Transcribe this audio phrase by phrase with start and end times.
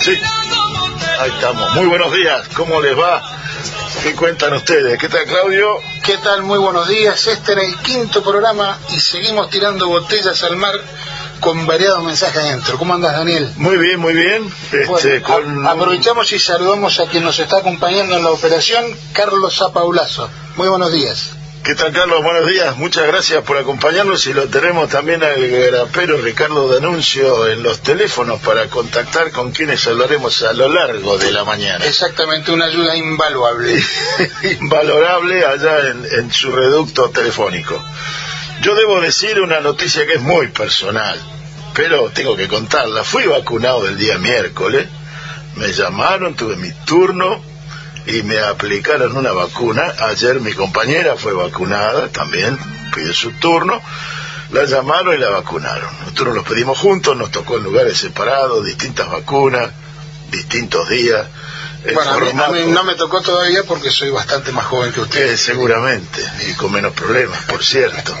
[0.00, 0.18] Sí,
[1.20, 1.74] ahí estamos.
[1.74, 3.22] Muy buenos días, ¿cómo les va?
[4.02, 4.98] ¿Qué cuentan ustedes?
[4.98, 5.78] ¿Qué tal, Claudio?
[6.02, 6.42] ¿Qué tal?
[6.42, 7.26] Muy buenos días.
[7.26, 10.74] Este era el quinto programa y seguimos tirando botellas al mar
[11.40, 12.78] con variados mensajes adentro.
[12.78, 13.52] ¿Cómo andas, Daniel?
[13.56, 14.50] Muy bien, muy bien.
[14.72, 15.22] Este,
[15.66, 20.30] aprovechamos y saludamos a quien nos está acompañando en la operación, Carlos Zapaulazo.
[20.56, 21.32] Muy buenos días.
[21.62, 22.22] ¿Qué tal, Carlos?
[22.22, 22.74] Buenos días.
[22.78, 28.40] Muchas gracias por acompañarnos y lo tenemos también al grapero Ricardo Danuncio en los teléfonos
[28.40, 31.84] para contactar con quienes hablaremos a lo largo de la mañana.
[31.84, 33.78] Exactamente, una ayuda invaluable.
[34.60, 37.80] Invalorable allá en, en su reducto telefónico.
[38.62, 41.20] Yo debo decir una noticia que es muy personal,
[41.74, 43.04] pero tengo que contarla.
[43.04, 44.88] Fui vacunado el día miércoles,
[45.56, 47.49] me llamaron, tuve mi turno
[48.06, 49.94] y me aplicaron una vacuna.
[50.08, 52.58] Ayer mi compañera fue vacunada también,
[52.94, 53.80] pide su turno.
[54.52, 55.88] La llamaron y la vacunaron.
[56.00, 59.70] Nosotros los pedimos juntos, nos tocó en lugares separados, distintas vacunas,
[60.30, 61.28] distintos días.
[61.94, 65.34] bueno, a mí, no me tocó todavía porque soy bastante más joven que usted.
[65.34, 68.12] Eh, seguramente, y con menos problemas, por cierto.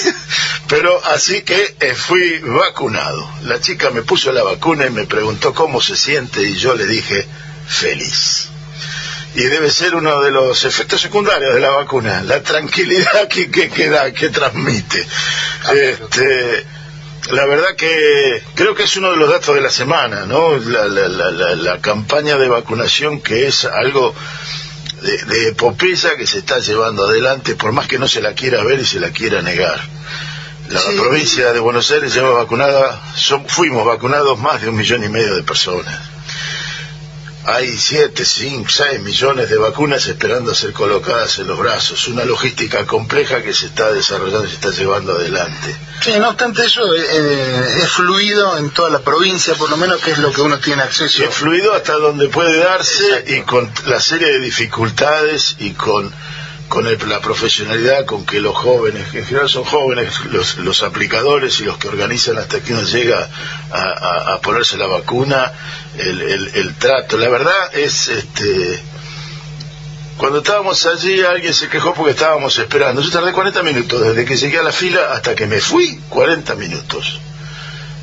[0.68, 3.28] Pero así que eh, fui vacunado.
[3.42, 6.86] La chica me puso la vacuna y me preguntó cómo se siente y yo le
[6.86, 7.26] dije,
[7.66, 8.48] feliz
[9.38, 13.88] y debe ser uno de los efectos secundarios de la vacuna, la tranquilidad que, que,
[13.88, 15.06] da, que transmite.
[15.72, 16.66] Este,
[17.30, 20.58] la verdad que creo que es uno de los datos de la semana, ¿no?
[20.58, 24.12] La, la, la, campaña de vacunación que es algo
[25.02, 28.64] de, de, epopeya que se está llevando adelante, por más que no se la quiera
[28.64, 29.80] ver y se la quiera negar.
[30.68, 33.00] La provincia de Buenos Aires lleva vacunada,
[33.46, 36.07] fuimos vacunados más de un millón y medio de personas
[37.48, 42.06] hay 7, 5, 6 millones de vacunas esperando ser colocadas en los brazos.
[42.08, 45.74] Una logística compleja que se está desarrollando y se está llevando adelante.
[46.02, 49.98] Sí, no obstante eso, eh, eh, es fluido en toda la provincia, por lo menos,
[50.02, 51.24] que es lo que uno tiene acceso.
[51.24, 56.12] Es fluido hasta donde puede darse y con la serie de dificultades y con
[56.68, 61.58] con la profesionalidad con que los jóvenes, que en general son jóvenes, los, los aplicadores
[61.60, 63.28] y los que organizan hasta que uno llega
[63.72, 65.52] a, ponerse la vacuna,
[65.96, 66.20] el,
[66.54, 67.16] el, trato.
[67.16, 68.82] La verdad es, este,
[70.18, 73.00] cuando estábamos allí alguien se quejó porque estábamos esperando.
[73.00, 76.54] Yo tardé 40 minutos, desde que llegué a la fila hasta que me fui, 40
[76.54, 77.18] minutos.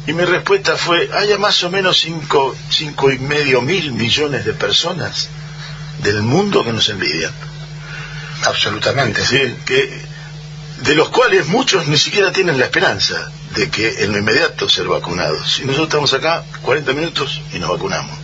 [0.07, 4.53] Y mi respuesta fue, haya más o menos cinco, cinco y medio mil millones de
[4.53, 5.29] personas
[6.01, 7.33] del mundo que nos envidian
[8.43, 9.25] Absolutamente.
[9.25, 10.01] Sí, que,
[10.81, 14.87] de los cuales muchos ni siquiera tienen la esperanza de que en lo inmediato ser
[14.87, 15.59] vacunados.
[15.59, 18.17] Y nosotros estamos acá 40 minutos y nos vacunamos.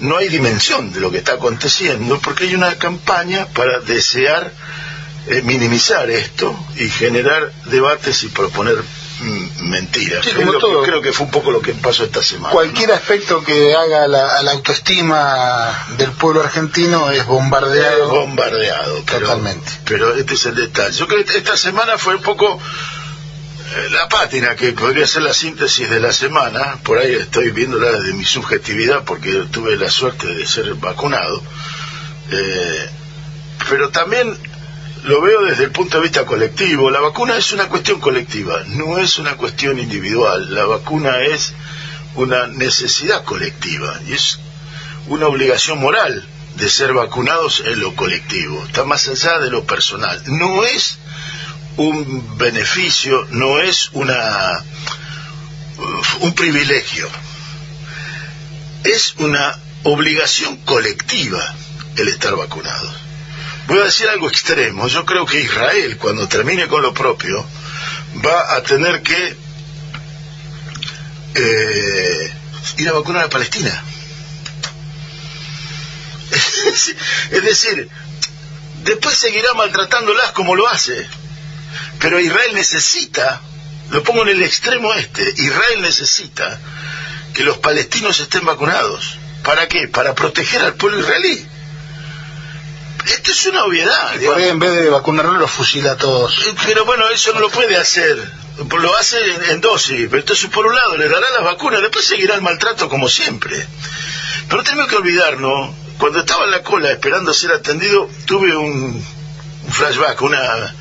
[0.00, 4.52] No hay dimensión de lo que está aconteciendo porque hay una campaña para desear
[5.28, 8.76] eh, minimizar esto y generar debates y proponer
[9.18, 10.26] Mm, mentiras.
[10.26, 12.52] creo que fue un poco lo que pasó esta semana.
[12.52, 18.10] Cualquier aspecto que haga la, la, autoestima del pueblo argentino es bombardeado.
[18.10, 19.72] bombardeado, totalmente.
[19.86, 20.96] Pero este es el detalle.
[20.96, 22.60] Yo creo que esta semana fue un poco
[23.74, 26.78] eh, la pátina que podría ser la síntesis de la semana.
[26.82, 31.42] Por ahí estoy viéndola de mi subjetividad porque tuve la suerte de ser vacunado.
[32.30, 32.90] Eh,
[33.68, 34.38] pero también
[35.06, 36.90] lo veo desde el punto de vista colectivo.
[36.90, 40.52] La vacuna es una cuestión colectiva, no es una cuestión individual.
[40.52, 41.54] La vacuna es
[42.16, 44.40] una necesidad colectiva y es
[45.06, 48.64] una obligación moral de ser vacunados en lo colectivo.
[48.66, 50.20] Está más allá de lo personal.
[50.26, 50.98] No es
[51.76, 54.64] un beneficio, no es una
[56.20, 57.08] un privilegio.
[58.82, 61.54] Es una obligación colectiva
[61.96, 63.05] el estar vacunados.
[63.66, 64.86] Voy a decir algo extremo.
[64.86, 67.44] Yo creo que Israel, cuando termine con lo propio,
[68.24, 69.36] va a tener que
[71.34, 72.34] eh,
[72.76, 73.82] ir a vacunar a Palestina.
[77.30, 77.88] es decir,
[78.84, 81.08] después seguirá maltratándolas como lo hace.
[81.98, 83.40] Pero Israel necesita,
[83.90, 86.60] lo pongo en el extremo este, Israel necesita
[87.34, 89.18] que los palestinos estén vacunados.
[89.42, 89.88] ¿Para qué?
[89.88, 91.46] Para proteger al pueblo israelí
[93.06, 94.20] esto es una obviedad.
[94.24, 96.46] por ahí en vez de vacunarlo los fusila a todos.
[96.46, 98.16] Eh, pero bueno, eso no lo puede hacer.
[98.78, 99.18] Lo hace
[99.50, 100.06] en, dosis.
[100.08, 103.66] Pero entonces, por un lado, le dará las vacunas, después seguirá el maltrato como siempre.
[104.48, 109.04] Pero tenemos que olvidarnos, cuando estaba en la cola esperando ser atendido, tuve un,
[109.70, 110.74] flashback, una,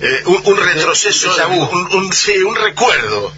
[0.00, 3.32] eh, un, retroceso, un, un, sí, un recuerdo.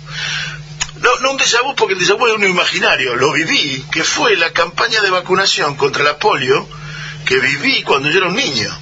[1.01, 4.03] No, no un déjà vu porque el déjà vu es uno imaginario, lo viví, que
[4.03, 6.69] fue la campaña de vacunación contra la polio
[7.29, 8.75] que viví cuando yo era un niño.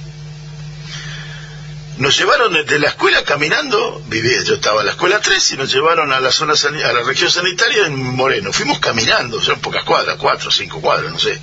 [1.97, 5.69] Nos llevaron desde la escuela caminando, vivía, yo estaba en la escuela 3 y nos
[5.69, 8.53] llevaron a la zona a la región sanitaria en Moreno.
[8.53, 11.37] Fuimos caminando, son pocas cuadras, cuatro, cinco cuadras, no sé.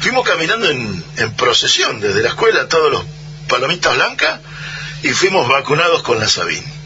[0.00, 1.04] Fuimos caminando en,
[1.36, 3.04] procesión desde la escuela, todos los
[3.46, 4.40] palomitas blancas,
[5.02, 6.77] y fuimos vacunados con la Sabine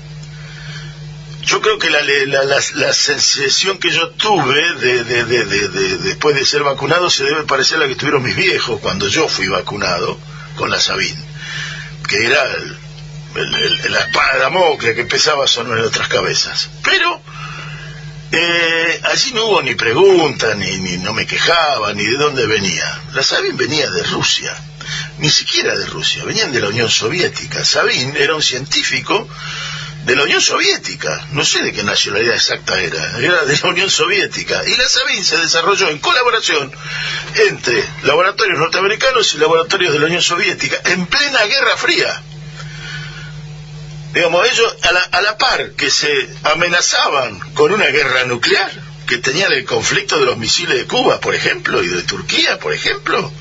[1.42, 5.04] yo creo que la, la, sensación que yo tuve de,
[5.98, 9.28] después de ser vacunado se debe parecer a la que tuvieron mis viejos cuando yo
[9.28, 10.18] fui vacunado
[10.56, 11.20] con la Sabine,
[12.08, 12.44] que era
[13.34, 16.70] la espada de Damocles que pesaba sobre nuestras cabezas.
[16.84, 17.20] Pero
[18.30, 23.00] eh, allí no hubo ni pregunta, ni, ni no me quejaba, ni de dónde venía.
[23.14, 24.54] La Sabine venía de Rusia,
[25.18, 27.64] ni siquiera de Rusia, venían de la Unión Soviética.
[27.64, 29.28] Sabine era un científico
[30.04, 33.88] de la Unión Soviética, no sé de qué nacionalidad exacta era, era de la Unión
[33.88, 36.72] Soviética, y la Sabin se desarrolló en colaboración
[37.34, 42.22] entre laboratorios norteamericanos y laboratorios de la Unión Soviética, en plena Guerra Fría.
[44.12, 48.70] Digamos, ellos a la, a la par que se amenazaban con una guerra nuclear,
[49.06, 52.72] que tenían el conflicto de los misiles de Cuba, por ejemplo, y de Turquía, por
[52.72, 53.32] ejemplo,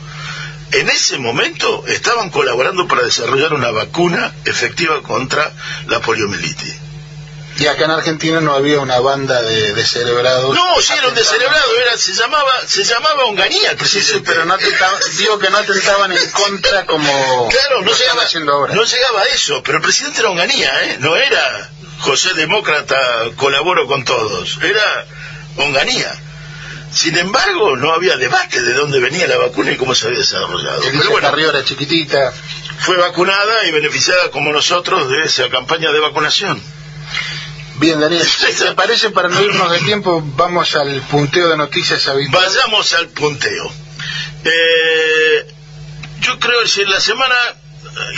[0.72, 5.52] en ese momento estaban colaborando para desarrollar una vacuna efectiva contra
[5.88, 6.76] la poliomielitis.
[7.60, 10.56] Y acá en Argentina no había una banda de descerebrados.
[10.56, 14.58] No, sí, era un descerebrado, era, se llamaba, se llamaba Onganía, sí, sí, pero no
[15.18, 18.74] digo que no atentaban en contra como claro, no llegaba, haciendo ahora.
[18.74, 20.98] No llegaba a eso, pero el presidente era Onganía, ¿eh?
[21.00, 21.70] no era
[22.00, 22.98] José Demócrata,
[23.36, 25.06] colaboro con todos, era
[25.58, 26.20] Onganía.
[26.94, 30.82] Sin embargo, no había debate de dónde venía la vacuna y cómo se había desarrollado.
[30.82, 32.34] Pero bueno, era chiquitita.
[32.80, 36.62] Fue vacunada y beneficiada como nosotros de esa campaña de vacunación.
[37.76, 38.28] Bien, Daniel,
[38.60, 40.22] ¿te parece para no irnos de tiempo?
[40.36, 42.56] Vamos al punteo de noticias habituales.
[42.56, 43.72] Vayamos al punteo.
[44.44, 45.54] Eh,
[46.22, 47.36] yo creo que en la semana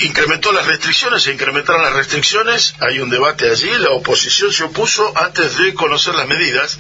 [0.04, 5.14] incrementó las restricciones, se incrementaron las restricciones, hay un debate allí, la oposición se opuso
[5.18, 6.78] antes de conocer las medidas,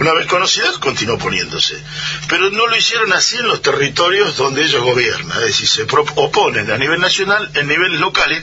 [0.00, 1.80] una vez conocidas continuó poniéndose,
[2.28, 6.70] pero no lo hicieron así en los territorios donde ellos gobiernan, es decir, se oponen
[6.70, 8.42] a nivel nacional, en niveles locales,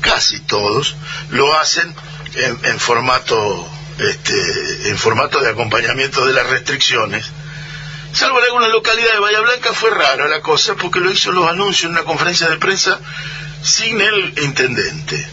[0.00, 0.96] casi todos
[1.30, 1.94] lo hacen
[2.34, 3.68] en, formato
[3.98, 7.26] este, en formato de acompañamiento de las restricciones,
[8.12, 11.48] salvo en algunas localidades de Bahía Blanca fue raro la cosa porque lo hizo los
[11.48, 13.00] anuncios en una conferencia de prensa
[13.62, 15.26] sin el intendente.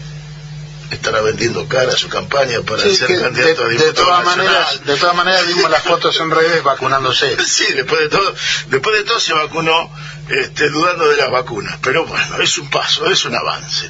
[0.91, 5.15] Estará vendiendo cara su campaña para ser candidato a diputado de todas maneras de todas
[5.15, 7.37] maneras vimos las fotos en redes vacunándose.
[7.45, 8.35] Sí después de todo
[8.67, 9.91] después de todo se vacunó
[10.29, 11.77] este, dudando de las vacunas.
[11.81, 13.89] Pero bueno es un paso es un avance.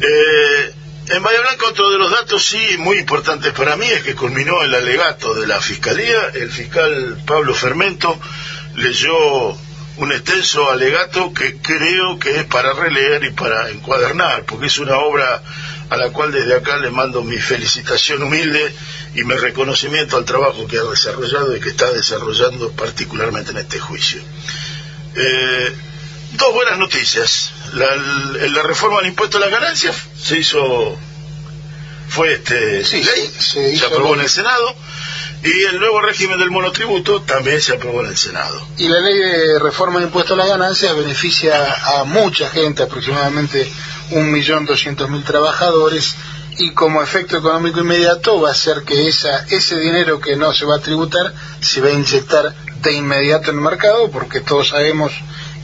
[0.00, 0.74] Eh,
[1.08, 4.62] en Bahía Blanca otro de los datos sí muy importantes para mí es que culminó
[4.62, 6.30] el alegato de la fiscalía.
[6.34, 8.20] El fiscal Pablo Fermento
[8.74, 9.56] leyó
[9.98, 14.96] un extenso alegato que creo que es para releer y para encuadernar, porque es una
[14.98, 15.42] obra
[15.90, 18.72] a la cual desde acá le mando mi felicitación humilde
[19.14, 23.80] y mi reconocimiento al trabajo que ha desarrollado y que está desarrollando particularmente en este
[23.80, 24.20] juicio.
[25.16, 25.74] Eh,
[26.32, 27.50] dos buenas noticias.
[27.72, 30.96] La, la, reforma del impuesto a las ganancias se hizo,
[32.08, 34.76] fue este, ley, se aprobó en el Senado
[35.42, 38.60] y el nuevo régimen del monotributo también se aprobó en el Senado.
[38.76, 41.54] Y la ley de reforma de impuesto a la ganancia beneficia
[42.00, 43.70] a mucha gente, aproximadamente
[44.10, 46.14] un millón doscientos mil trabajadores,
[46.58, 50.64] y como efecto económico inmediato va a ser que esa, ese dinero que no se
[50.64, 52.52] va a tributar se va a inyectar
[52.82, 55.12] de inmediato en el mercado, porque todos sabemos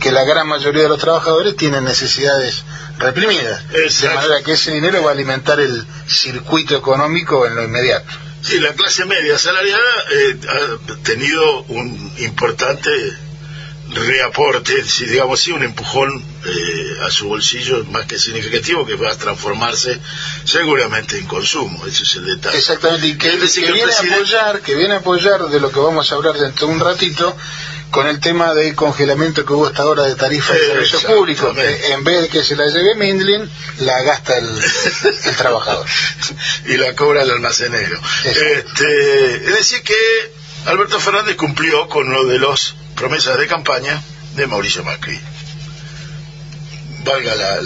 [0.00, 2.62] que la gran mayoría de los trabajadores tienen necesidades
[2.98, 3.62] reprimidas.
[3.70, 8.12] De manera que ese dinero va a alimentar el circuito económico en lo inmediato.
[8.44, 12.90] Sí, la clase media salariada eh, ha tenido un importante
[13.94, 19.12] reaporte, si digamos así, un empujón eh, a su bolsillo más que significativo que va
[19.12, 19.98] a transformarse
[20.44, 22.58] seguramente en consumo, ese es el detalle.
[22.58, 26.14] Exactamente, y que, viene a apoyar, que viene a apoyar de lo que vamos a
[26.14, 27.36] hablar dentro de un ratito,
[27.94, 32.02] con el tema del congelamiento que hubo hasta ahora de tarifas de servicios públicos, en
[32.02, 33.48] vez de que se la lleve Mindlin,
[33.78, 35.86] la gasta el, trabajador.
[36.66, 38.00] y la cobra el almacenero.
[38.24, 39.94] Este, es decir que
[40.66, 44.02] Alberto Fernández cumplió con uno de las promesas de campaña
[44.34, 45.20] de Mauricio Macri.
[47.04, 47.60] valga la,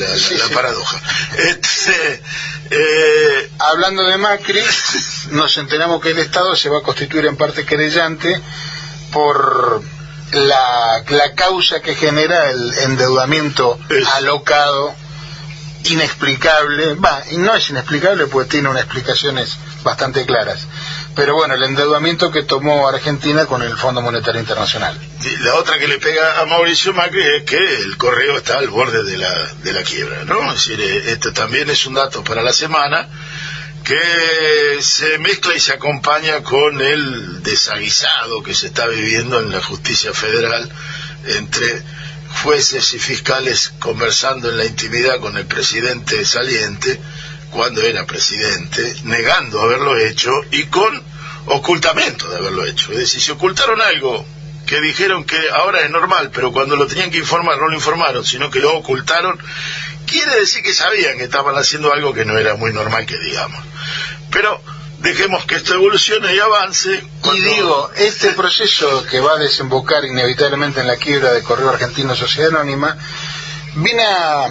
[0.52, 1.00] paradoja.
[1.38, 2.22] Este,
[2.70, 4.62] eh, Hablando de Macri,
[5.30, 8.38] nos enteramos que el Estado se va a constituir en parte querellante
[9.10, 9.82] por
[10.32, 13.78] la, la causa que genera el endeudamiento
[14.14, 14.94] alocado
[15.84, 20.66] inexplicable, va, y no es inexplicable porque tiene unas explicaciones bastante claras.
[21.14, 24.98] Pero bueno, el endeudamiento que tomó Argentina con el Fondo Monetario Internacional.
[25.40, 29.02] la otra que le pega a Mauricio Macri es que el correo está al borde
[29.02, 30.52] de la, de la quiebra, ¿no?
[30.52, 33.08] Es decir, eh, esto también es un dato para la semana
[33.88, 39.62] que se mezcla y se acompaña con el desaguisado que se está viviendo en la
[39.62, 40.70] justicia federal
[41.24, 41.82] entre
[42.42, 47.00] jueces y fiscales conversando en la intimidad con el presidente saliente
[47.50, 51.02] cuando era presidente, negando haberlo hecho y con
[51.46, 52.92] ocultamiento de haberlo hecho.
[52.92, 54.22] Es decir, si ocultaron algo
[54.66, 58.22] que dijeron que ahora es normal, pero cuando lo tenían que informar no lo informaron,
[58.22, 59.38] sino que lo ocultaron,
[60.06, 63.64] quiere decir que sabían que estaban haciendo algo que no era muy normal que digamos.
[64.30, 64.60] Pero
[65.00, 67.02] dejemos que esto evolucione y avance.
[67.32, 72.14] Y digo, este proceso que va a desembocar inevitablemente en la quiebra de Correo Argentino
[72.14, 72.96] Sociedad Anónima,
[73.76, 74.48] viene a,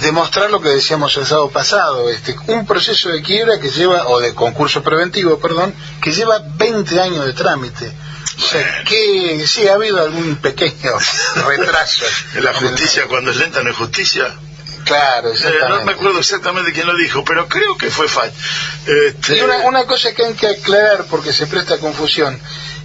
[0.00, 4.20] demostrar lo que decíamos el sábado pasado, este, un proceso de quiebra que lleva, o
[4.20, 7.90] de concurso preventivo, perdón, que lleva 20 años de trámite.
[8.36, 10.92] O sea, que sí ha habido algún pequeño
[11.46, 12.04] retraso.
[12.34, 14.34] en la justicia, cuando es lenta no es justicia.
[14.84, 18.30] Claro, eh, no me acuerdo exactamente quién lo dijo, pero creo que fue Fay.
[18.86, 19.38] Este...
[19.38, 22.38] Y una, cosa que hay que aclarar porque se presta confusión,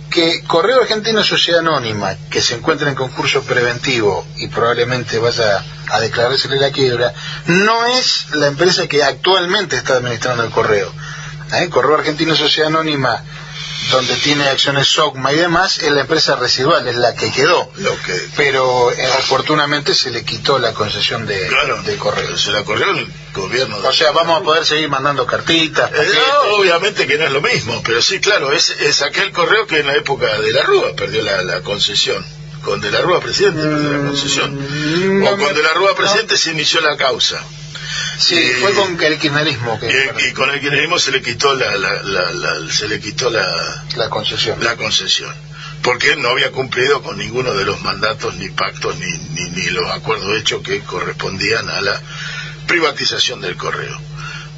[0.10, 6.00] que Correo Argentino Sociedad Anónima, que se encuentra en concurso preventivo y probablemente vaya a
[6.00, 7.14] declarársele la quiebra,
[7.48, 10.92] no es la empresa que actualmente está administrando el correo.
[11.54, 11.70] ¿Eh?
[11.70, 13.24] Correo Argentino Sociedad Anónima
[13.92, 17.72] donde tiene acciones SOCMA y demás, es la empresa residual, es la que quedó.
[17.78, 18.14] Lo que...
[18.36, 22.38] Pero eh, oportunamente se le quitó la concesión de, claro, de correo.
[22.38, 23.78] Se la corrió el gobierno.
[23.78, 25.92] O sea, vamos a poder seguir mandando cartitas.
[25.92, 26.12] Eh,
[26.52, 29.88] obviamente que no es lo mismo, pero sí, claro, es, es aquel correo que en
[29.88, 32.24] la época de la Rúa perdió la, concesión.
[32.64, 34.56] Con De la Rúa presidente perdió la concesión.
[34.56, 37.42] Mm, o con De la Rúa presidente se inició la causa.
[38.20, 39.80] Sí, fue con el kirchnerismo.
[39.80, 41.72] Que y, con el kirchnerismo se le quitó la,
[42.70, 44.64] se le quitó la, la concesión.
[44.64, 45.34] La concesión.
[45.82, 49.90] Porque no había cumplido con ninguno de los mandatos, ni pactos, ni, ni, ni los
[49.92, 52.02] acuerdos hechos que correspondían a la
[52.68, 54.00] privatización del correo.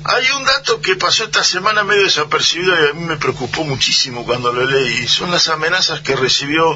[0.04, 4.26] Hay un dato que pasó esta semana medio desapercibido y a mí me preocupó muchísimo
[4.26, 5.08] cuando lo leí.
[5.08, 6.74] Son las amenazas que recibió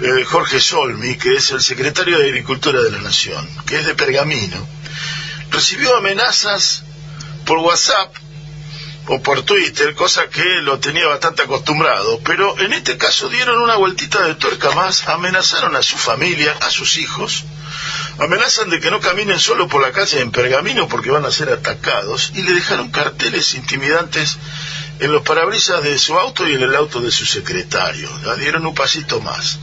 [0.00, 3.96] eh, Jorge Solmi, que es el secretario de Agricultura de la Nación, que es de
[3.96, 4.68] Pergamino
[5.54, 6.82] recibió amenazas
[7.46, 8.14] por WhatsApp
[9.06, 13.76] o por Twitter, cosa que lo tenía bastante acostumbrado, pero en este caso dieron una
[13.76, 17.44] vueltita de tuerca más, amenazaron a su familia, a sus hijos,
[18.18, 21.50] amenazan de que no caminen solo por la calle en Pergamino porque van a ser
[21.50, 24.38] atacados y le dejaron carteles intimidantes
[25.00, 28.08] en los parabrisas de su auto y en el auto de su secretario.
[28.24, 29.58] Le dieron un pasito más.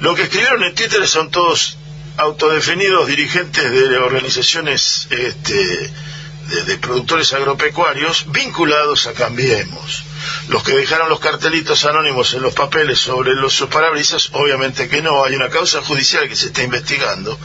[0.00, 1.78] Lo que escribieron en Twitter son todos
[2.16, 5.92] autodefinidos dirigentes de organizaciones este,
[6.66, 10.04] de, productores agropecuarios vinculados a Cambiemos.
[10.48, 15.24] Los que dejaron los cartelitos anónimos en los papeles sobre los parabrisas, obviamente que no,
[15.24, 17.38] hay una causa judicial que se está investigando,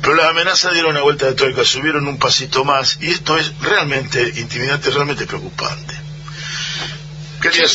[0.00, 3.52] pero las amenazas dieron una vuelta de tuerca, subieron un pasito más, y esto es
[3.60, 5.99] realmente intimidante, realmente preocupante.
[7.40, 7.66] Quería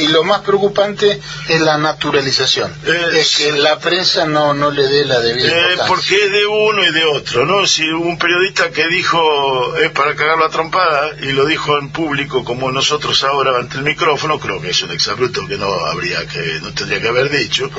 [0.00, 2.74] y lo más preocupante es la naturalización.
[3.12, 6.84] Es, que la prensa no, no le dé la debida eh, Porque es de uno
[6.84, 7.66] y de otro, ¿no?
[7.66, 11.90] Si hubo un periodista que dijo es para cagar la trompada y lo dijo en
[11.90, 16.26] público como nosotros ahora ante el micrófono, creo que es un exabruto que no habría
[16.26, 17.70] que, no tendría que haber dicho,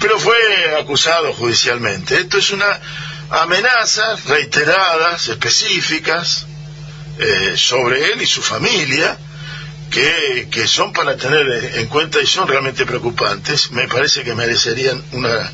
[0.00, 0.36] pero fue
[0.78, 2.16] acusado judicialmente.
[2.16, 2.80] Esto es una
[3.30, 6.46] amenaza reiteradas, específicas,
[7.18, 9.18] eh, sobre él y su familia,
[9.92, 15.52] que, son para tener en cuenta y son realmente preocupantes, me parece que merecerían una,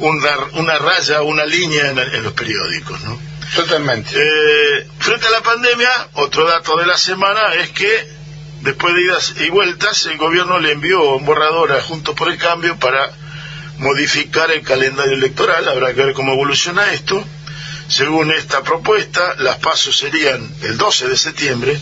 [0.00, 3.18] una raya, una línea en, los periódicos, ¿no?
[3.54, 4.10] Totalmente.
[4.14, 8.08] Eh, frente a la pandemia, otro dato de la semana es que
[8.60, 12.36] después de idas y vueltas, el gobierno le envió un borrador a Juntos por el
[12.36, 13.10] Cambio para
[13.78, 17.24] modificar el calendario electoral, habrá que ver cómo evoluciona esto.
[17.88, 21.80] Según esta propuesta, las pasos serían el 12 de septiembre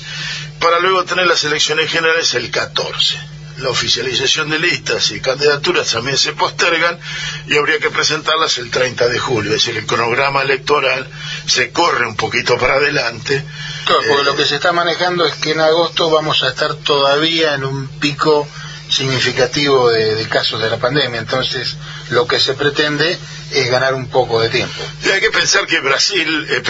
[0.67, 3.17] para luego tener las elecciones generales el 14.
[3.59, 6.99] La oficialización de listas y candidaturas también se postergan
[7.47, 11.09] y habría que presentarlas el 30 de julio, es decir, el cronograma electoral
[11.47, 13.45] se corre un poquito para adelante.
[13.85, 16.75] Claro, porque lo eh, que se está manejando es que en agosto vamos a estar
[16.75, 18.49] todavía en un pico
[18.97, 21.21] significativo de, casos de la pandemia.
[21.21, 21.77] Entonces,
[22.11, 23.19] lo que se pretende
[23.53, 24.83] es ganar un poco de tiempo.
[25.05, 26.63] Y hay que pensar que Brasil, eh,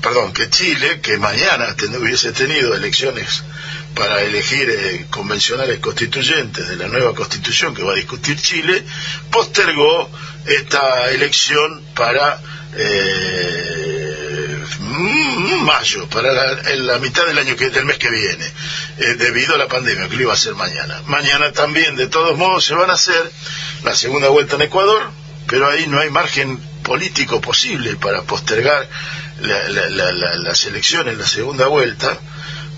[0.00, 3.42] perdón, que Chile, que mañana hubiese tenido elecciones
[3.94, 8.84] para elegir eh, convencionales constituyentes de la nueva constitución que va a discutir Chile,
[9.30, 10.10] postergó
[10.46, 12.40] esta elección para
[12.76, 14.07] eh,
[14.88, 18.44] mayo, para la, mitad del año que del mes que viene,
[18.98, 21.02] eh, debido a la pandemia, que lo iba a hacer mañana.
[21.06, 23.30] Mañana también, de todos modos, se van a hacer
[23.84, 25.10] la segunda vuelta en Ecuador,
[25.46, 28.88] pero ahí no hay margen político posible para postergar
[29.40, 32.18] las elecciones, la segunda vuelta,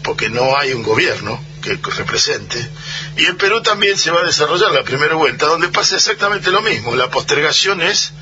[0.03, 2.59] porque no hay un gobierno que represente.
[3.17, 6.63] Y en Perú también se va a desarrollar la primera vuelta, donde pasa exactamente lo
[6.63, 6.97] mismo.
[6.97, 8.13] La postergación es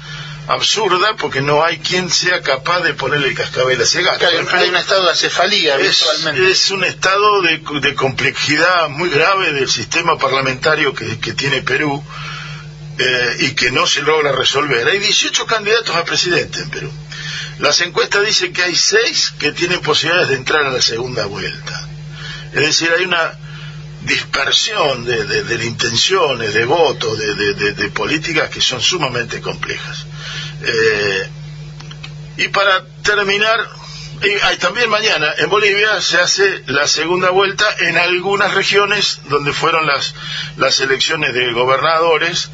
[0.49, 4.27] absurda porque no hay quien sea capaz de ponerle el cascabel a ese gato.
[4.27, 6.05] hay un estado de acefalía es,
[6.37, 12.03] Es un estado de, complejidad muy grave del sistema parlamentario que, tiene Perú
[12.99, 14.89] eh, y que no se logra resolver.
[14.89, 16.91] Hay 18 candidatos a presidente en Perú.
[17.59, 21.87] Las encuestas dicen que hay 6 que tienen posibilidades de entrar a la segunda vuelta.
[22.55, 23.39] Es decir, hay una
[24.09, 30.07] dispersión de, de, intenciones, de votos, de, políticas que son sumamente complejas.
[30.63, 31.29] Eh,
[32.39, 33.69] y para terminar,
[34.43, 39.87] hay también mañana en Bolivia se hace la segunda vuelta en algunas regiones donde fueron
[39.87, 40.15] las,
[40.57, 42.51] las elecciones de gobernadores,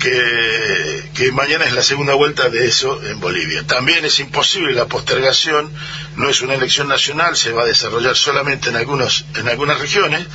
[0.00, 3.64] que, que, mañana es la segunda vuelta de eso en Bolivia.
[3.66, 5.70] También es imposible la postergación,
[6.16, 10.26] no es una elección nacional, se va a desarrollar solamente en, algunos, en algunas regiones,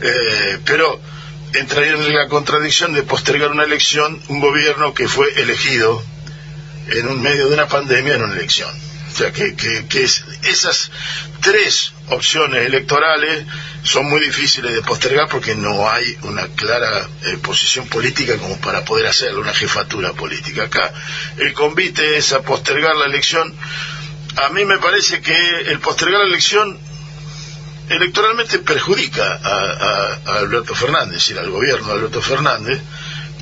[0.00, 1.00] eh, pero
[1.52, 6.02] entraría en la contradicción de postergar una elección, un gobierno que fue elegido
[6.88, 8.70] en un medio de una pandemia en una elección.
[9.12, 10.90] O sea, que, que, esas
[11.42, 13.44] tres opciones electorales
[13.82, 18.84] son muy difíciles de postergar porque no hay una clara eh, posición política como para
[18.84, 20.64] poder hacerlo, una jefatura política.
[20.64, 20.92] Acá
[21.38, 23.52] el convite es a postergar la elección.
[24.36, 26.78] A mí me parece que el postergar la elección
[27.90, 32.80] electoralmente perjudica a, a Alberto Fernández, y al gobierno de Alberto Fernández,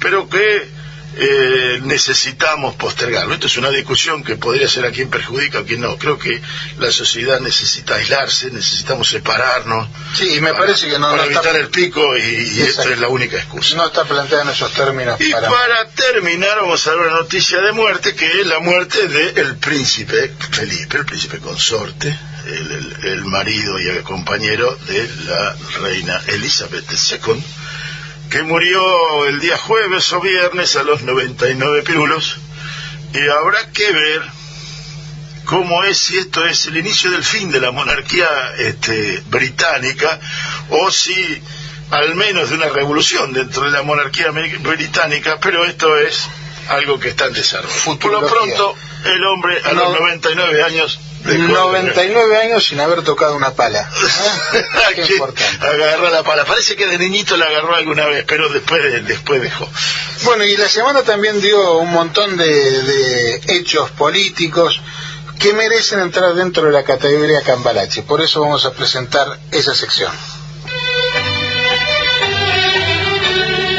[0.00, 0.78] pero que
[1.20, 3.34] eh, necesitamos postergarlo.
[3.34, 5.96] Esto es una discusión que podría ser a quien perjudica, a quien no.
[5.96, 6.40] Creo que
[6.78, 9.88] la sociedad necesita aislarse, necesitamos separarnos.
[10.14, 13.37] Sí, y me parece que no, para evitar el pico y, esta es la única
[13.37, 13.76] excusa.
[13.76, 15.20] No está planteada en esos términos.
[15.20, 15.48] Y para...
[15.94, 20.98] terminar vamos a dar una noticia de muerte que es la muerte del príncipe Felipe,
[20.98, 22.16] el príncipe consorte,
[22.48, 27.42] el, el marido y el compañero de la reina Elizabeth II
[28.30, 32.37] que murió el día jueves o viernes a los 99 pirulos,
[33.14, 34.22] y habrá que ver
[35.44, 40.20] cómo es si esto es el inicio del fin de la monarquía este, británica
[40.68, 41.42] o si
[41.90, 46.28] al menos de una revolución dentro de la monarquía británica, pero esto es
[46.68, 47.98] algo que está en desarrollo.
[47.98, 53.50] Por lo pronto, el hombre a los 99 años 99 años sin haber tocado una
[53.50, 53.88] pala.
[54.94, 55.66] Qué importante.
[55.66, 56.44] Agarró la pala.
[56.44, 59.68] Parece que de niñito la agarró alguna vez, pero después, después dejó.
[60.22, 64.80] Bueno, y la semana también dio un montón de, hechos políticos
[65.38, 68.02] que merecen entrar dentro de la categoría Cambalache.
[68.02, 70.12] Por eso vamos a presentar esa sección.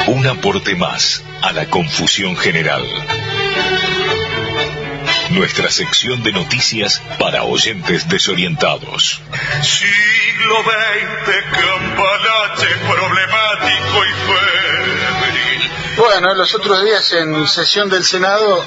[0.07, 2.83] Un aporte más a la confusión general
[5.31, 9.21] nuestra sección de noticias para oyentes desorientados.
[9.61, 15.71] Siglo XX, Campalache, problemático y febril.
[15.97, 18.65] Bueno, los otros días en sesión del Senado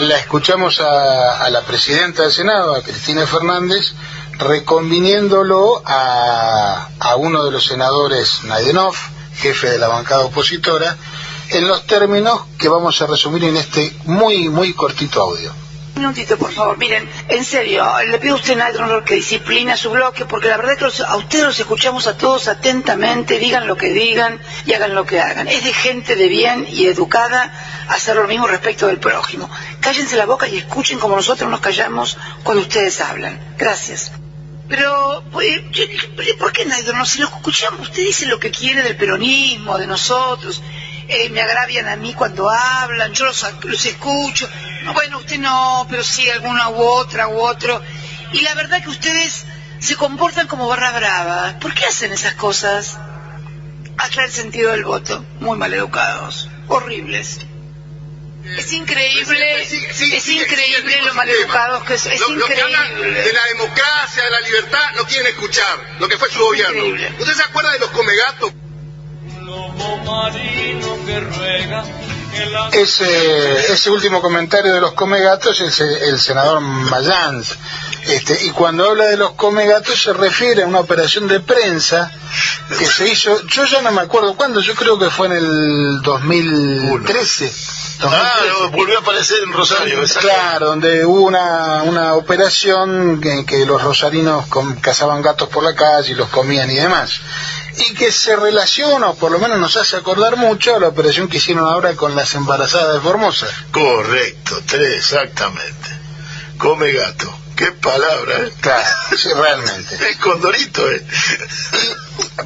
[0.00, 3.94] la escuchamos a, la presidenta del Senado, a Cristina Fernández,
[4.32, 8.94] reconviniéndolo a, a uno de los senadores, Nadenov,
[9.36, 10.96] jefe de la bancada opositora,
[11.50, 15.65] en los términos que vamos a resumir en este muy, muy cortito audio.
[15.96, 16.76] Minutito, por favor.
[16.76, 20.72] Miren, en serio, le pido a usted, Nightcrawler, que discipline su bloque, porque la verdad
[20.74, 24.94] es que a ustedes los escuchamos a todos atentamente, digan lo que digan y hagan
[24.94, 25.48] lo que hagan.
[25.48, 27.50] Es de gente de bien y educada
[27.88, 29.48] hacer lo mismo respecto del prójimo.
[29.80, 33.40] Cállense la boca y escuchen como nosotros nos callamos cuando ustedes hablan.
[33.56, 34.12] Gracias.
[34.68, 35.60] Pero, pues,
[36.38, 36.66] ¿por qué?
[36.66, 40.60] No, si lo escuchamos, usted dice lo que quiere del peronismo, de nosotros.
[41.08, 44.48] Eh, me agravian a mí cuando hablan, yo los, los escucho.
[44.92, 47.80] bueno, usted no, pero sí alguna u otra u otro.
[48.32, 49.44] Y la verdad que ustedes
[49.78, 51.58] se comportan como barra brava.
[51.60, 52.98] ¿Por qué hacen esas cosas?
[53.98, 55.24] Hasta el sentido del voto.
[55.40, 56.48] Muy mal educados.
[56.68, 57.38] Horribles.
[58.58, 63.22] Es increíble, es increíble lo maleducados que es, es increíble.
[63.22, 66.84] de la democracia, de la libertad, no quieren escuchar lo que fue su gobierno.
[67.18, 68.52] ¿Usted se acuerda de los comegatos?
[72.72, 77.56] Ese, ese último comentario de los comegatos es el, el senador Mayans.
[78.06, 82.12] Este, y cuando habla de los comegatos se refiere a una operación de prensa
[82.78, 86.02] que se hizo, yo ya no me acuerdo cuándo, yo creo que fue en el
[86.02, 87.52] 2013.
[88.02, 90.02] Ah, volvió a aparecer en Rosario.
[90.20, 94.44] Claro, donde hubo una, una operación en que los rosarinos
[94.80, 97.20] cazaban gatos por la calle y los comían y demás
[97.78, 101.28] y que se relaciona, o por lo menos nos hace acordar mucho, a la operación
[101.28, 103.46] que hicieron ahora con las embarazadas de Formosa.
[103.70, 105.88] Correcto, tres, exactamente.
[106.58, 107.32] Come gato.
[107.56, 108.52] Qué palabra, ¿eh?
[108.60, 108.86] Claro,
[109.16, 109.94] sí, realmente.
[110.10, 111.02] es condorito, ¿eh?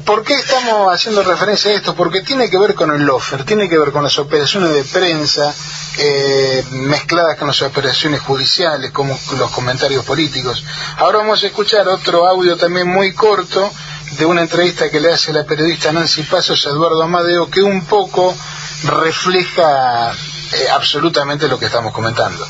[0.05, 1.95] ¿Por qué estamos haciendo referencia a esto?
[1.95, 5.53] Porque tiene que ver con el lofer, tiene que ver con las operaciones de prensa
[5.97, 10.63] eh, mezcladas con las operaciones judiciales, como los comentarios políticos.
[10.97, 13.69] Ahora vamos a escuchar otro audio también muy corto
[14.17, 17.85] de una entrevista que le hace la periodista Nancy Pasos a Eduardo Amadeo, que un
[17.85, 18.35] poco
[18.83, 22.45] refleja eh, absolutamente lo que estamos comentando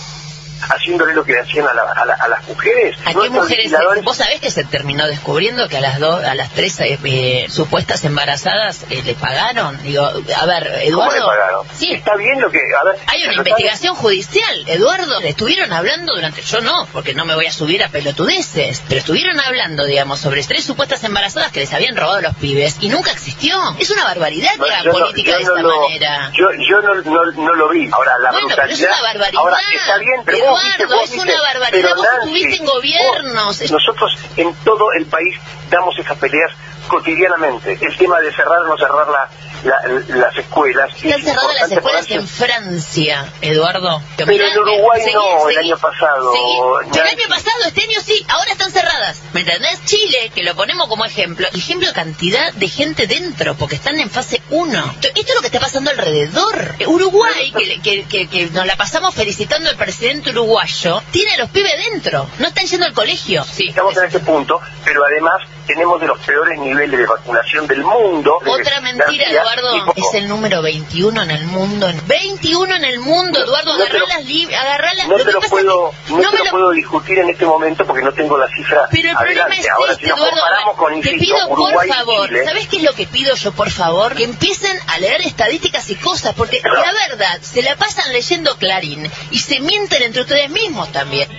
[0.69, 2.97] haciéndole lo que hacían a, las mujeres.
[3.05, 3.73] ¿A qué mujeres?
[4.03, 7.47] Vos sabés que se terminó descubriendo que a las dos, a las tres eh, eh,
[7.49, 9.81] supuestas embarazadas eh, le pagaron.
[9.83, 11.11] Digo, a ver, Eduardo.
[11.11, 11.67] ¿Cómo le pagaron?
[11.73, 11.91] Sí.
[11.93, 12.59] Está bien lo que.
[12.59, 15.19] A ver, Hay una investigación judicial, Eduardo.
[15.21, 16.41] Estuvieron hablando durante.
[16.41, 18.83] Yo no, porque no me voy a subir a pelotudeces.
[18.87, 22.89] Pero estuvieron hablando, digamos, sobre tres supuestas embarazadas que les habían robado los pibes y
[22.89, 23.59] nunca existió.
[23.79, 26.31] Es una barbaridad que hagan política de esta manera.
[26.33, 26.95] Yo, yo no,
[27.31, 27.89] no, lo vi.
[27.91, 29.41] Ahora, la bueno, pero es una barbaridad.
[29.41, 31.95] Ahora, está bien, pero Eduardo, es una barbaridad.
[31.95, 33.71] Vos estuviste en gobiernos.
[33.71, 35.35] nosotros en todo el país
[35.69, 36.51] damos esas peleas
[36.87, 37.77] cotidianamente.
[37.81, 39.29] El tema de cerrar o no cerrar la,
[39.63, 40.91] las escuelas.
[40.95, 44.01] Están cerradas las escuelas en Francia, Eduardo.
[44.17, 46.33] Pero en Uruguay no, el año pasado.
[46.81, 49.21] el año pasado, este año sí, ahora están cerradas.
[49.33, 49.83] ¿Me entendés?
[49.85, 54.09] Chile, que lo ponemos como ejemplo, ejemplo de cantidad de gente dentro, porque están en
[54.09, 54.95] fase 1.
[55.01, 56.75] Esto es lo que está pasando alrededor.
[56.87, 61.73] Uruguay, que, que, que, nos la pasamos felicitando al presidente uruguayo, tiene a los pibes
[61.91, 63.43] dentro, no están yendo al colegio.
[63.43, 67.83] Sí, Estamos en ese punto, pero además tenemos de los peores niveles de vacunación del
[67.83, 68.37] mundo.
[68.45, 69.50] Otra mentira, Eduardo,
[69.95, 71.87] es el número 21 en el mundo.
[72.07, 76.71] 21 en el mundo, Eduardo, no, agarrá No te lo, puedo, no, te lo, puedo
[76.71, 80.05] discutir en este momento porque no tengo la cifra Pero el problema es Ahora, este,
[80.05, 83.69] si Eduardo, con, te pido por favor, ¿sabes qué es lo que pido yo, por
[83.69, 84.15] favor?
[84.15, 89.09] Que empiecen a leer estadísticas y cosas, porque la verdad, se la pasan leyendo Clarín
[89.31, 91.29] y se mienten entre ustedes mismos también.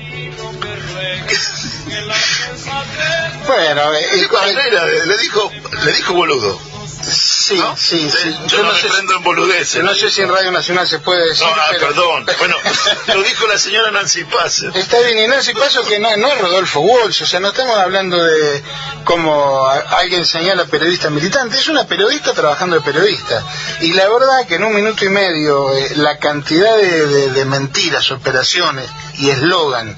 [3.46, 5.50] Bueno, eh, le dijo,
[5.84, 6.72] le dijo boludo.
[7.02, 8.36] Sí, sí, sí.
[8.46, 9.82] Yo, no, sé, en boludeces.
[9.82, 11.46] No sé si en Radio Nacional se puede decir.
[11.46, 12.26] No, ah, perdón.
[12.38, 12.56] Bueno,
[13.14, 14.62] lo dijo la señora Nancy Paz.
[14.74, 17.76] Está bien, y Nancy Paz que no, no es Rodolfo Walsh, o sea, no estamos
[17.76, 18.62] hablando de
[19.04, 23.44] como alguien señala periodista militante, es una periodista trabajando de periodista.
[23.80, 28.10] Y la verdad que en un minuto y medio eh, la cantidad de, de mentiras,
[28.12, 28.88] operaciones
[29.18, 29.96] y eslogan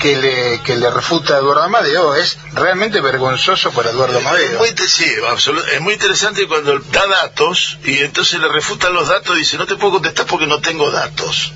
[0.00, 4.58] que le, que le refuta a Eduardo Amadeo es realmente vergonzoso para Eduardo Amadeo.
[4.58, 5.06] Muy, sí,
[5.72, 9.66] es muy interesante cuando da datos y entonces le refutan los datos y dice no
[9.66, 11.52] te puedo contestar porque no tengo datos.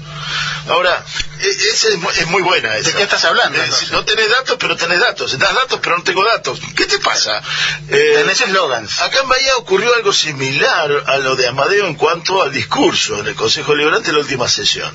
[0.68, 1.04] Ahora,
[1.40, 2.70] e, esa es, muy buena.
[2.72, 3.58] ¿De qué estás hablando?
[3.92, 5.38] no tenés datos, pero tenés datos.
[5.38, 6.60] Das datos, pero no tengo datos.
[6.76, 7.40] ¿Qué te pasa?
[7.88, 9.00] Eh, tenés eslogans.
[9.00, 13.28] Acá en Bahía ocurrió algo similar a lo de Amadeo en cuanto al discurso en
[13.28, 14.92] el Consejo Liberante en la última sesión.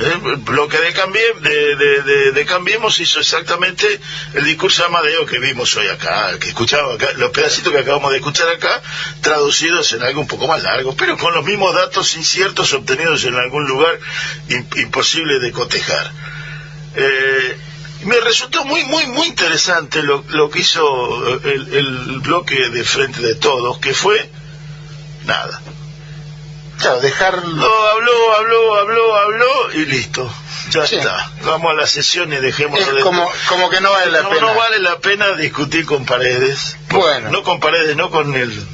[0.00, 0.36] ¿Eh?
[0.38, 4.00] bloque de, de, Cambiemos hizo exactamente
[4.34, 8.12] el discurso de Amadeo que vimos hoy acá, que escuchaba acá, los pedacitos que acabamos
[8.12, 8.80] de escuchar acá,
[9.22, 13.34] traducidos en algo un poco más largo, pero con los mismos datos inciertos obtenidos en
[13.34, 13.98] algún lugar
[14.76, 16.12] imposible de cotejar.
[16.94, 17.58] Eh,
[18.04, 23.20] me resultó muy, muy, muy interesante lo, lo que hizo el, el bloque de frente
[23.20, 24.30] de todos, que fue
[25.24, 25.60] nada
[26.78, 27.44] Claro, dejarlo.
[27.44, 30.32] No, habló, habló, habló, habló y listo.
[30.70, 31.32] Ya está.
[31.44, 33.02] Vamos a la sesión y dejémoslo de.
[33.02, 34.40] Como, como que no vale la pena.
[34.40, 36.76] No vale la pena discutir con Paredes.
[36.90, 37.30] Bueno.
[37.30, 38.66] No con Paredes, no con el.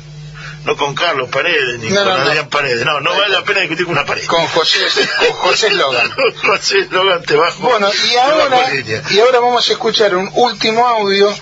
[0.64, 2.85] No con Carlos Paredes, ni con Adrián Paredes.
[2.85, 4.25] No, no vale la pena discutir con una pared.
[4.27, 4.79] Con José,
[5.19, 6.11] con José Logan.
[6.43, 7.69] José Logan te bajo.
[7.69, 8.71] Bueno, y ahora,
[9.11, 11.35] y ahora vamos a escuchar un último audio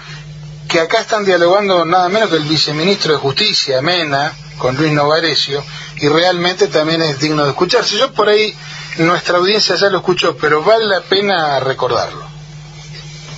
[0.69, 5.65] que acá están dialogando nada menos que el viceministro de Justicia, Mena, con Luis Novarecio,
[6.03, 7.97] y realmente también es digno de escucharse.
[7.97, 8.53] Yo por ahí,
[8.99, 12.25] nuestra audiencia ya lo escuchó, pero vale la pena recordarlo.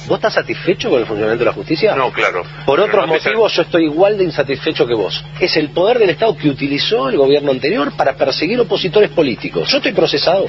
[0.08, 1.94] ¿Vos estás satisfecho con el funcionamiento de la justicia?
[1.94, 2.42] No, claro.
[2.64, 5.22] Por otros motivos yo estoy igual de insatisfecho que vos.
[5.38, 9.68] Es el poder del Estado que utilizó el gobierno anterior para perseguir opositores políticos.
[9.70, 10.46] Yo estoy procesado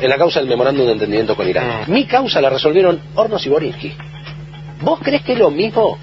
[0.00, 1.84] en la causa del memorándum de entendimiento con Irán.
[1.86, 1.92] Mm.
[1.92, 3.94] Mi causa la resolvieron Hornos y Borinsky.
[4.80, 5.98] ¿Vos crees que es lo mismo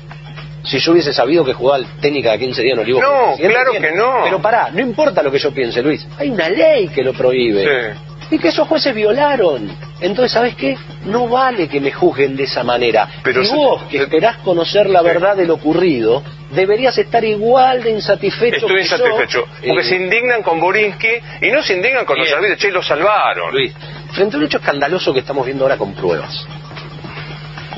[0.64, 3.02] si yo hubiese sabido que jugaba técnica de 15 días en Olivos.
[3.02, 4.22] No, claro que no.
[4.24, 6.06] Pero pará, no importa lo que yo piense, Luis.
[6.18, 7.96] Hay una ley que lo prohíbe.
[8.30, 9.70] Y que esos jueces violaron.
[10.00, 10.78] Entonces, ¿sabes qué?
[11.06, 13.10] No vale que me juzguen de esa manera.
[13.24, 17.92] Pero y vos, que esperás conocer la verdad de lo ocurrido, deberías estar igual de
[17.92, 19.46] insatisfecho Estoy insatisfecho.
[19.66, 21.10] porque eh, se indignan con Borinsky
[21.42, 22.58] y no se indignan con los servicios.
[22.58, 23.52] Che, lo salvaron.
[23.52, 23.74] Luis,
[24.14, 26.46] frente a un hecho escandaloso que estamos viendo ahora con pruebas.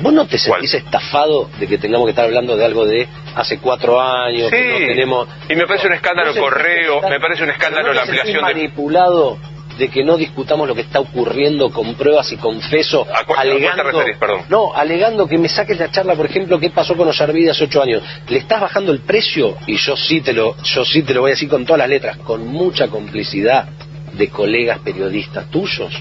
[0.02, 3.60] ¿Vos no te sentís estafado de que tengamos que estar hablando de algo de hace
[3.60, 4.50] cuatro años?
[4.50, 4.56] Sí.
[4.58, 5.28] Que no tenemos...
[5.50, 8.42] Y me parece un escándalo ¿No correo, me parece un escándalo ¿No la ampliación de...
[8.42, 9.38] manipulado
[9.78, 13.26] de que no discutamos lo que está ocurriendo con pruebas y confeso, ¿A cuál- a
[13.26, 14.18] cuál te alegando, referís?
[14.18, 14.42] Perdón.
[14.50, 17.64] no, alegando que me saques la charla, por ejemplo, qué pasó con los Arvide hace
[17.64, 18.04] ocho años.
[18.28, 21.32] Le estás bajando el precio y yo sí te lo, yo sí te lo voy
[21.32, 23.68] a decir con todas las letras, con mucha complicidad
[24.14, 25.92] de colegas periodistas tuyos.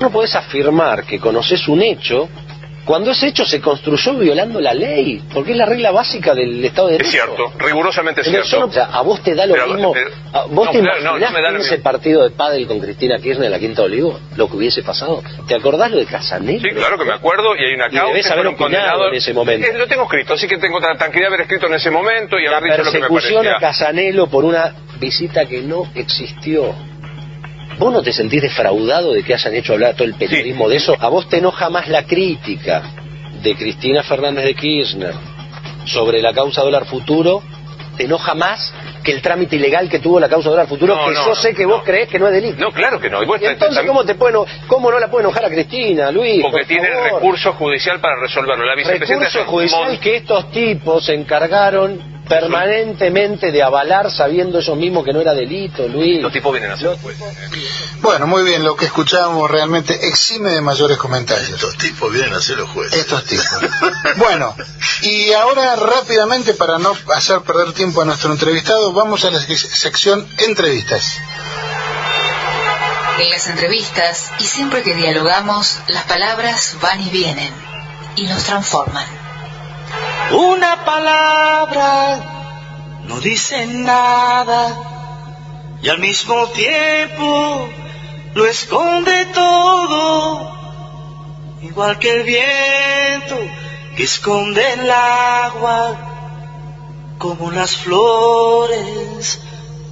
[0.00, 2.28] No podés afirmar que conoces un hecho
[2.84, 6.88] cuando ese hecho se construyó violando la ley, porque es la regla básica del Estado
[6.88, 7.12] de Es Derecho.
[7.36, 8.66] cierto, rigurosamente Entonces, cierto.
[8.66, 9.92] no- o sea, a vos te da lo Pero, mismo.
[9.92, 11.82] pero- a- ¿Vos no, te claro, imaginás no me da lo 15 mismo.
[11.84, 14.18] partidos de pádel con Cristina Kirchner en la Quinta Olivo?
[14.36, 15.22] Lo que hubiese pasado.
[15.46, 16.60] ¿Te acordás lo de Casanelo?
[16.60, 18.06] Sí, claro que me acuerdo y hay una causa.
[18.08, 19.08] debes haber condenados.
[19.12, 19.66] en ese momento.
[19.66, 22.38] Eh, lo tengo escrito, así que tengo la tranquilidad de haber escrito en ese momento
[22.38, 23.56] y La haber dicho lo que me persecución parecía.
[23.56, 26.74] a Casanelo por una visita que no existió.
[27.78, 30.96] ¿Vos no te sentís defraudado de que hayan hecho hablar todo el periodismo de eso?
[31.00, 32.82] ¿A vos te enoja más la crítica
[33.42, 35.14] de Cristina Fernández de Kirchner
[35.86, 37.42] sobre la causa dólar futuro?
[37.96, 38.72] ¿Te enoja más
[39.04, 40.94] que el trámite ilegal que tuvo la causa dólar futuro?
[40.96, 41.70] No, que no, yo sé que no.
[41.70, 42.58] vos creés que no es delito.
[42.58, 43.22] No, claro que no.
[43.22, 46.10] Y vos Y entonces, también- ¿cómo, te puede ¿cómo no la puede enojar a Cristina,
[46.10, 46.40] Luis?
[46.40, 48.64] Porque Por tiene el recurso judicial para resolverlo.
[48.64, 55.04] La vicepresidenta recurso judicial que estos tipos se encargaron permanentemente de avalar sabiendo ellos mismos
[55.04, 56.22] que no era delito, Luis.
[56.22, 57.22] Los tipos vienen a ser jueces.
[58.00, 61.50] Bueno, muy bien, lo que escuchábamos realmente exime de mayores comentarios.
[61.50, 62.98] Estos tipos vienen a ser los jueces.
[63.00, 63.46] Estos tipos.
[64.16, 64.54] Bueno,
[65.02, 69.56] y ahora rápidamente, para no hacer perder tiempo a nuestro entrevistado, vamos a la sec-
[69.56, 71.18] sección entrevistas.
[73.18, 77.52] En las entrevistas y siempre que dialogamos, las palabras van y vienen
[78.16, 79.21] y nos transforman.
[80.32, 82.20] Una palabra
[83.04, 84.74] no dice nada
[85.82, 87.68] y al mismo tiempo
[88.34, 90.56] lo esconde todo,
[91.60, 93.36] igual que el viento
[93.94, 95.98] que esconde el agua,
[97.18, 99.38] como las flores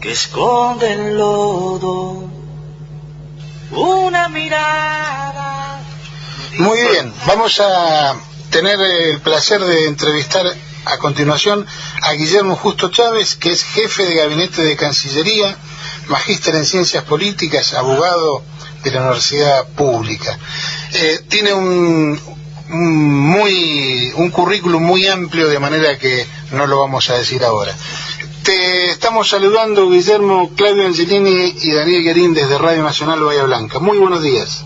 [0.01, 2.25] que esconden el lodo.
[3.73, 5.81] Una mirada.
[6.59, 10.47] Muy bien, vamos a tener el placer de entrevistar
[10.85, 11.67] a continuación
[12.03, 15.57] a Guillermo Justo Chávez, que es jefe de gabinete de Cancillería,
[16.09, 18.43] magíster en ciencias políticas, abogado
[18.83, 20.39] de la Universidad Pública.
[20.93, 22.21] Eh, tiene un,
[22.69, 27.75] muy un currículum muy amplio, de manera que no lo vamos a decir ahora.
[28.43, 33.79] Te estamos saludando, Guillermo, Claudio Angelini y Daniel Guerín desde Radio Nacional Bahía Blanca.
[33.81, 34.65] Muy buenos días.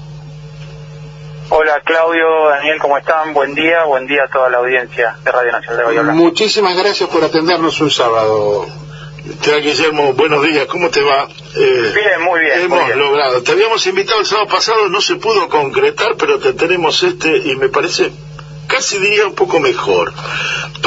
[1.50, 3.34] Hola Claudio, Daniel, ¿cómo están?
[3.34, 6.02] Buen día, buen día a toda la audiencia de Radio Nacional de Bahía.
[6.02, 8.66] Muchísimas gracias por atendernos un sábado.
[9.42, 11.28] Te Guillermo, buenos días, ¿cómo te va?
[11.56, 12.98] Eh, Bien, muy bien, Hemos muy bien.
[12.98, 13.42] logrado.
[13.42, 17.56] Te habíamos invitado el sábado pasado, no se pudo concretar, pero te tenemos este y
[17.56, 18.10] me parece
[18.66, 20.12] casi diría un poco mejor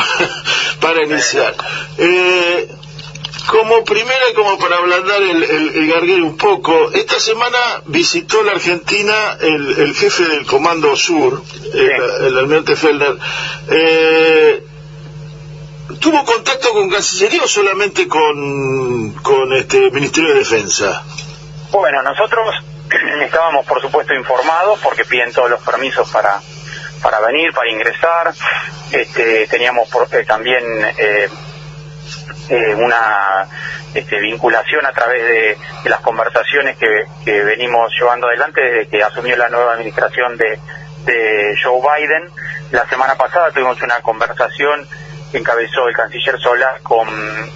[0.82, 1.56] para iniciar.
[1.98, 2.68] Eh,
[3.50, 8.52] como primera, como para ablandar el, el, el garguero un poco, esta semana visitó la
[8.52, 11.42] Argentina el, el jefe del Comando Sur,
[11.74, 13.16] el, almirante Fellner.
[13.70, 14.64] Eh,
[16.02, 21.04] ¿Tuvo contacto con Cancillería o solamente con, con este Ministerio de Defensa?
[21.72, 22.54] Bueno, nosotros
[23.22, 26.42] estábamos por supuesto informados porque piden todos los permisos para
[27.02, 28.34] para venir, para ingresar.
[28.92, 30.64] Este, teníamos por- eh, también
[30.98, 31.30] eh,
[32.50, 33.48] eh, una
[33.94, 39.04] este, vinculación a través de, de las conversaciones que, que venimos llevando adelante desde que
[39.04, 40.60] asumió la nueva administración de,
[41.06, 42.30] de Joe Biden.
[42.72, 44.88] La semana pasada tuvimos una conversación
[45.32, 47.08] que encabezó el canciller Solá con,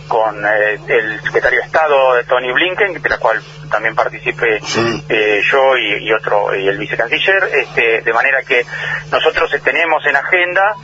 [0.07, 4.59] con eh, el secretario de Estado de Tony Blinken, de la cual también participé
[5.07, 8.65] eh, yo y, y otro y el vicecanciller, este, de manera que
[9.09, 10.75] nosotros tenemos en agenda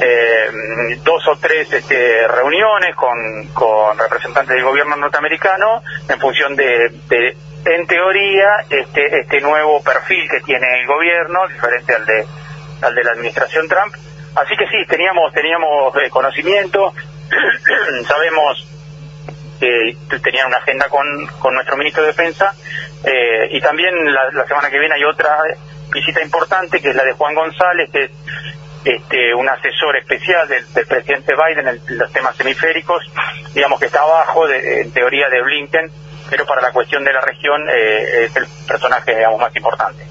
[0.00, 6.90] eh, dos o tres este, reuniones con, con representantes del gobierno norteamericano en función de,
[7.08, 12.26] de, en teoría, este, este nuevo perfil que tiene el gobierno, diferente al de,
[12.82, 13.94] al de la administración Trump.
[14.34, 16.92] Así que sí, teníamos, teníamos eh, conocimiento,
[18.08, 18.68] sabemos
[19.60, 21.06] que tenían una agenda con,
[21.38, 22.52] con nuestro ministro de Defensa
[23.04, 25.38] eh, y también la, la semana que viene hay otra
[25.90, 28.10] visita importante que es la de Juan González, que es
[28.84, 33.02] este, un asesor especial del, presidente Biden en los temas semiféricos,
[33.54, 35.90] digamos que está abajo, de, en teoría, de Blinken,
[36.28, 40.04] pero para la cuestión de la región eh, es el personaje, más importante.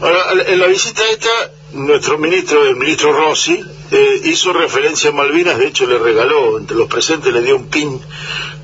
[0.00, 1.28] Ahora, en la visita esta,
[1.72, 6.76] nuestro ministro, el ministro Rossi, eh, hizo referencia a Malvinas, de hecho le regaló, entre
[6.76, 8.00] los presentes le dio un pin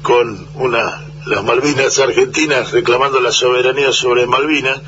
[0.03, 4.81] con una las Malvinas argentinas reclamando la soberanía sobre Malvinas.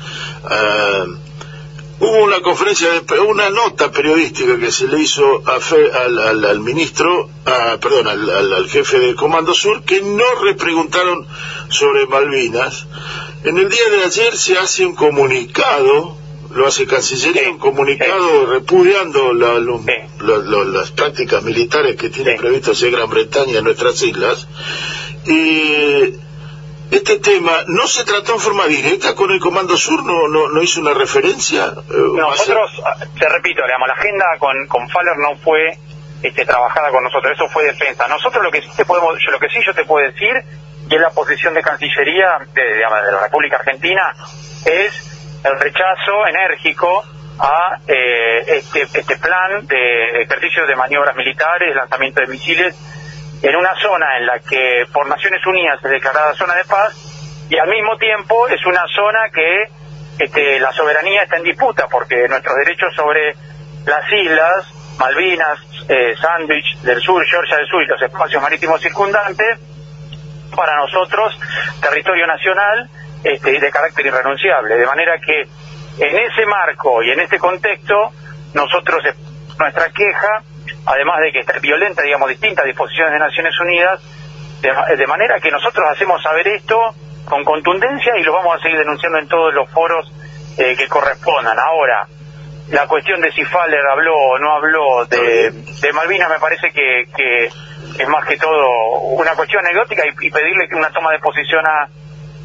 [1.99, 5.59] Hubo una conferencia, de, una nota periodística que se le hizo a
[6.05, 11.27] al, al, ministro, a, perdón, al, al, jefe del Comando Sur, que no repreguntaron
[11.69, 12.87] sobre Malvinas.
[13.43, 16.17] En el día de ayer se hace un comunicado,
[16.53, 23.09] lo hace Cancillería, un comunicado repudiando la, las prácticas militares que tiene previsto hacer Gran
[23.09, 24.47] Bretaña en nuestras islas.
[25.25, 26.13] Y
[26.91, 30.61] este tema no se trató en forma directa con el Comando Sur, no, no, no
[30.61, 31.65] hizo una referencia.
[31.65, 35.77] Eh, nosotros, ah, te repito, digamos, la agenda con, con Faller no fue
[36.23, 38.07] este, trabajada con nosotros, eso fue defensa.
[38.07, 40.33] Nosotros lo que sí te podemos, yo, lo que sí yo te puedo decir,
[40.89, 44.15] y es la posición de Cancillería de, de, la República Argentina,
[44.65, 47.03] es el rechazo enérgico
[47.39, 52.75] a eh, este, este plan de ejercicio de maniobras militares, lanzamiento de misiles
[53.41, 57.57] en una zona en la que por Naciones Unidas es declarada zona de paz y
[57.57, 59.69] al mismo tiempo es una zona que
[60.19, 63.33] este, la soberanía está en disputa porque nuestros derechos sobre
[63.85, 69.59] las islas, Malvinas, eh, Sandwich del sur, Georgia del sur y los espacios marítimos circundantes,
[70.55, 71.37] para nosotros
[71.81, 72.89] territorio nacional
[73.23, 74.75] este, de carácter irrenunciable.
[74.75, 78.11] De manera que en ese marco y en este contexto,
[78.53, 79.03] nosotros,
[79.57, 80.43] nuestra queja
[80.85, 84.01] además de que está violenta, digamos, distintas disposiciones de Naciones Unidas,
[84.61, 86.77] de, manera que nosotros hacemos saber esto
[87.25, 90.11] con contundencia y lo vamos a seguir denunciando en todos los foros
[90.57, 91.57] eh, que correspondan.
[91.57, 92.07] Ahora,
[92.69, 97.05] la cuestión de si Faller habló o no habló de, de Malvinas me parece que,
[97.15, 101.87] que, es más que todo una cuestión anecdótica y, pedirle una toma de posición a,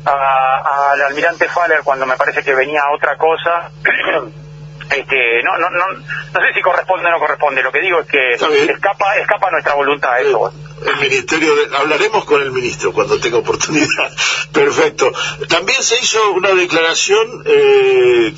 [0.05, 3.71] al almirante Faller cuando me parece que venía otra cosa
[4.91, 8.07] este, no, no, no, no sé si corresponde o no corresponde, lo que digo es
[8.07, 10.53] que escapa, escapa nuestra voluntad eso.
[10.85, 14.13] El ministerio, hablaremos con el ministro cuando tenga oportunidad.
[14.53, 15.11] Perfecto.
[15.49, 18.35] También se hizo una declaración, eh,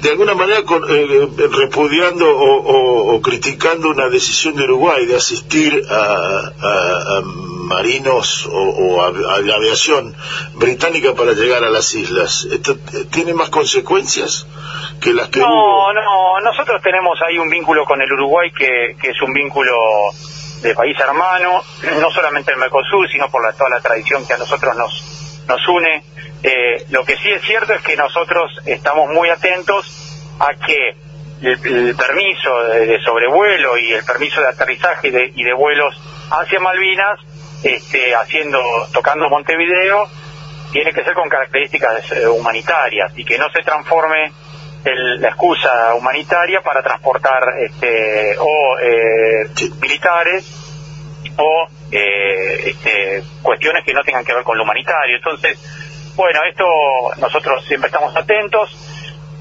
[0.00, 8.48] de alguna manera, eh, repudiando o, criticando una decisión de Uruguay de asistir a, marinos
[8.50, 10.14] o, a, la aviación
[10.54, 12.46] británica para llegar a las islas.
[12.50, 12.76] ¿Esto
[13.10, 14.46] tiene más consecuencias
[15.00, 19.10] que las que no, no, nosotros tenemos ahí un vínculo con el Uruguay que, que
[19.10, 19.74] es un vínculo
[20.62, 21.62] de país hermano,
[22.00, 25.68] no solamente el Mercosur, sino por la, toda la tradición que a nosotros nos, nos
[25.68, 26.02] une.
[26.42, 30.96] Eh, lo que sí es cierto es que nosotros estamos muy atentos a que
[31.42, 35.94] el, permiso de, sobrevuelo y el permiso de aterrizaje y de, y de vuelos
[36.30, 37.20] hacia Malvinas,
[37.62, 38.60] este, haciendo,
[38.92, 40.08] tocando Montevideo,
[40.72, 44.32] tiene que ser con características eh, humanitarias y que no se transforme
[44.84, 50.68] la excusa humanitaria para transportar este, o eh, militares
[51.36, 55.16] o eh, este, cuestiones que no tengan que ver con lo humanitario.
[55.16, 55.58] Entonces,
[56.16, 56.64] bueno, esto
[57.18, 58.70] nosotros siempre estamos atentos.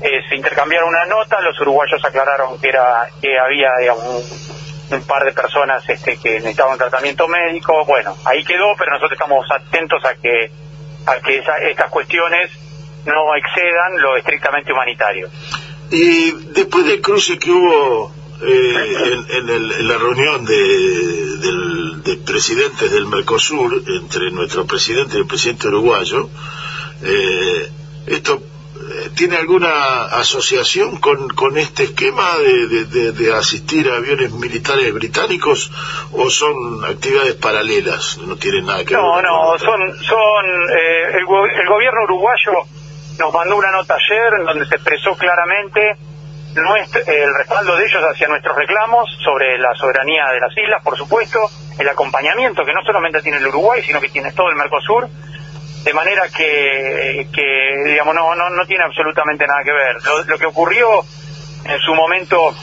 [0.01, 5.33] Eh, se intercambiaron una nota, los uruguayos aclararon que era que había un, par de
[5.33, 7.83] personas este, que necesitaban tratamiento médico.
[7.85, 10.51] Bueno, ahí quedó, pero nosotros estamos atentos a que
[11.07, 12.51] a que estas cuestiones
[13.07, 15.29] no excedan lo estrictamente humanitario.
[15.89, 24.31] Y después del cruce que hubo eh, en, la reunión de, presidentes del Mercosur entre
[24.31, 26.29] nuestro presidente y el presidente uruguayo,
[27.03, 27.69] eh,
[28.05, 28.43] ¿esto
[28.75, 35.71] eh, tiene alguna asociación con, con este esquema de, asistir a aviones militares británicos
[36.11, 38.19] o son actividades paralelas?
[38.19, 39.01] No tienen nada que ver.
[39.01, 42.67] No, no, son, son el, el gobierno uruguayo
[43.19, 45.97] nos mandó una nota ayer en donde se expresó claramente
[47.05, 51.39] el respaldo de ellos hacia nuestros reclamos sobre la soberanía de las islas, por supuesto,
[51.77, 55.07] el acompañamiento que no solamente tiene el Uruguay, sino que tiene todo el Mercosur,
[55.83, 59.95] de manera que, que digamos, no, no, no tiene absolutamente nada que ver.
[60.27, 61.01] Lo, que ocurrió
[61.63, 62.53] en su momento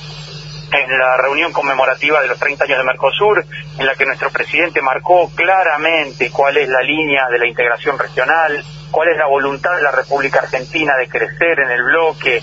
[0.72, 3.44] en la reunión conmemorativa de los 30 años de Mercosur,
[3.78, 8.64] en la que nuestro presidente marcó claramente cuál es la línea de la integración regional,
[8.94, 12.40] cuál es la voluntad de la República Argentina de crecer en el bloque,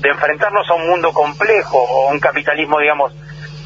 [0.00, 3.12] de enfrentarnos a un mundo complejo o a un capitalismo, digamos,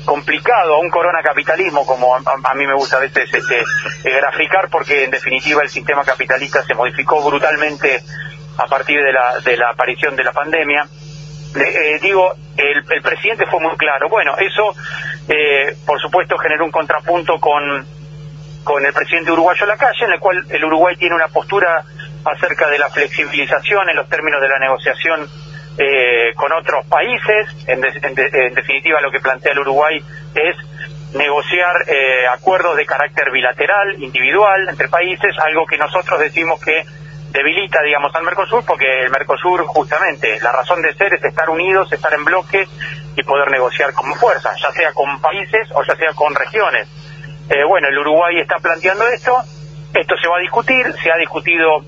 [0.05, 4.68] complicado, a un corona capitalismo, como a, mí me gusta a veces este, eh, graficar,
[4.68, 8.03] porque en definitiva el sistema capitalista se modificó brutalmente
[8.59, 10.89] a partir de la, de la aparición de la pandemia.
[11.55, 14.09] eh, digo, el, presidente fue muy claro.
[14.09, 14.74] Bueno, eso,
[15.28, 17.87] eh, por supuesto, generó un contrapunto con,
[18.64, 21.85] con el presidente uruguayo la calle, en el cual el Uruguay tiene una postura
[22.25, 25.29] acerca de la flexibilización en los términos de la negociación
[25.77, 27.49] eh, con otros países.
[27.66, 30.03] En, definitiva, lo que plantea el Uruguay
[30.35, 30.57] es
[31.14, 36.85] negociar eh, acuerdos de carácter bilateral, individual, entre países, algo que nosotros decimos que
[37.31, 41.93] debilita, digamos, al Mercosur, porque el Mercosur, justamente, la razón de ser es estar unidos,
[41.93, 42.66] estar en bloque
[43.16, 46.89] y poder negociar como fuerza, ya sea con países o ya sea con regiones.
[47.51, 49.37] Eh, bueno, el Uruguay está planteando esto,
[49.93, 51.85] esto se va a discutir, se ha discutido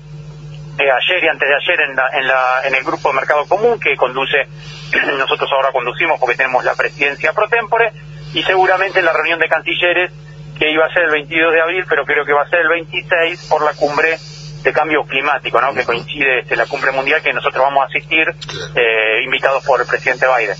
[0.79, 3.79] eh, ayer y antes de ayer en, en, la, en el grupo de Mercado Común
[3.79, 4.47] que conduce,
[5.17, 7.91] nosotros ahora conducimos porque tenemos la presidencia pro tempore,
[8.33, 10.11] y seguramente en la reunión de cancilleres
[10.59, 12.69] que iba a ser el 22 de abril, pero creo que va a ser el
[12.69, 14.17] 26 por la cumbre
[14.63, 15.73] de cambio climático, ¿no?
[15.73, 18.27] que coincide este, la cumbre mundial que nosotros vamos a asistir,
[18.75, 20.57] eh, invitados por el presidente Biden.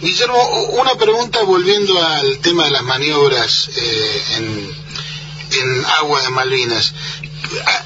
[0.00, 0.42] Guillermo,
[0.80, 4.70] una pregunta volviendo al tema de las maniobras eh, en,
[5.60, 6.94] en agua de Malvinas.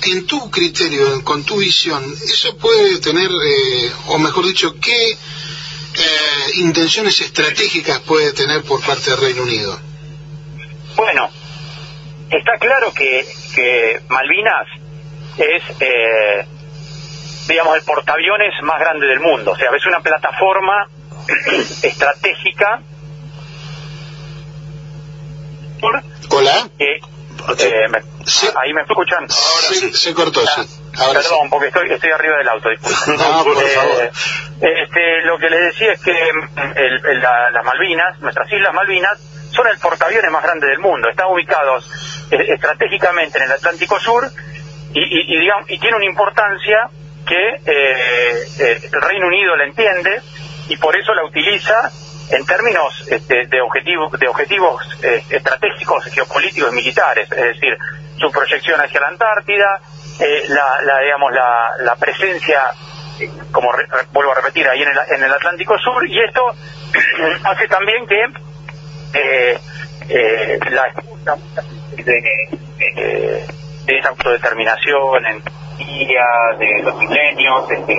[0.07, 5.17] En tu criterio, con tu visión, ¿eso puede tener, eh, o mejor dicho, qué
[6.57, 9.79] intenciones estratégicas puede tener por parte del Reino Unido?
[10.97, 11.29] Bueno,
[12.31, 14.67] está claro que, que Malvinas
[15.39, 16.47] es, eh,
[17.49, 19.53] digamos, el portaaviones más grande del mundo.
[19.53, 20.89] O sea, es una plataforma
[21.83, 22.81] estratégica.
[26.31, 26.69] Hola.
[27.59, 27.87] Eh,
[28.61, 29.29] Ahí me escuchan.
[29.29, 30.63] se cortó, sí.
[30.97, 32.69] Perdón, porque estoy, estoy arriba del auto,
[33.09, 34.03] no, por favor.
[34.05, 34.11] Eh,
[34.61, 39.19] este, lo que le decía es que el, las Malvinas, nuestras Islas Malvinas,
[39.51, 41.09] son el portaaviones más grande del mundo.
[41.09, 41.89] Están ubicados
[42.31, 44.31] estratégicamente en el Atlántico Sur
[44.93, 46.89] y, digamos, y tiene una importancia
[47.27, 50.23] que eh, eh, el Reino Unido la entiende
[50.69, 51.91] y por eso la utiliza
[52.31, 57.31] en términos este, de objetivos de objetivos eh, estratégicos geopolíticos y militares.
[57.31, 57.77] Es decir
[58.18, 59.81] su proyección hacia la Antártida
[60.49, 62.62] la, digamos la, la presencia
[63.51, 63.70] como
[64.12, 66.55] vuelvo a repetir ahí en el, en el Atlántico Sur y esto
[67.45, 68.27] hace también que
[70.70, 70.93] la
[71.97, 73.47] de,
[73.87, 75.43] de esa autodeterminación en
[75.77, 76.25] día
[76.59, 77.95] de los milenios, este,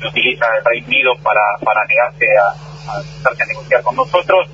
[0.00, 4.48] que utiliza el Reino Unido para, para negarse a, a, negociar con nosotros,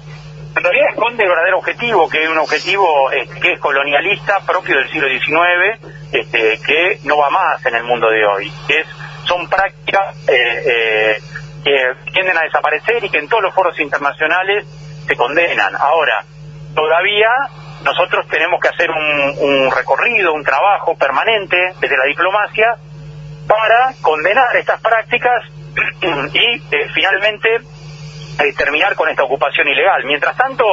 [0.57, 4.77] en realidad esconde el verdadero objetivo, que es un objetivo este, que es colonialista propio
[4.77, 8.87] del siglo XIX, este, que no va más en el mundo de hoy, es,
[9.25, 11.23] son prácticas eh, eh,
[11.65, 14.67] que tienden a desaparecer y que en todos los foros internacionales
[15.07, 15.75] se condenan.
[15.77, 16.25] Ahora,
[16.75, 17.29] todavía
[17.83, 22.77] nosotros tenemos que hacer un, recorrido, un trabajo permanente desde la diplomacia
[23.47, 25.45] para condenar estas prácticas
[26.33, 27.61] y eh, finalmente
[28.39, 30.05] eh, terminar con esta ocupación ilegal.
[30.05, 30.65] Mientras tanto,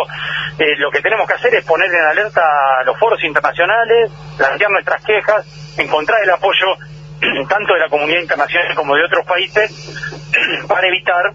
[0.60, 2.42] eh, lo que tenemos que hacer es poner en alerta
[2.80, 5.46] a los foros internacionales, plantear nuestras quejas,
[5.78, 6.76] encontrar el apoyo
[7.50, 9.72] tanto de la comunidad internacional como de otros países
[10.68, 11.34] para evitar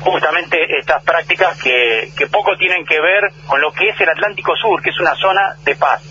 [0.00, 4.52] justamente estas prácticas que, que poco tienen que ver con lo que es el Atlántico
[4.60, 6.02] Sur, que es una zona de paz.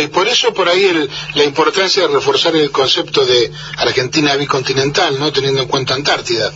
[0.00, 5.32] y por eso por ahí la importancia de reforzar el concepto de Argentina bicontinental, ¿no?
[5.32, 6.52] Teniendo en cuenta Antártida.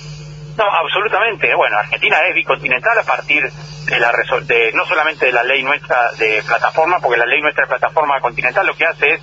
[0.59, 1.55] No, absolutamente.
[1.55, 6.11] Bueno, Argentina es bicontinental a partir de la de, no solamente de la ley nuestra
[6.19, 9.21] de plataforma, porque la ley nuestra de plataforma continental lo que hace es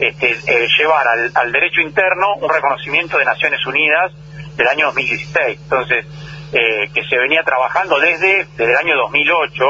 [0.00, 4.10] este, eh, llevar al, al derecho interno un reconocimiento de Naciones Unidas
[4.56, 5.60] del año 2016.
[5.62, 6.06] Entonces,
[6.52, 9.64] eh, que se venía trabajando desde, el año 2008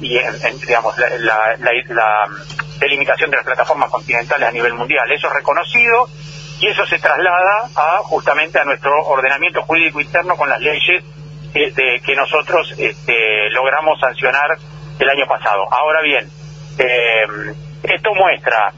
[0.00, 2.28] y en, digamos la, la,
[2.80, 5.10] delimitación de las plataformas continentales a nivel mundial.
[5.12, 6.08] Eso es reconocido
[6.60, 11.02] y eso se traslada a justamente a nuestro ordenamiento jurídico interno con las leyes
[11.54, 14.50] de, que nosotros este, logramos sancionar
[14.98, 15.66] el año pasado.
[15.72, 16.28] Ahora bien,
[16.78, 18.72] eh, esto muestra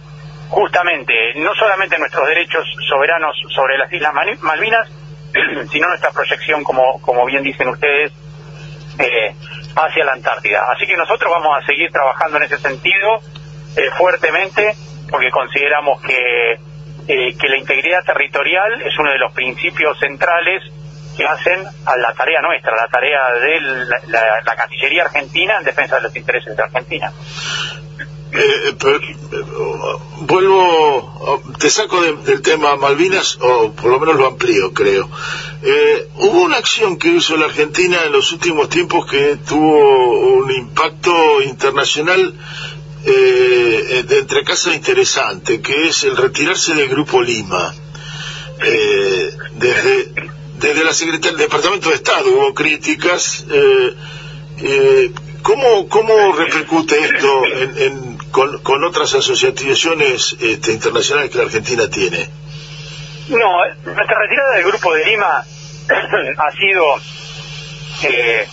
[0.49, 4.89] justamente no solamente nuestros derechos soberanos sobre las Islas Malvinas,
[5.72, 8.12] sino nuestra proyección, como, como bien dicen ustedes,
[8.99, 9.35] eh,
[9.74, 10.62] hacia la Antártida.
[10.70, 13.20] Así que nosotros vamos a seguir trabajando en ese sentido
[13.76, 14.74] eh, fuertemente,
[15.11, 16.59] porque consideramos que,
[17.09, 20.62] eh, que la integridad territorial es uno de los principios centrales
[21.16, 23.61] que hacen a la tarea nuestra, la tarea de
[24.44, 27.12] la Cancillería Argentina en defensa de los intereses de Argentina.
[28.34, 28.98] Eh, eh,
[30.20, 35.11] vuelvo, te saco del tema Malvinas, o por lo menos lo amplío, creo.
[35.62, 40.50] Eh, hubo una acción que hizo la Argentina en los últimos tiempos que tuvo un
[40.50, 42.34] impacto internacional
[44.03, 47.74] eh, de entre casa interesante, que es el retirarse del Grupo Lima.
[49.55, 50.12] desde
[50.62, 53.44] desde la Secretaría del Departamento de Estado hubo críticas.
[53.50, 53.94] Eh,
[54.62, 55.11] eh,
[55.42, 62.28] ¿cómo, ¿Cómo repercute esto en, con, con, otras asociaciones este, internacionales que la Argentina tiene?
[63.28, 63.48] No,
[63.84, 65.44] nuestra retirada del Grupo de Lima
[66.38, 66.84] ha sido
[68.05, 68.46] eh,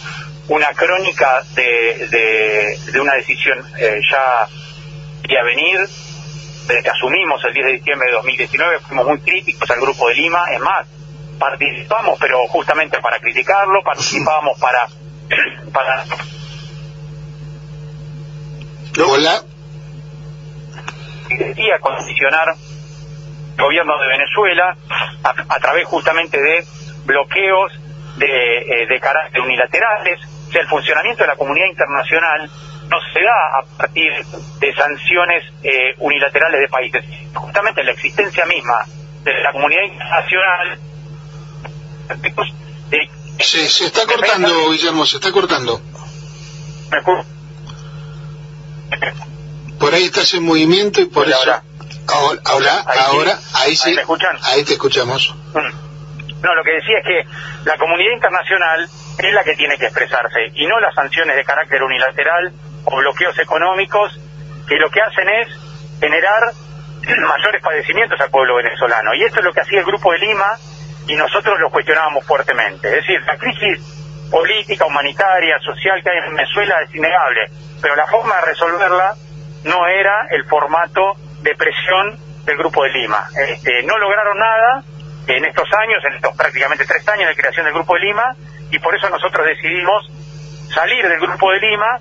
[0.48, 4.48] una crónica de, de, una decisión eh, ya
[5.36, 5.80] a venir,
[6.68, 10.16] desde que asumimos el 10 de diciembre de 2019, fuimos muy críticos al Grupo de
[10.16, 10.88] Lima, es más,
[11.40, 14.88] participamos, pero justamente para criticarlo, participábamos para...
[15.74, 16.04] para
[19.06, 19.42] Hola.
[21.30, 22.50] Y a condicionar
[23.58, 24.76] el gobierno de Venezuela
[25.24, 26.66] a, través justamente de
[27.06, 27.72] bloqueos
[28.18, 32.50] de, eh, de carácter unilaterales, o sea, el funcionamiento de la comunidad internacional
[32.90, 34.12] no se da a partir
[34.60, 37.06] de sanciones eh, unilaterales de países.
[37.34, 38.86] Justamente la existencia misma
[39.24, 40.80] de la comunidad internacional.
[43.40, 45.80] Se está cortando, Guillermo, se está cortando.
[49.80, 51.38] Por ahí estás en movimiento y por eso.
[51.38, 51.64] Ahora,
[52.44, 53.96] ahora, ahora, ahí, sí.
[54.44, 55.36] Ahí te escuchamos.
[55.54, 55.90] Mm.
[56.42, 60.40] No, lo que decía es que la comunidad internacional es la que tiene que expresarse
[60.56, 62.54] y no las sanciones de carácter unilateral
[62.92, 64.20] o bloqueos económicos
[64.68, 65.48] que lo que hacen es
[66.00, 66.52] generar
[67.28, 69.14] mayores padecimientos al pueblo venezolano.
[69.14, 70.58] Y esto es lo que hacía el Grupo de Lima
[71.08, 72.88] y nosotros lo cuestionábamos fuertemente.
[72.88, 77.50] Es decir, la crisis política, humanitaria, social que hay en Venezuela es innegable,
[77.82, 79.16] pero la forma de resolverla
[79.64, 83.28] no era el formato de presión del Grupo de Lima.
[83.36, 84.84] Este, no lograron nada
[85.28, 88.36] en estos años, en estos prácticamente tres años de creación del Grupo de Lima,
[88.72, 90.06] y por eso nosotros decidimos
[90.74, 92.00] salir del Grupo de Lima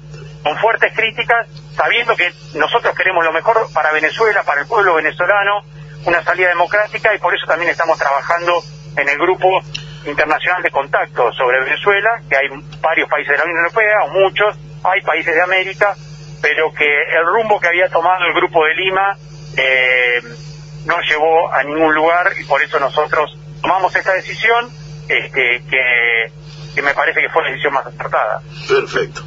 [0.48, 1.46] con fuertes críticas,
[1.76, 5.60] sabiendo que nosotros queremos lo mejor para Venezuela, para el pueblo venezolano,
[6.06, 8.62] una salida democrática y por eso también estamos trabajando
[8.96, 9.46] en el grupo
[10.06, 12.48] internacional de contacto sobre Venezuela, que hay
[12.80, 15.94] varios países de la Unión Europea, o muchos, hay países de América,
[16.40, 19.18] pero que el rumbo que había tomado el grupo de Lima
[19.54, 20.22] eh,
[20.86, 24.70] no llevó a ningún lugar y por eso nosotros tomamos esta decisión
[25.08, 26.32] este, que
[26.78, 28.40] que me parece que fue la decisión más acertada.
[28.68, 29.20] Perfecto.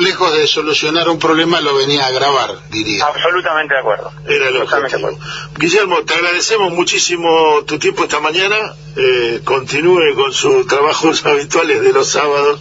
[0.00, 3.06] lejos, de solucionar un problema lo venía a agravar, diría.
[3.06, 4.10] Absolutamente de acuerdo.
[4.26, 5.16] Era el objetivo.
[5.56, 8.74] Guillermo, te agradecemos muchísimo tu tiempo esta mañana.
[8.96, 12.60] Eh, continúe con sus trabajos habituales de los sábados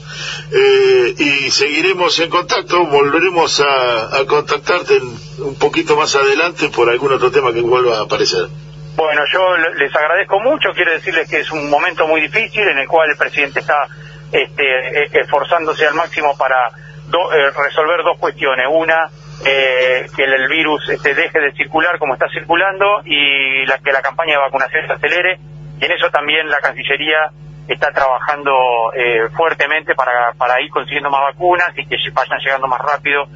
[0.52, 2.86] eh, y seguiremos en contacto.
[2.86, 5.00] Volveremos a, contactarte
[5.40, 8.48] un poquito más adelante por algún otro tema que vuelva a aparecer.
[8.96, 10.70] Bueno, yo les agradezco mucho.
[10.76, 13.88] Quiero decirles que es un momento muy difícil en el cual el presidente está
[14.32, 18.68] este, e, esforzándose al máximo para eh, resolver dos cuestiones.
[18.70, 19.10] Una,
[19.46, 24.02] eh, que el, virus este, deje de circular como está circulando y la, que la
[24.02, 25.40] campaña de vacunación se acelere.
[25.80, 27.32] Y en eso también la Cancillería
[27.68, 28.52] está trabajando
[28.96, 33.28] eh, fuertemente para, para ir consiguiendo más vacunas y que vayan llegando más rápido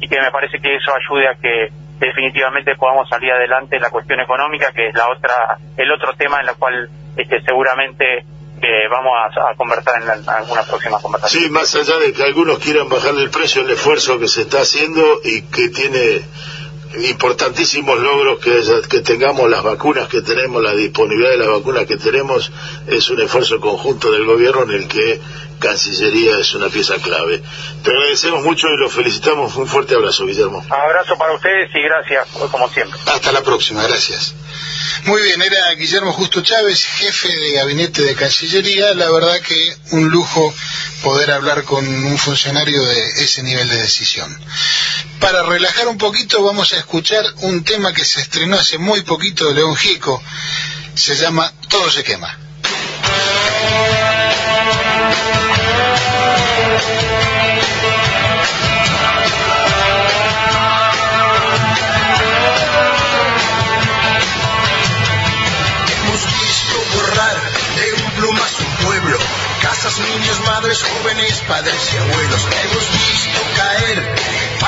[0.00, 3.90] y que me parece que eso ayude a que definitivamente podamos salir adelante en la
[3.90, 8.24] cuestión económica, que es la otra, el otro tema en el cual este, seguramente
[8.90, 11.44] vamos a, conversar en, alguna próxima conversación.
[11.44, 14.60] Sí, más allá de que algunos quieran bajarle el precio, el esfuerzo que se está
[14.60, 16.22] haciendo y que tiene
[17.08, 22.50] importantísimos logros que tengamos las vacunas que tenemos, la disponibilidad de las vacunas que tenemos,
[22.88, 25.20] es un esfuerzo conjunto del gobierno en el que
[25.60, 27.42] Cancillería es una pieza clave.
[27.84, 29.54] Te agradecemos mucho y lo felicitamos.
[29.56, 30.64] Un fuerte abrazo, Guillermo.
[30.68, 32.98] Abrazo para ustedes y gracias, como siempre.
[33.06, 34.34] Hasta la próxima, gracias.
[35.04, 38.94] Muy bien, era Guillermo Justo Chávez, jefe de gabinete de Cancillería.
[38.94, 40.52] La verdad que un lujo
[41.02, 44.38] poder hablar con un funcionario de ese nivel de decisión.
[45.20, 49.46] Para relajar un poquito vamos a escuchar un tema que se estrenó hace muy poquito
[49.48, 50.22] de León Gico.
[50.94, 52.38] Se llama Todo se quema.
[69.98, 72.48] Niños, madres, jóvenes, padres y abuelos.
[72.64, 74.14] Hemos visto caer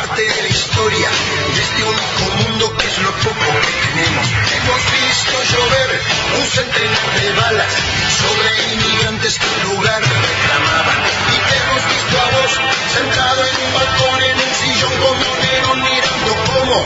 [0.02, 1.08] parte de la historia
[1.54, 4.26] de este único mundo que es lo poco que tenemos.
[4.58, 5.90] Hemos visto llover
[6.38, 7.72] un centenar de balas
[8.20, 10.98] sobre inmigrantes que el lugar reclamaban.
[11.30, 12.52] Y te hemos visto a vos
[12.92, 16.76] sentado en un balcón, en un sillón como un mirando cómo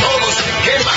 [0.00, 0.92] todo se quema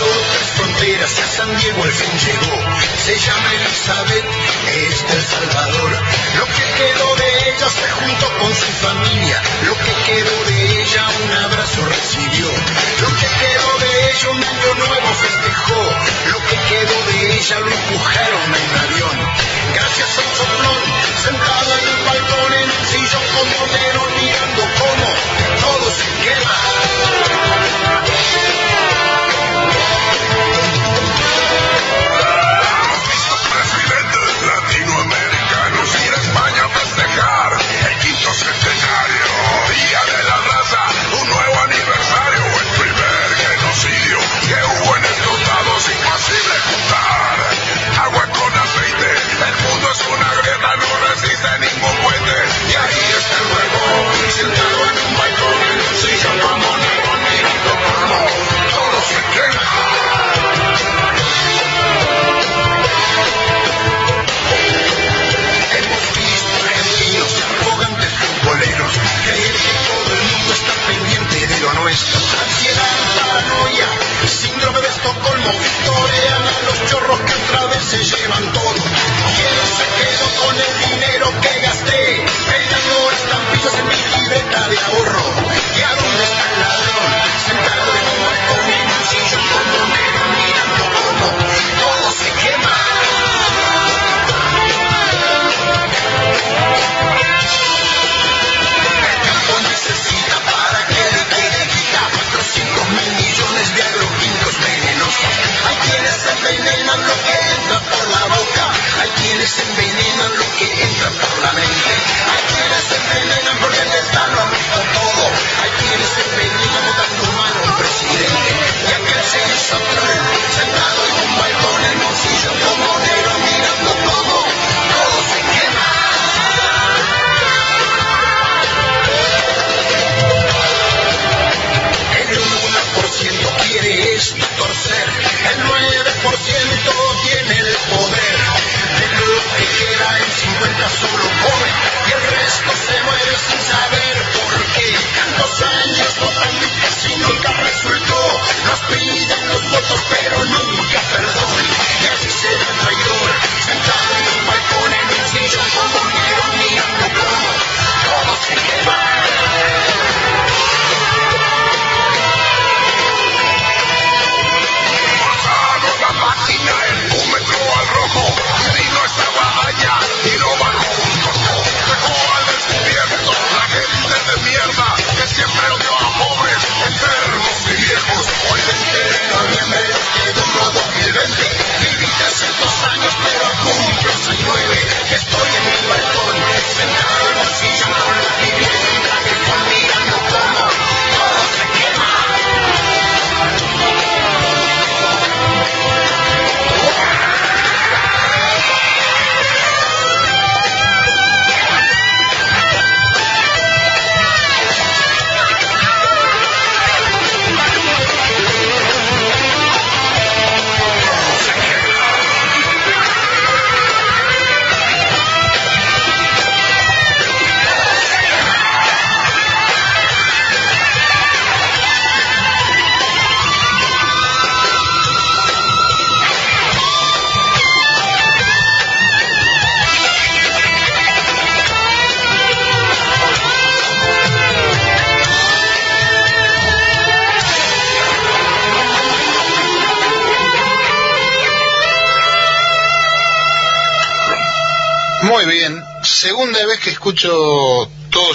[0.00, 2.56] otras fronteras y a San Diego al fin llegó.
[3.04, 4.24] Se llama Elizabeth,
[4.66, 5.90] este es del Salvador.
[6.38, 9.42] Lo que quedó de ella se juntó con su familia.
[9.64, 12.46] Lo que quedó de ella un abrazo recibió.
[13.00, 15.82] Lo que quedó de ella un año nuevo festejó.
[16.32, 19.16] Lo que quedó de ella lo empujaron en un avión.
[19.74, 20.82] Gracias a un soplón,
[21.22, 25.08] sentada en un balcón en un sillón con monero mirando cómo
[25.60, 28.11] todo se quema.
[75.42, 78.74] Estocolmo, torean a los chorros que otra vez se llevan todo.
[78.74, 82.24] ¿Quién se quedó con el dinero que gasté?
[82.48, 85.24] Peinando estampillas en mi libreta de ahorro.
[85.76, 87.12] ¿Y a dónde está el ladrón?
[87.44, 88.91] Sentado en un balcón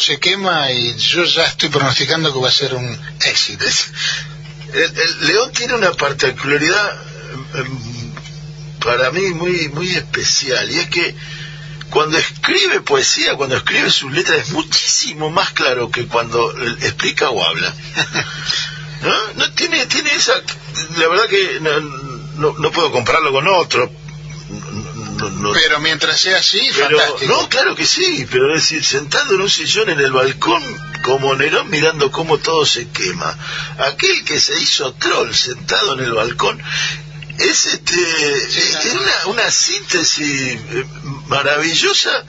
[0.08, 3.66] se quema y yo ya estoy pronosticando que va a ser un éxito.
[4.74, 7.02] El, el León tiene una particularidad
[7.56, 8.14] em,
[8.80, 11.14] para mí muy muy especial y es que
[11.90, 17.30] cuando escribe poesía, cuando escribe sus letras es muchísimo más claro que cuando eh, explica
[17.30, 17.74] o habla.
[19.02, 19.34] ¿No?
[19.36, 20.36] No tiene tiene esa
[21.00, 23.92] la verdad que no, no, no puedo compararlo con otro.
[25.30, 27.32] No- no- Pero mientras sea así, pero, fantástico.
[27.34, 30.64] no, claro que sí, pero es decir, sentado en un sillón en el balcón,
[31.04, 33.38] como Nerón mirando cómo todo se quema.
[33.80, 36.62] Aquel que se hizo troll sentado en el balcón,
[37.40, 40.86] es este es una, una síntesis eh,
[41.28, 42.24] maravillosa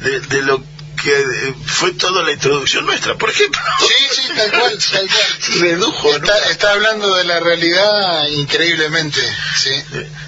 [0.00, 0.62] de, de lo
[1.02, 3.14] que eh, fue toda la introducción nuestra.
[3.16, 5.60] Por ejemplo, Sí, sí, tal cual, tal cual.
[5.60, 9.20] redujo Está, está hablando de la realidad increíblemente,
[9.56, 9.70] sí.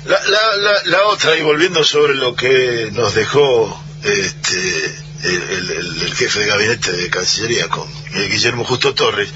[0.07, 6.15] La, la, la, la otra, y volviendo sobre lo que nos dejó este, el, el-
[6.15, 9.29] jefe de gabinete de Cancillería con eh, Guillermo Justo Torres,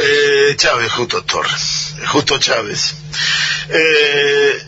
[0.00, 2.94] eh, Chávez Justo Torres, Justo Chávez.
[3.68, 4.62] Eh,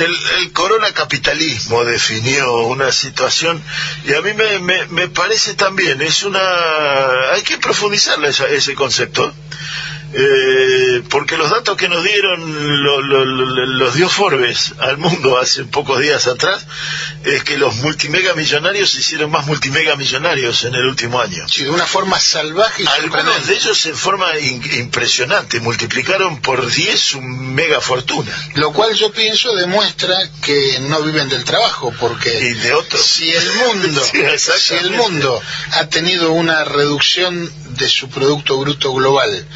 [0.00, 3.62] el, el corona capitalismo definió una situación
[4.04, 6.40] y a mí me, me, me parece también, es una...
[7.32, 9.32] hay que profundizar esa- ese concepto.
[10.10, 15.38] Eh, porque los datos que nos dieron lo- lo- lo- los dio Forbes al mundo
[15.38, 16.66] hace pocos días atrás
[17.24, 21.46] es que los multimega millonarios se hicieron más multimega millonarios en el último año.
[21.46, 26.66] Sí, de una forma salvaje y Algunos de ellos en forma in- impresionante multiplicaron por
[26.70, 28.32] 10 su mega fortuna.
[28.54, 33.02] Lo cual yo pienso demuestra que no viven del trabajo, porque Y de otros.
[33.04, 34.22] si el mundo, Sí,
[34.58, 35.42] si el mundo
[35.72, 39.46] ha tenido una reducción de su producto bruto global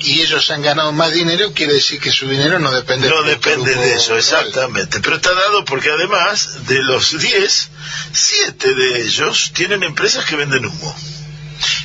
[0.00, 3.74] y ellos han ganado más dinero, quiere decir que su dinero no depende No depende
[3.74, 4.18] de eso, global.
[4.20, 5.00] exactamente.
[5.00, 7.68] Pero está dado porque además de los 10,
[8.12, 10.96] 7 de ellos tienen empresas que venden humo.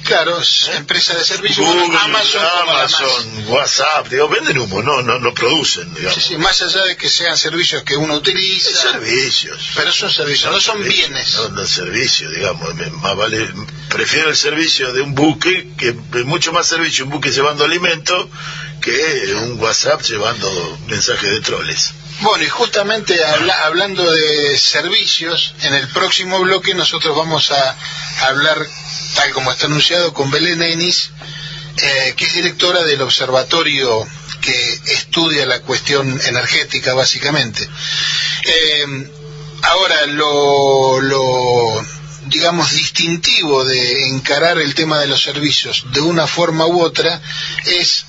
[0.04, 5.94] Claro, es empresa de servicios, Google, Amazon, WhatsApp, digo, venden humo, no, no, no producen,
[5.94, 6.16] digamos.
[6.16, 9.72] Sí, sí, más allá de que sean servicios que uno utiliza, Servicios.
[9.76, 11.34] pero son servicios, no son servicios, bienes.
[11.36, 12.74] No, no servicio, digamos.
[12.76, 13.50] me- Más vale,
[13.90, 18.30] prefiero el servicio de un buque, que es mucho más servicio un buque llevando alimento
[18.82, 21.94] que un WhatsApp llevando mensajes de troles.
[22.22, 27.76] Bueno, y justamente habla- hablando de servicios, en el próximo bloque nosotros vamos a
[28.28, 28.58] hablar,
[29.16, 31.10] tal como está anunciado, con Belén Enis,
[31.78, 34.08] eh, que es directora del observatorio
[34.42, 37.68] que estudia la cuestión energética, básicamente.
[38.46, 39.10] Eh,
[39.64, 41.86] ahora, lo, lo,
[42.28, 47.22] digamos, distintivo de encarar el tema de los servicios de una forma u otra
[47.66, 48.06] es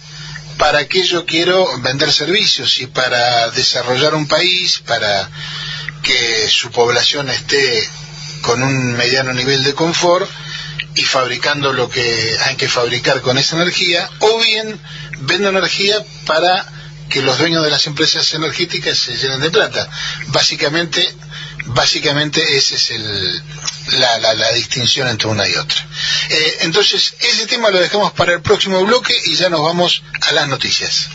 [0.59, 5.29] para qué yo quiero vender servicios y para desarrollar un país, para
[6.03, 7.89] que su población esté
[8.43, 10.29] con un mediano nivel de confort
[10.95, 14.79] y fabricando lo que hay que fabricar con esa energía, o bien
[15.21, 15.97] vendo energía
[16.27, 16.67] para
[17.09, 19.89] que los dueños de las empresas energéticas se llenen de plata.
[20.29, 21.07] Básicamente,
[21.67, 23.43] básicamente esa es el,
[23.93, 25.87] la, la- la distinción entre una y otra.
[26.31, 30.33] Eh, entonces, ese tema lo dejamos para el próximo bloque y ya nos vamos a
[30.33, 31.09] las noticias.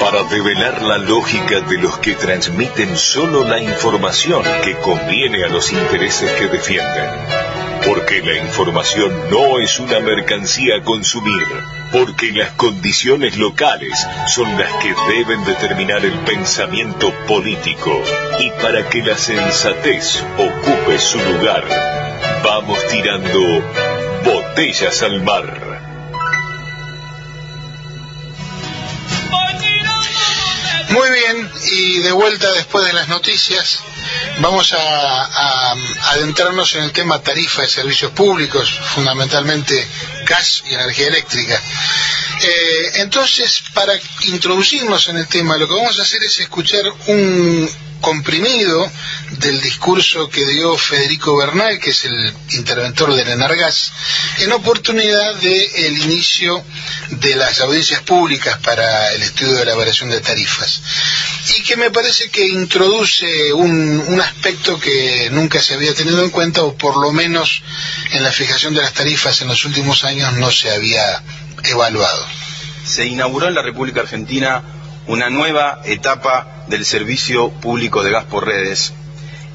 [0.00, 5.70] Para develar la lógica de los que transmiten solo la información que conviene a los
[5.72, 7.10] intereses que defienden.
[7.84, 11.46] Porque la información no es una mercancía a consumir.
[11.92, 18.02] Porque las condiciones locales son las que deben determinar el pensamiento político.
[18.38, 21.64] Y para que la sensatez ocupe su lugar,
[22.44, 23.62] vamos tirando
[24.24, 25.70] botellas al mar.
[30.90, 33.80] Muy bien, y de vuelta después de las noticias,
[34.40, 35.72] vamos a,
[36.12, 39.86] adentrarnos en el tema tarifa de servicios públicos, fundamentalmente
[40.24, 41.60] gas y energía eléctrica.
[42.42, 43.92] Eh, entonces, para
[44.22, 47.68] introducirnos en el tema, lo que vamos a hacer es escuchar un
[48.00, 48.90] comprimido
[49.38, 53.92] del discurso que dio Federico Bernal, que es el interventor del Enargas,
[54.38, 56.64] en oportunidad del inicio
[57.10, 60.82] de las audiencias públicas para el estudio de la variación de tarifas.
[61.56, 66.30] Y que me parece que introduce un, un aspecto que nunca se había tenido en
[66.30, 67.62] cuenta, o por lo menos
[68.12, 71.22] en la fijación de las tarifas en los últimos años no se había
[71.64, 72.24] evaluado.
[72.84, 74.62] se inauguró en la República Argentina
[75.06, 78.92] una nueva etapa del servicio público de gas por redes,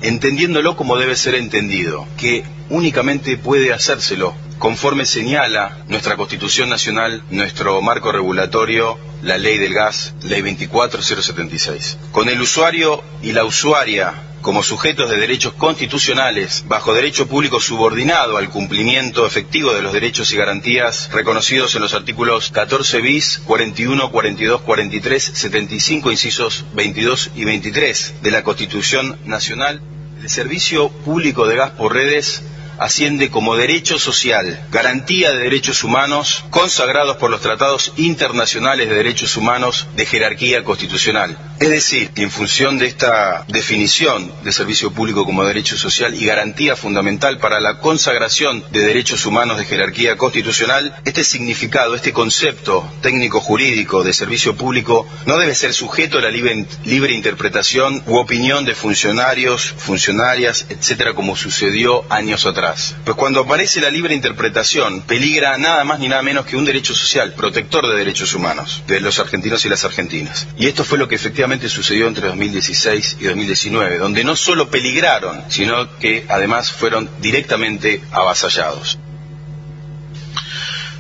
[0.02, 7.82] entendiéndolo como debe ser entendido, que únicamente puede hacérselo conforme señala nuestra Constitución Nacional, nuestro
[7.82, 11.98] marco regulatorio, la ley del gas, ley 24076.
[12.12, 14.14] Con el usuario y la usuaria
[14.46, 20.32] como sujetos de derechos constitucionales bajo derecho público subordinado al cumplimiento efectivo de los derechos
[20.32, 27.44] y garantías reconocidos en los artículos 14 bis, 41, 42, 43, 75, incisos 22 y
[27.44, 29.82] 23 de la Constitución Nacional,
[30.22, 32.44] el servicio público de gas por redes
[32.78, 39.38] asciende como derecho social, garantía de derechos humanos consagrados por los tratados internacionales de derechos
[39.38, 41.38] humanos de jerarquía constitucional.
[41.60, 46.76] Es decir, en función de esta definición de servicio público como derecho social y garantía
[46.76, 53.40] fundamental para la consagración de derechos humanos de jerarquía constitucional, este significado, este concepto técnico
[53.40, 58.66] jurídico de servicio público no debe ser sujeto a la libre, libre interpretación u opinión
[58.66, 62.65] de funcionarios, funcionarias, etcétera, como sucedió años atrás.
[63.04, 66.96] Pues cuando aparece la libre interpretación, peligra nada más ni nada menos que un derecho
[66.96, 70.48] social, protector de derechos humanos, de los argentinos y las argentinas.
[70.58, 75.44] Y esto fue lo que efectivamente sucedió entre 2016 y 2019, donde no solo peligraron,
[75.50, 78.98] sino que además fueron directamente avasallados.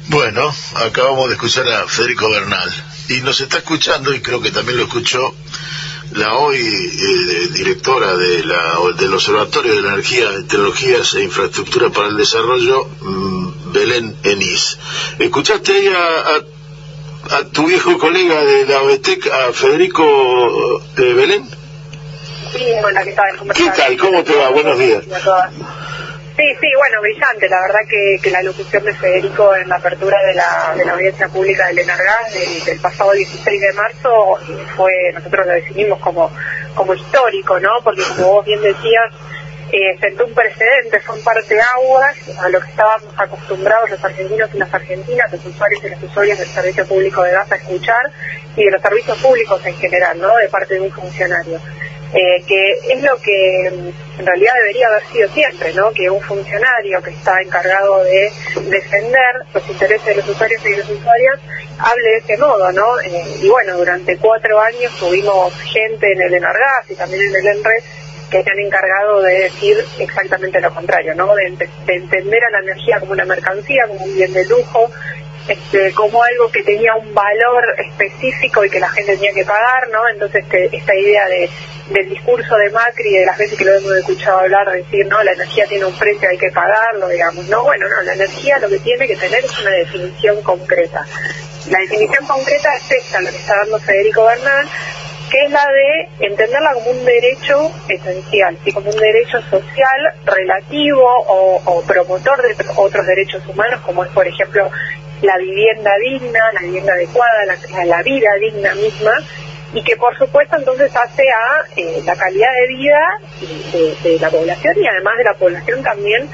[0.07, 2.71] Bueno, acabamos de escuchar a Federico Bernal.
[3.07, 5.35] y nos está escuchando, y creo que también lo escuchó
[6.15, 12.07] la hoy eh, directora de la, del Observatorio de la Energía, Tecnologías e Infraestructura para
[12.07, 14.77] el Desarrollo, mm, Belén Enís.
[15.19, 21.49] ¿Escuchaste ahí a, a, tu viejo colega de la OETEC, a Federico eh, Belén?
[22.53, 23.37] Sí, hola, ¿qué tal?
[23.37, 23.97] ¿Cómo, ¿Qué tal?
[23.97, 24.49] ¿Cómo te va?
[24.49, 25.03] Buenos días.
[26.35, 27.47] Sí, sí, bueno, brillante.
[27.47, 31.29] La verdad que, la locución de Federico en la apertura de la, de la audiencia
[31.29, 32.33] pública del Enargas
[32.65, 34.37] del, pasado 16 de marzo
[34.75, 36.29] fue, nosotros lo definimos como,
[36.75, 37.69] como histórico, ¿no?
[37.83, 39.13] Porque como vos bien decías,
[39.71, 41.23] eh, sentó un precedente, fue un
[41.75, 46.03] aguas a lo que estábamos acostumbrados los argentinos y las argentinas, los usuarios y las
[46.03, 48.11] usuarias del servicio público de gas a escuchar
[48.55, 50.35] y de los servicios públicos en general, ¿no?
[50.35, 51.59] De parte de un funcionario.
[52.17, 55.91] Eh, que es lo que mm, en realidad debería haber sido siempre, ¿no?
[55.91, 58.31] Que un funcionario que está encargado de
[58.69, 61.39] defender los intereses de los usuarios y de las usuarias
[61.77, 63.01] hable de ese modo, ¿no?
[63.01, 67.47] Eh, y bueno, durante cuatro años tuvimos gente en el Enargas y también en el
[67.47, 67.83] ENRE
[68.31, 71.35] que se han encargado de decir exactamente lo contrario, ¿no?
[71.35, 71.53] De
[71.87, 74.89] entender a la energía como una mercancía, como un bien de lujo,
[75.47, 79.89] este, como algo que tenía un valor específico y que la gente tenía que pagar,
[79.89, 80.07] ¿no?
[80.09, 81.49] Entonces este, esta idea de,
[81.89, 85.21] del discurso de Macri, de las veces que lo hemos escuchado hablar, de decir, no,
[85.23, 88.69] la energía tiene un precio, hay que pagarlo, digamos, no, bueno, no, la energía lo
[88.69, 91.05] que tiene que tener es una definición concreta.
[91.69, 94.67] La definición concreta es esta, lo que está dando Federico Bernal,
[95.29, 98.71] que es la de entenderla como un derecho esencial, ¿sí?
[98.71, 104.69] como un derecho social relativo o promotor de otros derechos humanos, como es, por ejemplo,
[105.25, 109.13] la vivienda digna, la vivienda adecuada, la, la vida digna misma,
[109.75, 113.19] y que por supuesto entonces hace a eh, la calidad de vida
[114.03, 116.29] de, la población y además de la población también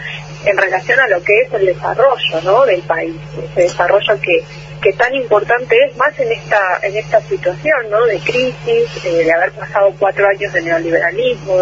[0.45, 2.65] en relación a lo que es el desarrollo ¿no?
[2.65, 3.15] del país,
[3.51, 4.43] ese desarrollo que,
[4.81, 8.05] que tan importante es más en esta en esta situación ¿no?
[8.05, 11.57] de crisis, eh, de haber pasado cuatro años de neoliberalismo,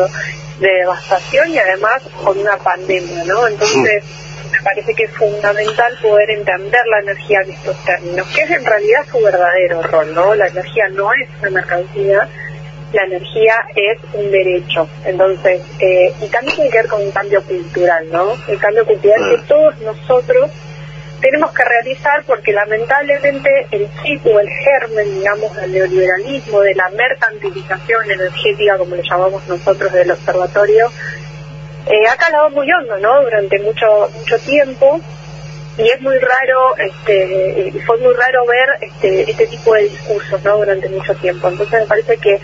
[0.59, 3.47] de devastación y además con una pandemia, ¿no?
[3.47, 4.03] Entonces
[4.51, 8.65] me parece que es fundamental poder entender la energía en estos términos, que es en
[8.65, 10.35] realidad su verdadero rol, ¿no?
[10.35, 12.27] La energía no es una mercancía,
[12.93, 14.89] la energía es un derecho.
[15.05, 18.35] Entonces, eh, y también tiene que ver con un cambio cultural, ¿no?
[18.47, 20.51] El cambio cultural que todos nosotros
[21.21, 28.09] tenemos que realizar porque lamentablemente el tipo, el germen, digamos, del neoliberalismo, de la mercantilización
[28.09, 30.91] energética, como le llamamos nosotros del observatorio,
[31.85, 33.21] eh, ha calado muy hondo, ¿no?
[33.21, 34.99] Durante mucho mucho tiempo
[35.77, 40.57] y es muy raro, este, fue muy raro ver este, este tipo de discursos, ¿no?
[40.57, 41.47] Durante mucho tiempo.
[41.47, 42.41] Entonces me parece que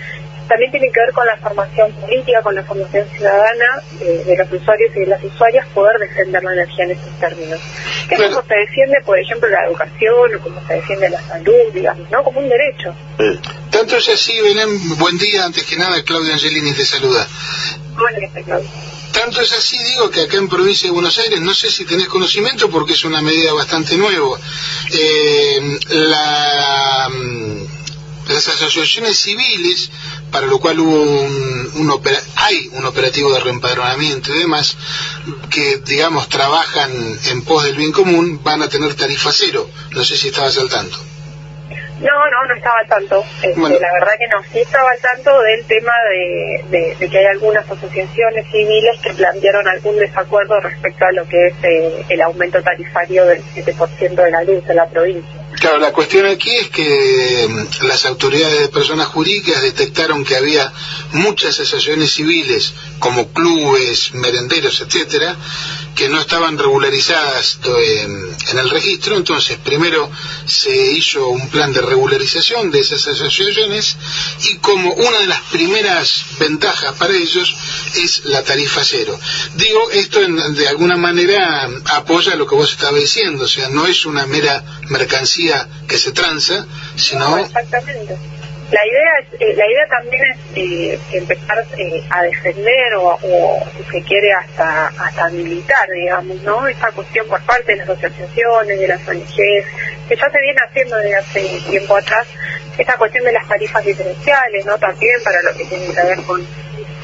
[0.47, 4.51] también tiene que ver con la formación política, con la formación ciudadana eh, de los
[4.53, 7.59] usuarios y de las usuarias, poder defender la energía en estos términos.
[8.07, 11.73] Que es como se defiende, por ejemplo, la educación o como se defiende la salud,
[11.73, 12.23] digamos, ¿no?
[12.23, 12.95] Como un derecho.
[13.69, 17.27] Tanto es así, Belén, buen día, antes que nada, Claudia Angelini te saluda.
[17.97, 18.69] Buen día, Claudia.
[19.15, 22.09] Tanto es así, digo, que acá en provincia de Buenos Aires, no sé si tenés
[22.09, 24.37] conocimiento porque es una medida bastante nueva,
[24.91, 25.93] eh, mm,
[28.27, 29.89] las asociaciones civiles,
[30.31, 32.01] para lo cual hubo un,
[32.35, 34.75] hay un operativo de reempadronamiento y demás,
[35.49, 36.91] que, digamos, trabajan
[37.27, 39.69] en pos del bien común, van a tener tarifa cero.
[39.91, 40.97] No sé si estabas al tanto.
[42.01, 43.23] No, no, no estaba al tanto.
[43.41, 45.93] Este, la verdad que no, sí estaba al tanto del tema
[46.69, 51.53] de, que hay algunas asociaciones civiles que plantearon algún desacuerdo respecto a lo que es
[51.63, 55.44] eh, el aumento tarifario del 7% de la luz de la provincia.
[55.59, 60.71] Claro, la cuestión aquí es que mm, las autoridades de personas jurídicas detectaron que había
[61.13, 65.35] muchas asociaciones civiles, como clubes, merenderos, etcétera,
[65.95, 69.15] que no estaban regularizadas en, en, el registro.
[69.15, 70.09] Entonces, primero
[70.45, 73.95] se hizo un plan de regularización de esas asociaciones
[74.49, 77.55] y como una de las primeras ventajas para ellos
[77.95, 79.17] es la tarifa cero.
[79.55, 84.05] Digo, esto de alguna manera apoya lo que vos estabas diciendo, o sea, no es
[84.05, 85.44] una mera mercancía
[85.87, 86.65] que se tranza,
[86.95, 87.37] sino...
[87.37, 88.15] exactamente.
[88.71, 93.83] La idea, es, eh, la idea también es eh, empezar eh, a defender o, si
[93.83, 96.67] se quiere, hasta, hasta militar, digamos, ¿no?
[96.67, 99.35] Esta cuestión por parte de las asociaciones, de las ONGs,
[100.07, 102.25] que ya se viene haciendo desde hace tiempo atrás,
[102.75, 104.77] esta cuestión de las tarifas diferenciales, ¿no?
[104.79, 106.41] También para lo que tiene que ver con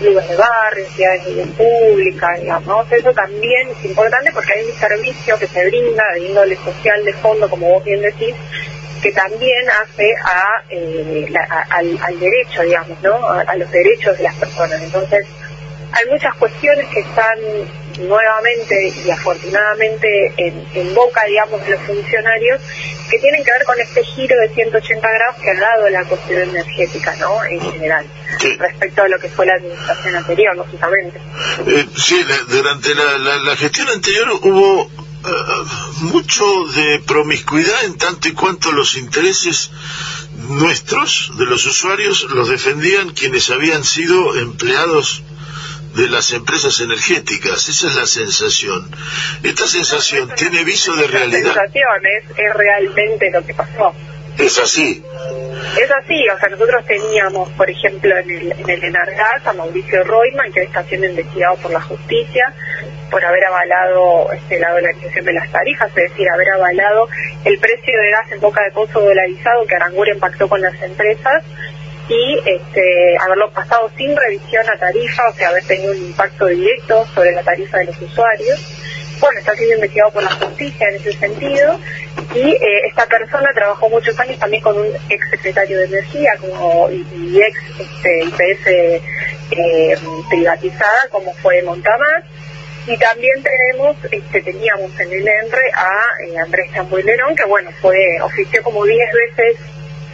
[0.01, 5.37] clubes de barrio, ciudades de pública, digamos, eso también es importante porque hay un servicio
[5.37, 8.35] que se brinda de índole social de fondo, como vos bien decís,
[9.01, 11.31] que también hace a, eh,
[11.69, 13.27] al, derecho, digamos, ¿no?
[13.27, 14.81] A, los derechos de las personas.
[14.81, 15.25] Entonces,
[15.93, 17.37] hay muchas cuestiones que están
[17.99, 22.61] nuevamente y afortunadamente en, en boca, digamos, de los funcionarios
[23.09, 26.41] que tienen que ver con este giro de 180 grados que ha dado la cuestión
[26.41, 27.43] energética, ¿no?
[27.43, 28.05] En general,
[28.57, 31.19] respecto a lo que fue la administración anterior, lógicamente.
[31.67, 34.89] Eh, sí, la- durante la, la- la gestión anterior hubo
[35.23, 35.29] eh,
[36.01, 39.69] mucho de promiscuidad en tanto y cuanto los intereses
[40.47, 45.23] nuestros, de los usuarios, los defendían quienes habían sido empleados
[45.95, 47.67] de las empresas energéticas.
[47.67, 48.89] Esa es la sensación.
[49.43, 51.53] Esta sensación tiene viso de realidad.
[51.53, 53.93] sensación es, es realmente lo que pasó.
[54.37, 55.03] Es así.
[55.77, 60.03] Es así, o sea, nosotros teníamos, por ejemplo, en el, en el Enargas a Mauricio
[60.03, 62.53] Royman, que está siendo investigado por la justicia
[63.11, 67.09] por haber avalado este, la dolarización de las tarifas, es decir, haber avalado
[67.43, 71.43] el precio de gas en boca de pozo dolarizado que Aranguren pactó con las empresas
[72.07, 77.05] y este, haberlo pasado sin revisión a tarifa, o sea, haber tenido un impacto directo
[77.13, 78.59] sobre la tarifa de los usuarios.
[79.19, 81.79] Bueno, está siendo investigado por la justicia en ese sentido
[82.33, 86.89] y eh, esta persona trabajó muchos años también con un ex secretario de Energía como,
[86.89, 88.67] y, ex este, IPS
[89.51, 89.97] eh,
[90.29, 92.23] privatizada como fue Montamar
[92.87, 98.19] y también tenemos, este, teníamos en el ENRE a eh, Andrés Chambuilerón, que bueno, fue,
[98.21, 99.57] ofició como 10 veces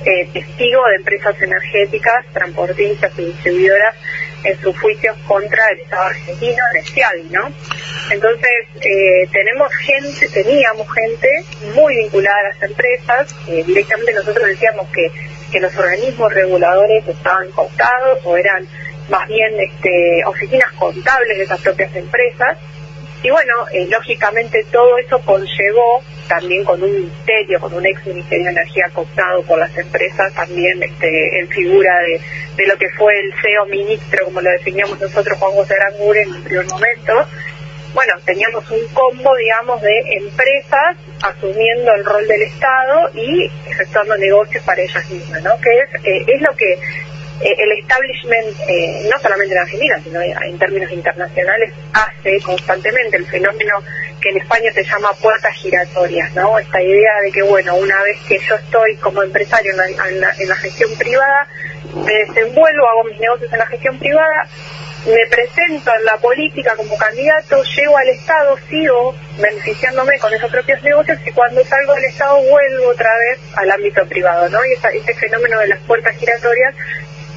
[0.05, 3.95] eh, testigo de empresas energéticas, transportistas y distribuidoras
[4.43, 7.51] en sus juicios contra el Estado argentino, en CIADI, ¿no?
[8.11, 11.27] Entonces, eh, tenemos gente, teníamos gente
[11.75, 15.11] muy vinculada a las empresas, eh, directamente nosotros decíamos que,
[15.51, 18.67] que los organismos reguladores estaban cooptados o eran
[19.09, 22.57] más bien este, oficinas contables de esas propias empresas.
[23.23, 28.45] Y bueno, eh, lógicamente todo eso conllevó también con un ministerio, con un ex ministerio
[28.45, 32.21] de energía cooptado por las empresas, también este, en figura de,
[32.55, 36.35] de lo que fue el CEO ministro, como lo definíamos nosotros, Juan José Aranguren en
[36.35, 37.13] un primer momento.
[37.93, 44.63] Bueno, teníamos un combo, digamos, de empresas asumiendo el rol del Estado y efectuando negocios
[44.63, 45.51] para ellas mismas, ¿no?
[45.61, 46.77] Que es, eh, es lo que
[47.41, 53.83] el establishment, eh, no solamente en Argentina, sino en términos internacionales, hace constantemente el fenómeno
[54.21, 56.57] que en España se llama puertas giratorias, ¿no?
[56.57, 60.19] Esta idea de que, bueno, una vez que yo estoy como empresario en la, en
[60.21, 61.47] la- en la gestión privada,
[61.93, 64.47] me desenvuelvo, hago mis negocios en la gestión privada,
[65.05, 70.81] me presento en la política como candidato, llego al Estado, sigo beneficiándome con esos propios
[70.83, 74.65] negocios y cuando salgo del Estado vuelvo otra vez al ámbito privado, ¿no?
[74.65, 76.73] Y esa- ese fenómeno de las puertas giratorias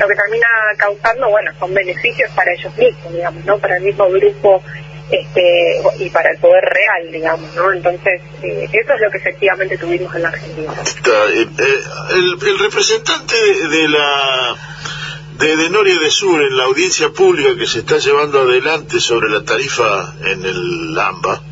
[0.01, 0.47] lo que termina
[0.79, 3.59] causando, bueno, son beneficios para ellos mismos, digamos, ¿no?
[3.59, 4.63] Para el mismo grupo
[5.11, 7.71] este y para el poder real, digamos, ¿no?
[7.73, 10.73] Entonces, eh, eso es lo que efectivamente tuvimos en la Argentina.
[10.73, 11.83] Eh, eh,
[12.15, 14.57] el, el representante de, la
[15.39, 19.45] de, Noria de Sur en la audiencia pública que se está llevando adelante sobre la
[19.45, 21.43] tarifa en el AMBA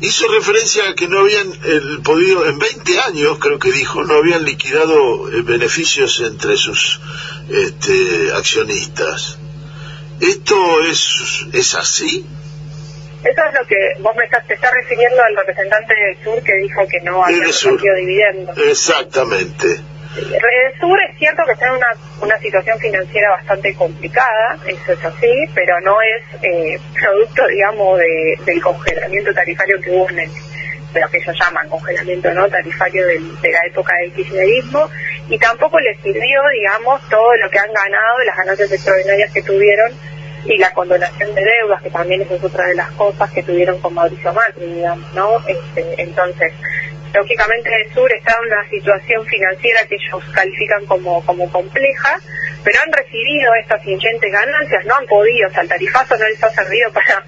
[0.00, 4.14] hizo referencia a que no habían eh, podido, en 20 años creo que dijo, no
[4.14, 7.00] habían liquidado eh, beneficios entre sus
[7.48, 9.38] este, accionistas.
[10.20, 12.26] ¿Esto es, es así?
[13.24, 16.56] Eso es lo que vos me estás, te estás refiriendo al representante del Sur que
[16.56, 17.80] dijo que no había Sur.
[17.80, 18.56] dividendos.
[18.58, 19.80] Exactamente.
[20.16, 21.72] El Sur es cierto que está en
[22.22, 28.38] una, situación financiera bastante complicada, eso es así, pero no es eh, producto, digamos, de,
[28.44, 30.30] del congelamiento tarifario que hubo en el,
[30.92, 34.88] de lo que ellos llaman congelamiento no tarifario del- de la época del kirchnerismo,
[35.28, 39.90] y tampoco les sirvió, digamos, todo lo que han ganado, las ganancias extraordinarias que tuvieron
[40.44, 43.94] y la condonación de deudas, que también es otra de las cosas que tuvieron con
[43.94, 45.38] Mauricio Macri, digamos, ¿no?
[45.48, 46.52] Este, entonces,
[47.14, 52.18] lógicamente el sur está en una situación financiera que ellos califican como, como compleja,
[52.62, 56.42] pero han recibido estas ingentes ganancias, no han podido, o sea, el tarifazo no les
[56.42, 57.24] ha servido para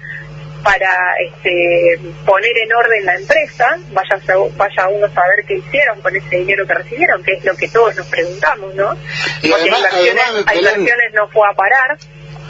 [0.63, 0.89] para
[1.25, 4.19] este, poner en orden la empresa, vaya,
[4.57, 7.69] vaya uno a saber qué hicieron con ese dinero que recibieron, que es lo que
[7.69, 8.93] todos nos preguntamos, ¿no?
[9.43, 11.97] Y Porque además- inversiones, además, a inversiones no fue a parar,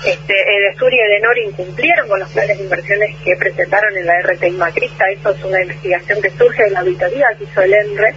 [0.05, 4.51] este, Edesur y Edenor incumplieron con los planes de inversiones que presentaron en la RTI
[4.51, 5.09] Macrista.
[5.09, 8.13] Eso es una investigación que surge de la auditoría que hizo el ENRE,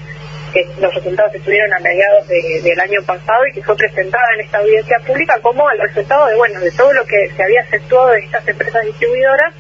[0.53, 4.41] que los resultados estuvieron a mediados de- del año pasado y que fue presentada en
[4.45, 8.09] esta audiencia pública como el resultado de bueno de todo lo que se había efectuado
[8.09, 9.55] de estas empresas distribuidoras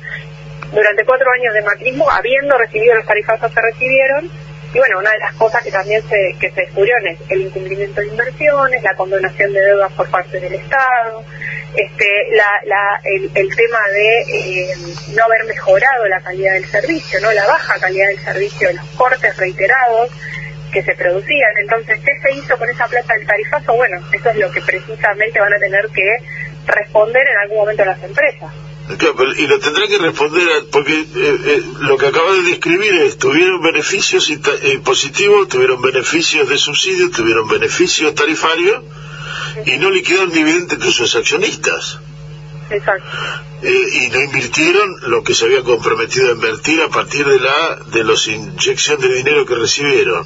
[0.72, 4.30] durante cuatro años de macrismo, habiendo recibido los tarifazos que recibieron.
[4.72, 8.00] Y bueno, una de las cosas que también se, que se descubrieron es el incumplimiento
[8.00, 11.24] de inversiones, la condonación de deudas por parte del Estado,
[11.74, 14.76] este, la, la, el, el tema de eh,
[15.14, 19.36] no haber mejorado la calidad del servicio, no la baja calidad del servicio, los cortes
[19.36, 20.10] reiterados
[20.72, 21.58] que se producían.
[21.58, 23.74] Entonces, ¿qué se hizo con esa plata del tarifazo?
[23.74, 26.16] Bueno, eso es lo que precisamente van a tener que
[26.66, 28.52] responder en algún momento las empresas.
[29.38, 33.18] Y lo tendrá que responder a- porque eh, eh, lo que acaba de describir es
[33.18, 38.82] tuvieron beneficios eh, positivos, tuvieron beneficios de subsidio, tuvieron beneficios tarifarios
[39.66, 41.98] y no liquidaron dividendos entre sus accionistas.
[42.70, 43.04] Exacto.
[43.62, 47.78] Eh, y no invirtieron lo que se había comprometido a invertir a partir de la
[47.92, 50.24] de los inyección de dinero que recibieron.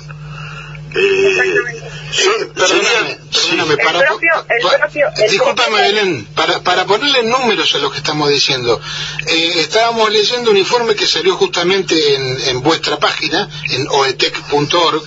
[0.97, 7.75] Eh, Perdóname, para, propio- el pa- propio- el discúlpame propio- Belén, para, para ponerle números
[7.75, 8.81] a lo que estamos diciendo,
[9.27, 15.03] eh, estábamos leyendo un informe que salió justamente en, en vuestra página, en oetec.org,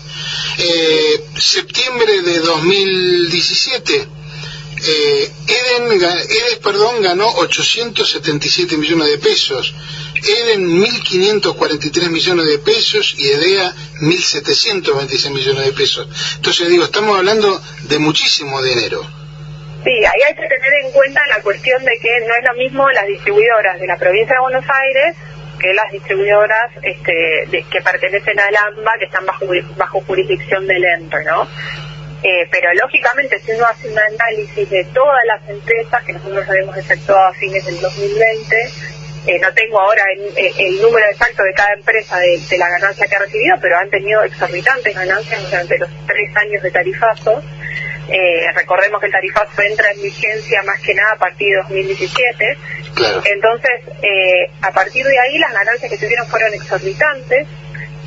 [0.58, 4.08] eh, septiembre de 2017,
[4.86, 9.74] eh, Eden, Edes perdón, ganó 877 millones de pesos,
[10.16, 16.08] Eden 1.543 millones de pesos y EDEA 1.726 millones de pesos.
[16.36, 19.02] Entonces digo, estamos hablando de muchísimo dinero.
[19.84, 22.90] Sí, ahí hay que tener en cuenta la cuestión de que no es lo mismo
[22.92, 25.16] las distribuidoras de la provincia de Buenos Aires
[25.60, 27.12] que las distribuidoras este,
[27.50, 31.48] de- que pertenecen al AMBA, que están bajo, bajo jurisdicción del ENRE, ¿no?
[32.24, 36.76] Eh, pero lógicamente si uno hace un análisis de todas las empresas que nosotros habíamos
[36.78, 38.56] efectuado a fines del 2020,
[39.28, 42.70] eh, no tengo ahora el, el- el número exacto de cada empresa de, de la
[42.70, 47.44] ganancia que ha recibido, pero han tenido exorbitantes ganancias durante los tres años de tarifazo.
[48.10, 52.58] Eh, recordemos que el tarifazo entra en vigencia más que nada a partir de 2017.
[52.96, 53.22] Claro.
[53.26, 57.48] Entonces, eh, a partir de ahí las ganancias que tuvieron fueron exorbitantes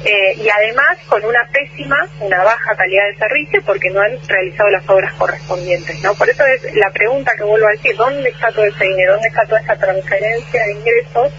[0.05, 4.71] eh, y además con una pésima, una baja calidad de servicio porque no han realizado
[4.71, 6.01] las obras correspondientes.
[6.03, 6.15] ¿no?
[6.15, 9.13] Por eso es la pregunta que vuelvo a decir, ¿dónde está todo ese dinero?
[9.15, 11.33] ¿Dónde está toda esa transferencia de ingresos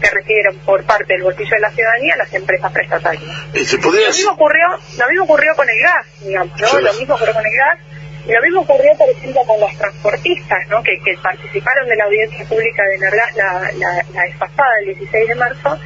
[0.00, 3.32] que recibieron por parte del bolsillo de la ciudadanía las empresas prestatarias?
[3.64, 6.66] Se podría Lo mismo ocurrió, lo mismo ocurrió con el gas, digamos, ¿no?
[6.66, 6.76] Sí.
[6.82, 7.78] Lo mismo ocurrió con el gas.
[8.24, 10.80] Y lo mismo ocurrió, por ejemplo, con los transportistas, ¿no?
[10.82, 14.94] Que, que participaron de la audiencia pública de Nergas la, la, la vez pasada, el
[14.94, 15.78] 16 de marzo,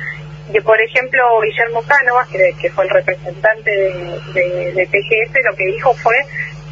[0.52, 5.94] que por ejemplo Guillermo Cánovas, que, fue el representante de, de, TGS, lo que dijo
[5.94, 6.16] fue,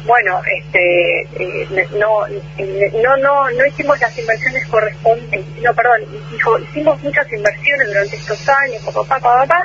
[0.05, 6.01] bueno, este, eh, no, eh, no, no, no hicimos las inversiones correspondientes, no, perdón,
[6.31, 9.63] dijo, hicimos muchas inversiones durante estos años, papá, papá, papá,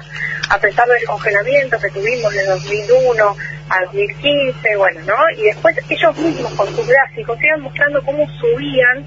[0.49, 3.37] a pesar del congelamiento que tuvimos de 2001
[3.69, 5.17] a 2015, bueno, ¿no?
[5.37, 9.07] Y después ellos mismos con sus gráficos iban mostrando cómo subían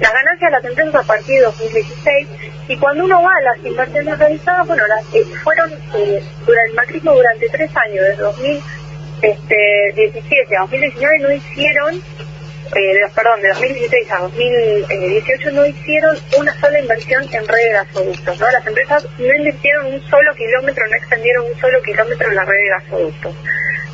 [0.00, 2.28] las ganancias de las empresas a partir de 2016
[2.68, 6.74] y cuando uno va a las inversiones realizadas, bueno, las, eh, fueron eh, durante el
[6.76, 14.10] macrismo durante tres años, desde 2017 a 2019 no hicieron, eh, de- perdón, de 2016
[14.12, 18.50] a 2018 no hicieron una sola inversión en red de gasoductos, ¿no?
[18.50, 22.58] Las empresas no invirtieron un solo kilómetro, no extendieron un solo kilómetro en la red
[22.58, 23.34] de gasoductos.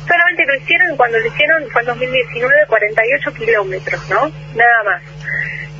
[0.07, 4.31] Solamente lo hicieron cuando lo hicieron fue en 2019 48 kilómetros, ¿no?
[4.55, 5.01] Nada más.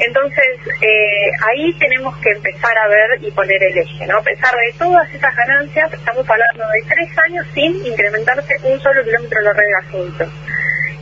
[0.02, 4.18] Entonces, eh, ahí tenemos que empezar a ver y poner el eje, ¿no?
[4.18, 9.04] A pesar de todas esas ganancias, estamos hablando de tres años sin incrementarse un solo
[9.04, 10.30] kilómetro en la red de gasoductos.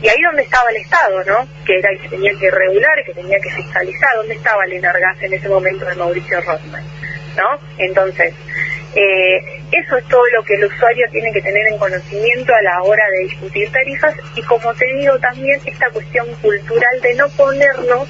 [0.02, 1.48] Y ahí donde estaba el Estado, ¿no?
[1.64, 5.22] Que era el que tenía que regular, que tenía que fiscalizar, ¿dónde estaba el Enargas
[5.22, 6.84] en ese momento de Mauricio Rothman?
[7.36, 7.58] ¿No?
[7.78, 8.34] Entonces,
[8.94, 9.40] eh,
[9.72, 13.04] eso es todo lo que el usuario tiene que tener en conocimiento a la hora
[13.12, 18.08] de discutir tarifas y como te digo también esta cuestión cultural de no ponernos,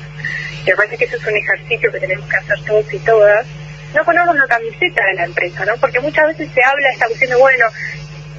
[0.67, 3.47] me parece que eso es un ejercicio que tenemos que hacer todos y todas,
[3.95, 5.77] no ponernos la camiseta de la empresa, ¿no?
[5.77, 7.67] Porque muchas veces se habla cuestión de, bueno,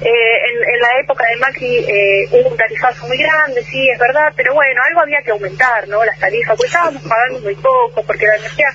[0.00, 0.38] eh,
[0.72, 4.54] en, la época de Macri eh, hubo un tarifazo muy grande, sí, es verdad, pero
[4.54, 6.04] bueno, algo había que aumentar, ¿no?
[6.04, 8.68] Las tarifas, pues estábamos pagando muy poco, porque la energía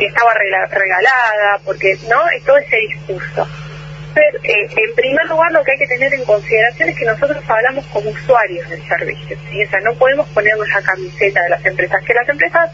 [0.00, 2.28] estaba regalada, porque, ¿no?
[2.30, 3.46] Es todo ese discurso.
[4.16, 7.86] Eh, en primer lugar, lo que hay que tener en consideración es que nosotros hablamos
[7.86, 9.62] como usuarios del servicio, ¿sí?
[9.62, 12.70] O sea, no podemos ponernos la camiseta de las empresas, que las empresas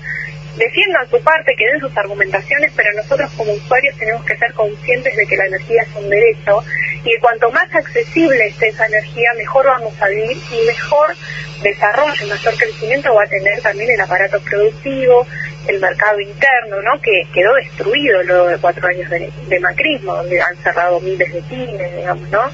[0.56, 5.16] defiendan su parte, que den sus argumentaciones, pero nosotros como usuarios tenemos que ser conscientes
[5.16, 6.64] de que la energía es un derecho
[7.04, 11.14] y que cuanto más accesible esté esa energía, mejor vamos a vivir y mejor
[11.62, 15.26] desarrollo, mayor crecimiento va a tener también el aparato productivo,
[15.68, 17.00] el mercado interno, ¿no?
[17.00, 21.96] Que quedó destruido luego de cuatro años de, macrismo, donde han cerrado miles de pymes,
[21.96, 22.50] digamos, ¿no?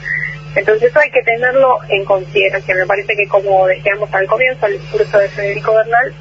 [0.55, 2.79] Entonces eso hay que tenerlo en consideración.
[2.79, 6.15] Me parece que como decíamos al comienzo, el discurso de Federico Bernal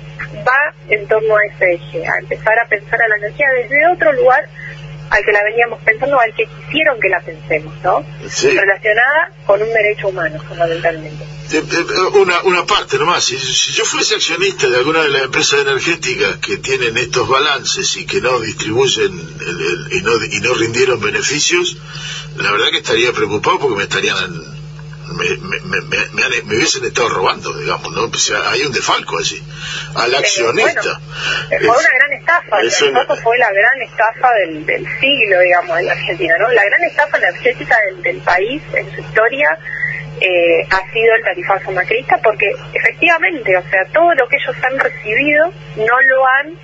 [0.47, 4.11] va en torno a ese eje, a empezar a pensar a la energía desde otro
[4.13, 4.47] lugar
[5.09, 8.05] al que la veníamos pensando, al que quisieron que la pensemos, ¿no?
[8.29, 8.49] Sí.
[8.51, 11.21] Relacionada con un derecho humano, fundamentalmente.
[11.51, 15.23] Eh, eh, Una, una parte nomás, si, si yo fuese accionista de alguna de las
[15.23, 20.39] empresas energéticas que tienen estos balances y que no distribuyen el- el- y, no, y
[20.39, 21.75] no rindieron beneficios,
[22.37, 24.15] la verdad que estaría preocupado porque me estarían
[25.11, 28.11] me, me, me, me, me hubiesen estado robando, digamos, ¿no?
[28.17, 29.41] Sea, hay un defalco allí,
[29.95, 30.99] al accionista.
[31.49, 35.79] Eh, Fue una gran estafa, Eso el fue la gran estafa del, del siglo, digamos,
[35.79, 36.49] en la Argentina, ¿no?
[36.49, 39.57] La gran estafa energética del, del país en su historia
[40.19, 44.79] eh, ha sido el tarifazo macrista porque efectivamente, o sea, todo lo que ellos han
[44.79, 46.59] recibido no lo han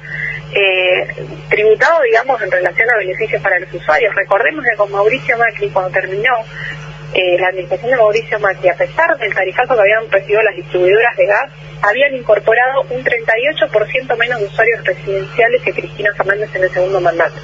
[0.54, 1.08] eh,
[1.50, 4.14] tributado, digamos, en relación a beneficios para los usuarios.
[4.16, 6.34] Recordemos que con Mauricio Macri, cuando terminó
[7.14, 11.16] eh, la administración de Mauricio Macri, a pesar del tarifazo que habían recibido las distribuidoras
[11.16, 11.52] de gas,
[11.82, 17.36] habían incorporado un 38% menos de usuarios residenciales que Cristina Fernández en el segundo mandato.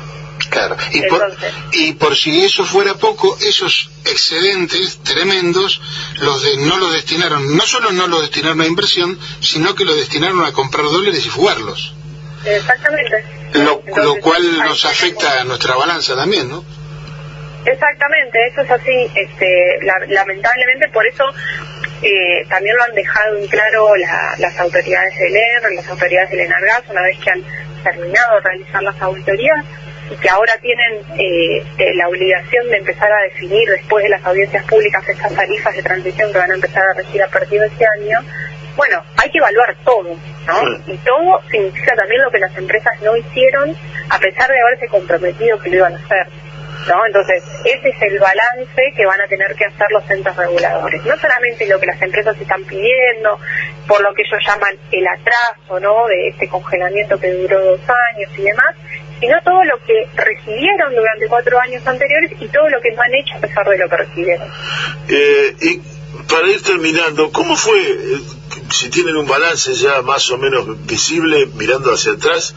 [0.50, 0.76] Claro.
[0.92, 5.82] Y por, Entonces, y por si eso fuera poco, esos excedentes tremendos
[6.20, 9.96] los de, no los destinaron, no solo no los destinaron a inversión, sino que lo
[9.96, 11.94] destinaron a comprar dólares y fugarlos.
[12.46, 13.24] exactamente.
[13.54, 16.66] Lo, lo cual nos afecta a nuestra balanza también, ¿no?
[17.66, 19.12] Exactamente, eso es así.
[19.16, 21.24] Este, la- lamentablemente, por eso
[22.02, 26.42] eh, también lo han dejado en claro la- las autoridades del ER, las autoridades del
[26.42, 27.42] ENARGAS, una vez que han
[27.84, 29.66] terminado de realizar las auditorías
[30.12, 34.24] y que ahora tienen eh, eh, la obligación de empezar a definir después de las
[34.26, 37.68] audiencias públicas estas tarifas de transición que van a empezar a regir a partir de
[37.68, 38.20] este año.
[38.76, 40.04] Bueno, hay que evaluar todo,
[40.48, 40.64] ¿no?
[40.88, 43.76] Y todo significa también lo que las empresas no hicieron
[44.10, 46.28] a pesar de haberse comprometido que lo iban a hacer.
[46.88, 47.06] ¿No?
[47.06, 51.04] Entonces, ese es el balance que van a tener que hacer los entes reguladores.
[51.06, 53.40] No solamente lo que las empresas están pidiendo,
[53.88, 56.08] por lo que ellos llaman el atraso, ¿no?
[56.08, 58.76] De este congelamiento que duró dos años y demás,
[59.20, 63.14] sino todo lo que recibieron durante cuatro años anteriores y todo lo que no han
[63.14, 64.48] hecho a pesar de lo que recibieron.
[65.08, 65.82] Eh, y
[66.30, 68.20] para ir terminando, ¿cómo fue, eh,
[68.72, 72.54] si tienen un balance ya más o menos visible mirando hacia atrás,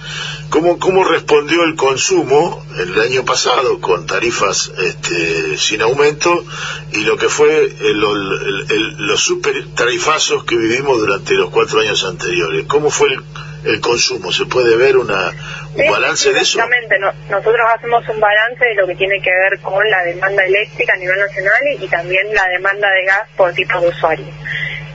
[0.50, 6.44] cómo, cómo respondió el consumo el año pasado con tarifas este, sin aumento
[6.92, 11.80] y lo que fue el- el- el- los super tarifazos que vivimos durante los cuatro
[11.80, 12.64] años anteriores?
[12.66, 13.20] ¿Cómo fue el,
[13.64, 14.32] el consumo?
[14.32, 15.30] ¿Se puede ver una,
[15.74, 16.58] un Sí, balance de eso?
[16.58, 20.44] Exactamente, no- nosotros hacemos un balance de lo que tiene que ver con la demanda
[20.44, 24.26] eléctrica a nivel nacional y, y también la demanda de gas por tipo de usuario.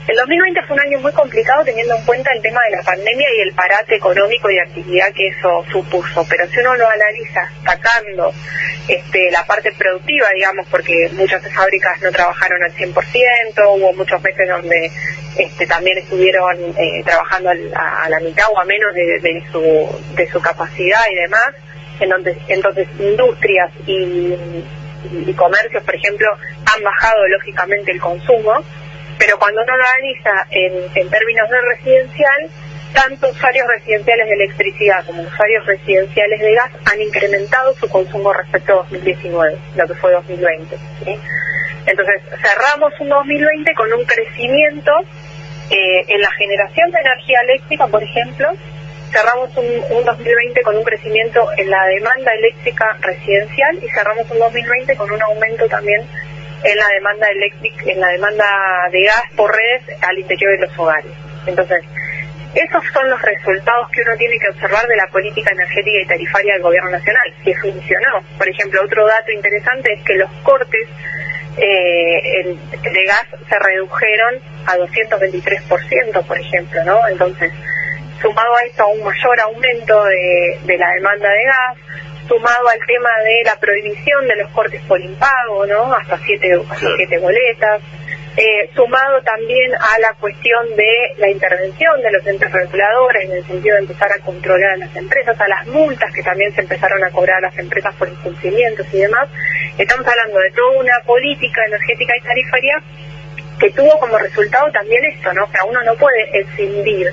[0.08, 3.28] El 2020 fue un año muy complicado teniendo en cuenta el tema de la pandemia
[3.36, 8.32] y el parate económico y actividad que eso supuso, pero si uno lo analiza sacando
[8.88, 12.94] este, la parte productiva, digamos, porque muchas fábricas no trabajaron al 100%,
[13.76, 14.90] hubo muchos meses donde
[15.38, 20.40] este, también estuvieron eh, trabajando a, la mitad o a menos de, su, de su
[20.40, 21.54] capacidad y demás,
[22.00, 24.34] en donde, entonces industrias y
[25.36, 26.26] comercios, por ejemplo,
[26.74, 28.64] han bajado lógicamente el consumo,
[29.22, 32.50] pero cuando uno lo analiza en, términos de residencial,
[32.92, 38.72] tanto usuarios residenciales de electricidad como usuarios residenciales de gas han incrementado su consumo respecto
[38.72, 40.76] a 2019, lo que fue 2020.
[41.04, 41.16] ¿sí?
[41.86, 44.90] Entonces, cerramos un 2020 con un crecimiento
[45.70, 48.50] eh, en la generación de energía eléctrica, por ejemplo,
[49.12, 54.40] cerramos un, un 2020 con un crecimiento en la demanda eléctrica residencial y cerramos un
[54.40, 56.08] 2020 con un aumento también
[56.64, 58.46] en la demanda eléctrica, en la demanda
[58.90, 61.12] de gas por redes al interior de los hogares.
[61.46, 61.84] Entonces,
[62.54, 66.54] esos son los resultados que uno tiene que observar de la política energética y tarifaria
[66.54, 68.22] del gobierno nacional, que funcionó.
[68.36, 70.86] Por ejemplo, otro dato interesante es que los cortes
[71.56, 77.08] eh, de gas se redujeron a 223%, por ejemplo, ¿no?
[77.08, 77.52] Entonces,
[78.20, 81.78] sumado a esto a un mayor aumento de, de la demanda de gas,
[82.32, 85.92] sumado al tema de la prohibición de los cortes por impago, ¿no?
[85.92, 87.82] Hasta siete, hasta siete boletas,
[88.36, 93.44] eh, sumado también a la cuestión de la intervención de los entes reguladores en el
[93.44, 97.04] sentido de empezar a controlar a las empresas, a las multas que también se empezaron
[97.04, 99.28] a cobrar a las empresas por incumplimientos y demás,
[99.76, 102.82] estamos hablando de toda una política energética y tarifaria
[103.60, 105.50] que tuvo como resultado también esto, ¿no?
[105.50, 107.12] Que a uno no puede escindir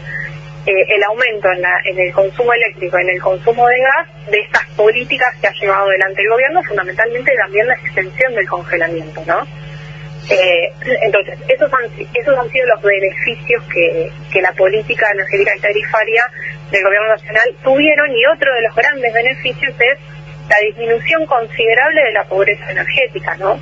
[0.69, 4.39] eh, el aumento en, la- en el consumo eléctrico, en el consumo de gas, de
[4.39, 9.47] estas políticas que ha llevado adelante el gobierno, fundamentalmente también la extensión del congelamiento, ¿no?
[10.29, 10.69] Eh,
[11.01, 16.23] entonces, esos han, esos han sido los beneficios que, que la política energética y tarifaria
[16.69, 19.97] del gobierno nacional tuvieron y otro de los grandes beneficios es
[20.49, 23.59] la disminución considerable de la pobreza energética, ¿no?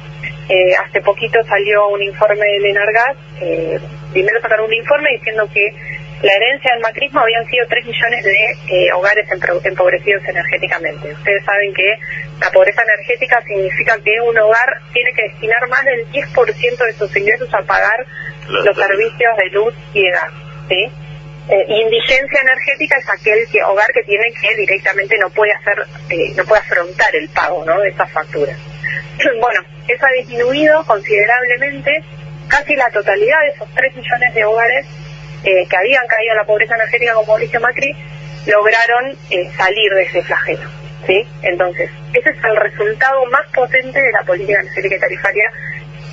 [0.50, 3.80] Eh, hace poquito salió un informe del Enargas, eh,
[4.12, 5.74] primero sacaron un informe diciendo que
[6.22, 9.28] la herencia del macrismo habían sido 3 millones de eh, hogares
[9.64, 11.14] empobrecidos energéticamente.
[11.14, 11.96] Ustedes saben que
[12.40, 17.16] la pobreza energética significa que un hogar tiene que destinar más del 10% de sus
[17.16, 18.06] ingresos a pagar
[18.50, 20.32] los servicios de luz y de gas.
[20.70, 20.92] ¿sí?
[21.50, 26.34] Eh, indigencia energética es aquel que, hogar que tiene que directamente no puede hacer, eh,
[26.36, 27.80] no puede afrontar el pago ¿no?
[27.80, 28.58] de esas facturas.
[29.40, 32.04] Bueno, eso ha disminuido considerablemente
[32.48, 34.86] casi la totalidad de esos 3 millones de hogares
[35.48, 37.96] eh, que habían caído en la pobreza energética con Mauricio Macri
[38.48, 40.70] lograron eh, salir de ese flagelo.
[41.06, 41.26] ¿sí?
[41.42, 45.52] Entonces, ese es el resultado más potente de la política energética y tarifaria,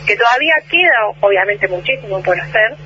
[0.07, 2.77] que todavía queda, obviamente, muchísimo por hacer,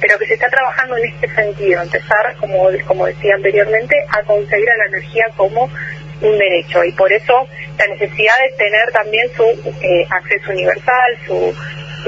[0.00, 4.68] pero que se está trabajando en este sentido, empezar, como, como decía anteriormente, a conseguir
[4.70, 5.70] a la energía como
[6.20, 7.46] un derecho y por eso
[7.78, 9.44] la necesidad de tener también su
[9.80, 11.54] eh, acceso universal, su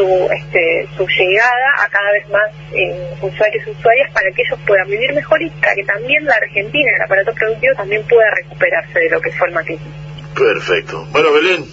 [0.01, 4.59] su, este, su llegada a cada vez más eh, usuarios y usuarias para que ellos
[4.67, 8.99] puedan vivir mejor y para que también la Argentina, el aparato productivo, también pueda recuperarse
[8.99, 9.93] de lo que fue el.
[10.35, 11.07] Perfecto.
[11.11, 11.67] Bueno, Belén,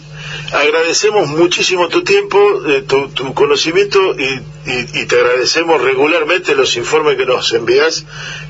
[0.52, 4.41] agradecemos muchísimo tu tiempo, eh, tu, conocimiento y,
[5.06, 8.06] te agradecemos regularmente los informes que nos envías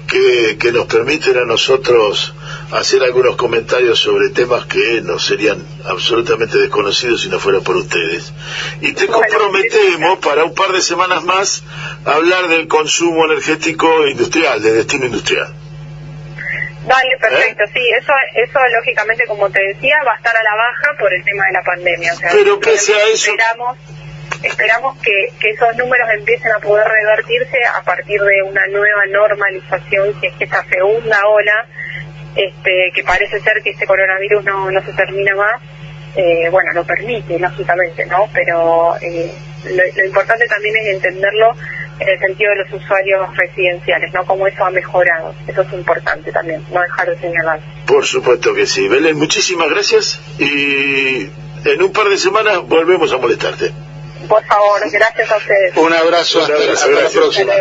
[0.07, 2.33] que, que, nos permiten a nosotros
[2.71, 8.33] hacer algunos comentarios sobre temas que nos serían absolutamente desconocidos si no fuera por ustedes.
[8.81, 11.63] Y te comprometemos para un par de semanas más
[12.05, 15.53] hablar del consumo energético industrial, de destino industrial.
[16.87, 20.97] Vale, perfecto, sí, eso eso lógicamente, como te decía, va a estar a la baja
[20.97, 22.13] por el tema de la pandemia.
[22.13, 23.31] O sea, Pero que sea eso...
[23.31, 23.77] Esperamos,
[24.41, 30.17] esperamos que, que esos números empiecen a poder revertirse a partir de una nueva normalización,
[30.21, 31.67] si es que esta segunda ola,
[32.35, 35.61] este, que parece ser que este coronavirus no, no se termina más,
[36.15, 38.29] eh, bueno, lo permite, lógicamente, ¿no?
[38.33, 39.29] Pero eh,
[39.65, 41.53] lo importante también es entenderlo
[41.99, 44.25] en el sentido de los usuarios residenciales, ¿no?
[44.25, 45.33] Cómo eso ha mejorado.
[45.47, 47.59] Eso es importante también, no dejar de señalar.
[47.85, 48.87] Por supuesto que sí.
[48.87, 51.29] Belén, muchísimas gracias y
[51.65, 53.71] en un par de semanas volvemos a molestarte.
[54.27, 55.77] Por favor, gracias a ustedes.
[55.77, 57.53] Un abrazo, hasta, la próxima.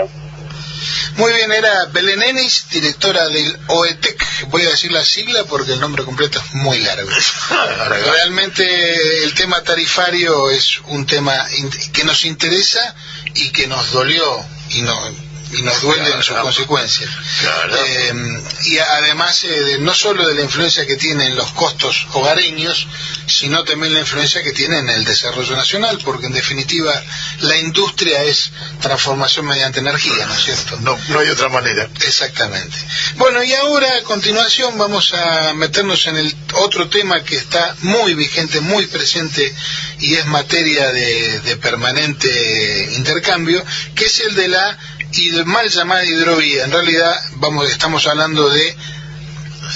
[1.17, 4.49] Muy bien, era Belén Enis, directora del OETEC.
[4.49, 7.09] Voy a decir la sigla porque el nombre completo es muy largo.
[7.89, 11.33] Realmente el tema tarifario es un tema
[11.95, 12.95] que nos interesa
[13.37, 17.11] y que nos dolió y no, y nos duele en sus consecuencias.
[17.71, 18.13] Eh,
[18.65, 22.87] y además, eh, no solo de la influencia que tiene en los costos hogareños,
[23.27, 26.93] sino también la influencia que tiene en el desarrollo nacional, porque en definitiva
[27.41, 28.51] la industria es
[28.81, 30.79] transformación mediante energía, ¿no es cierto?
[30.81, 31.89] No, no hay otra manera.
[32.05, 32.77] Exactamente.
[33.17, 38.15] Bueno, y ahora a continuación vamos a meternos en el otro tema que está muy
[38.15, 39.55] vigente, muy presente
[39.99, 43.65] y es materia de, de permanente intercambio,
[43.95, 44.79] que es el de la
[45.19, 46.65] y mal llamada hidrovía.
[46.65, 48.77] En realidad, vamos, estamos hablando de,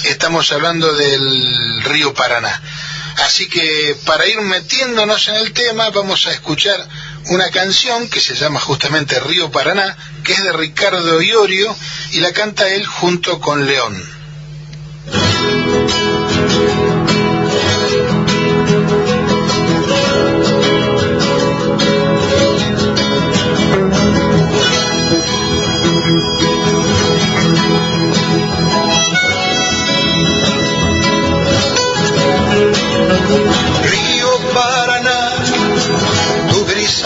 [0.05, 2.61] estamos hablando del río Paraná.
[3.17, 6.87] Así que para ir metiéndonos en el tema, vamos a escuchar
[7.25, 11.75] una canción que se llama justamente Río Paraná, que es de Ricardo Iorio
[12.11, 14.03] y la canta él junto con León.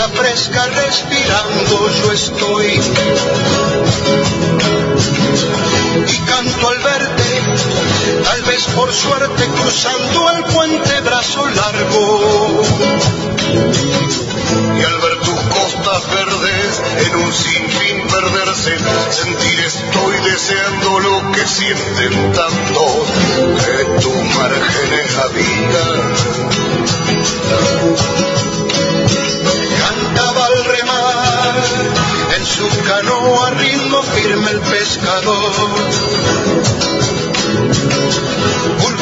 [0.09, 2.81] Fresca respirando yo estoy.
[6.07, 7.14] Y canto al verte,
[8.55, 12.61] vez por suerte cruzando el puente brazo largo.
[14.77, 18.77] Y al ver tus costas verdes en un sinfín perderse,
[19.11, 23.05] sentir estoy deseando lo que sienten tanto,
[23.65, 25.99] que tu margen habitan
[29.79, 31.55] cantaba al remar,
[32.37, 36.84] en su canoa ritmo firme el pescador.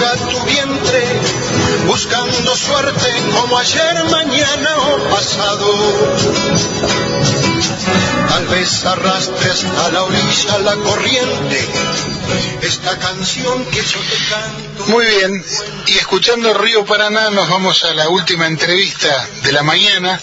[0.04, 1.02] Pulga tu vientre,
[1.86, 3.10] buscando suerte
[3.40, 5.68] como ayer, mañana o pasado.
[8.28, 11.70] Tal vez arrastres a la orilla la corriente,
[12.64, 14.86] esta canción que yo te canto.
[14.88, 15.46] Muy bien,
[15.88, 20.20] y escuchando Río Paraná nos vamos a la última entrevista de la mañana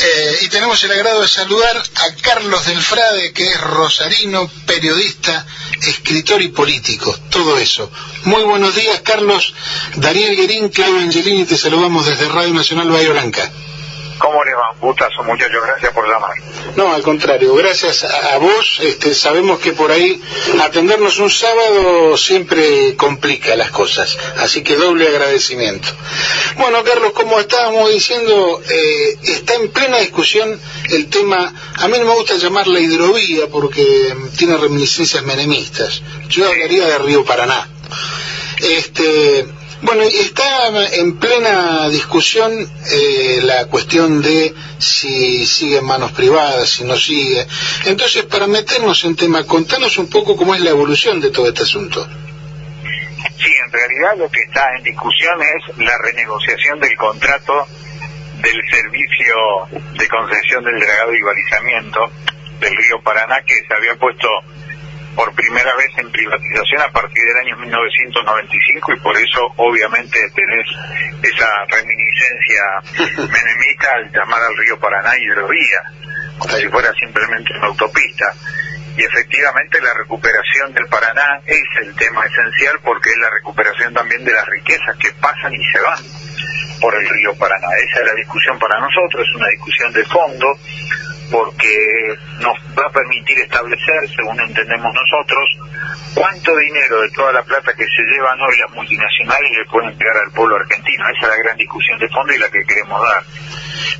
[0.00, 5.46] eh, y tenemos el agrado de saludar a Carlos del Frade, que es rosarino, periodista,
[5.82, 7.90] escritor y político, todo eso.
[8.24, 9.54] Muy buenos días, Carlos.
[9.96, 13.50] Daniel Guerín, Claudio Angelini, te saludamos desde Radio Nacional Bahía Blanca.
[14.18, 14.72] ¿Cómo le va?
[14.72, 15.62] Un gustazo, muchachos.
[15.64, 16.32] Gracias por llamar.
[16.76, 17.54] No, al contrario.
[17.54, 18.80] Gracias a, vos.
[18.82, 20.20] Este, sabemos que por ahí
[20.62, 24.16] atendernos un sábado siempre complica las cosas.
[24.38, 25.88] Así que doble agradecimiento.
[26.56, 31.52] Bueno, Carlos, como estábamos diciendo, eh, está en plena discusión el tema.
[31.76, 36.02] A mí no me gusta llamarla hidrovía porque tiene reminiscencias menemistas.
[36.28, 37.68] Yo hablaría de Río Paraná.
[38.60, 39.46] Este,
[39.80, 42.52] Bueno, está en plena discusión
[42.90, 47.46] eh, la cuestión de si sigue en manos privadas, si no sigue.
[47.84, 51.62] Entonces, para meternos en tema, contanos un poco cómo es la evolución de todo este
[51.62, 52.04] asunto.
[53.38, 57.66] Sí, en realidad lo que está en discusión es la renegociación del contrato
[58.42, 59.34] del servicio
[59.96, 62.00] de concesión del dragado y balizamiento
[62.58, 64.28] del río Paraná que se había puesto
[65.14, 70.66] por primera vez en privatización a partir del año 1995 y por eso obviamente tenés
[71.22, 72.62] esa reminiscencia
[73.16, 75.82] menemista al llamar al río Paraná hidrovía,
[76.38, 78.32] como si fuera simplemente una autopista.
[78.96, 84.24] Y efectivamente la recuperación del Paraná es el tema esencial porque es la recuperación también
[84.24, 86.02] de las riquezas que pasan y se van
[86.80, 87.68] por el río Paraná.
[87.78, 90.58] Esa es la discusión para nosotros, es una discusión de fondo
[91.30, 95.44] porque nos va a permitir establecer, según entendemos nosotros,
[96.14, 100.16] cuánto dinero de toda la plata que se llevan hoy las multinacionales le pueden pegar
[100.16, 101.04] al pueblo argentino.
[101.08, 103.24] Esa es la gran discusión de fondo y la que queremos dar.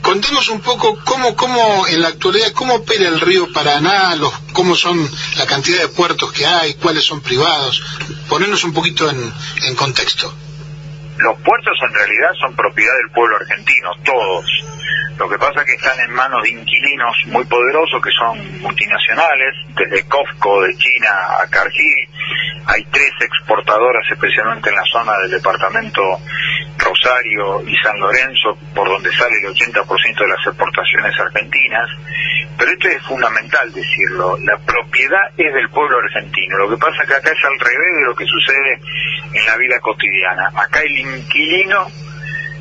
[0.02, 4.74] Contemos un poco cómo, cómo en la actualidad, cómo opera el río Paraná, los, cómo
[4.74, 4.98] son
[5.36, 7.82] la cantidad de puertos que hay, cuáles son privados.
[8.28, 10.34] Ponernos un poquito en contexto.
[11.18, 14.46] Los puertos en realidad son propiedad del pueblo argentino, todos.
[15.18, 19.54] Lo que pasa es que están en manos de inquilinos muy poderosos que son multinacionales,
[19.74, 21.10] desde Cofco de China
[21.42, 22.08] a Cargill.
[22.66, 26.02] Hay tres exportadoras, especialmente en la zona del departamento
[26.78, 31.88] Rosario y San Lorenzo, por donde sale el 80% de las exportaciones argentinas.
[32.56, 36.58] Pero esto es fundamental decirlo, la propiedad es del pueblo argentino.
[36.58, 38.80] Lo que pasa es que acá es al revés de lo que sucede
[39.32, 40.50] en la vida cotidiana.
[40.54, 40.80] Acá
[41.16, 41.86] inquilino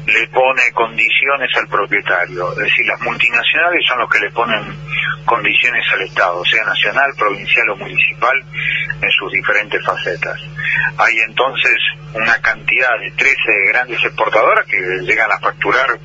[0.07, 2.51] le pone condiciones al propietario.
[2.51, 4.63] Es decir, las multinacionales son los que le ponen
[5.25, 8.41] condiciones al Estado, sea nacional, provincial o municipal,
[9.01, 10.39] en sus diferentes facetas.
[10.97, 11.77] Hay entonces
[12.13, 13.35] una cantidad de 13
[13.73, 15.99] grandes exportadoras que llegan a facturar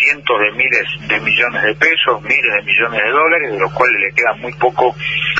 [0.00, 4.00] cientos de miles de millones de pesos, miles de millones de dólares, de los cuales
[4.00, 4.94] le queda muy poco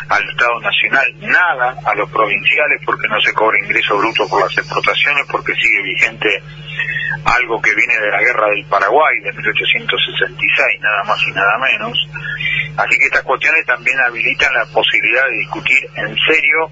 [0.08, 4.56] al Estado Nacional, nada a los provinciales porque no se cobra ingreso bruto por las
[4.56, 6.42] exportaciones, porque sigue vigente
[7.24, 12.08] algo que viene de la guerra del Paraguay de 1866, nada más y nada menos.
[12.76, 16.70] Así que estas cuestiones también habilitan la posibilidad de discutir en serio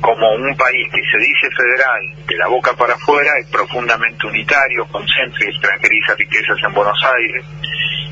[0.00, 4.86] como un país que se dice federal de la boca para afuera es profundamente unitario,
[4.86, 7.44] concentra y extranjeriza riquezas en Buenos Aires,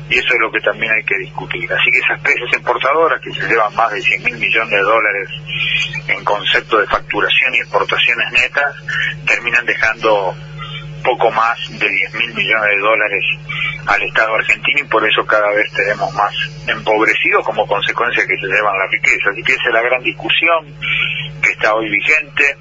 [0.09, 1.71] y eso es lo que también hay que discutir.
[1.71, 5.29] Así que esas empresas exportadoras que se llevan más de 100 mil millones de dólares
[6.07, 8.75] en concepto de facturación y exportaciones netas,
[9.25, 10.35] terminan dejando
[11.03, 13.23] poco más de 10 mil millones de dólares
[13.87, 16.33] al Estado argentino y por eso cada vez tenemos más
[16.67, 19.29] empobrecidos como consecuencia que se llevan la riqueza.
[19.31, 20.75] Así que esa es la gran discusión
[21.41, 22.55] que está hoy vigente.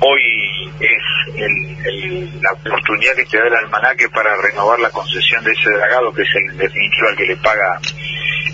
[0.00, 5.52] Hoy es el- la oportunidad que te da el almanaque para renovar la concesión de
[5.52, 7.78] ese dragado, que es el en definitiva el que le paga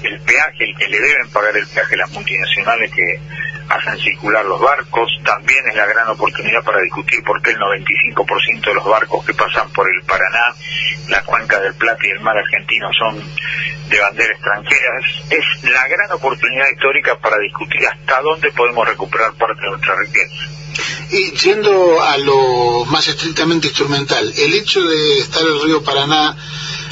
[0.03, 3.21] el peaje, el que le deben pagar el peaje las multinacionales que
[3.69, 5.11] hacen circular los barcos.
[5.25, 9.35] También es la gran oportunidad para discutir por qué el 95% de los barcos que
[9.35, 10.55] pasan por el Paraná,
[11.09, 13.23] la cuenca del Plata y el mar argentino son
[13.89, 15.01] de bandera extranjera.
[15.31, 20.59] Es, la gran oportunidad histórica para discutir hasta dónde podemos recuperar parte de nuestra riqueza.
[21.11, 26.37] Y yendo a lo más estrictamente instrumental, el hecho de estar el río Paraná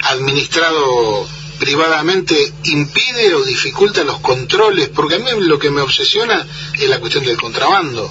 [0.04, 1.28] administrado
[1.58, 2.34] privadamente
[2.64, 7.24] impide o dificulta los controles, porque a mí lo que me obsesiona es la cuestión
[7.24, 8.10] del contrabando.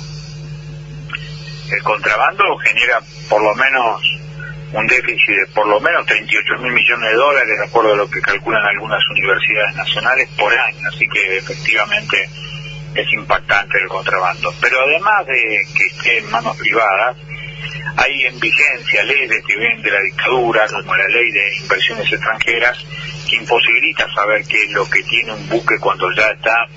[1.71, 4.01] El contrabando genera por lo menos
[4.73, 8.09] un déficit de por lo menos 38 mil millones de dólares, de acuerdo a lo
[8.09, 12.29] que calculan algunas universidades nacionales por año, así que efectivamente
[12.93, 14.53] es impactante el contrabando.
[14.61, 17.17] Pero además de que esté en manos privadas,
[17.97, 22.77] hay en vigencia leyes que vienen de la dictadura, como la ley de inversiones extranjeras,
[23.29, 26.67] que imposibilita saber qué es lo que tiene un buque cuando ya está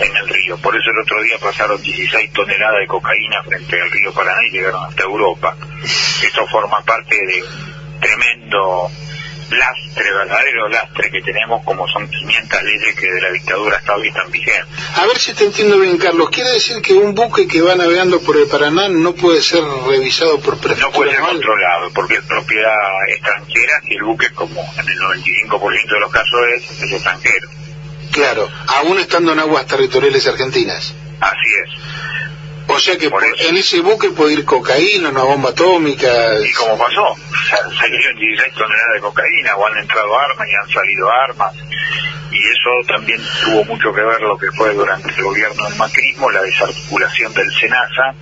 [0.00, 0.56] en el río.
[0.58, 4.50] Por eso el otro día pasaron 16 toneladas de cocaína frente al río Paraná y
[4.50, 5.56] llegaron hasta Europa.
[6.22, 8.90] Esto forma parte de un tremendo
[9.50, 14.08] lastre, verdadero lastre que tenemos, como son 500 leyes que de la dictadura hasta hoy
[14.08, 14.66] están vigentes.
[14.96, 16.30] A ver si te entiendo bien, Carlos.
[16.30, 20.40] ¿Quiere decir que un buque que va navegando por el Paraná no puede ser revisado
[20.40, 24.88] por No prefectura puede ser controlado porque es propiedad extranjera y el buque, como en
[24.88, 27.48] el 95% de los casos es, es extranjero.
[28.12, 30.94] Claro, aún estando en aguas territoriales argentinas.
[31.20, 31.70] Así es.
[32.68, 36.08] O sea que por- en ese buque puede ir cocaína, una bomba atómica.
[36.44, 37.14] Y como pasó,
[37.48, 41.54] sa- salieron 16 toneladas de cocaína o han entrado armas y han salido armas.
[42.30, 46.30] Y eso también tuvo mucho que ver lo que fue durante el gobierno del macrismo,
[46.30, 48.14] la desarticulación del SENASA,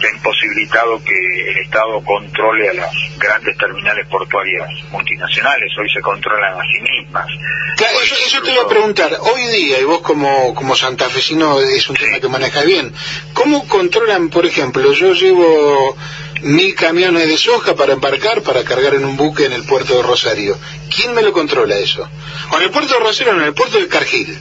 [0.00, 6.00] se ha imposibilitado que el Estado controle a las grandes terminales portuarias multinacionales, hoy se
[6.00, 7.26] controlan a sí mismas.
[7.76, 9.10] Claro, eso, eso te iba a preguntar.
[9.20, 12.92] Hoy día, y vos como, como santafesino es un tema que manejas bien,
[13.32, 15.96] ¿cómo controlan, por ejemplo, yo llevo
[16.42, 20.02] mil camiones de soja para embarcar, para cargar en un buque en el puerto de
[20.02, 20.58] Rosario?
[20.94, 22.08] ¿Quién me lo controla eso?
[22.52, 24.38] O en el puerto de Rosario, o en el puerto de Cargill.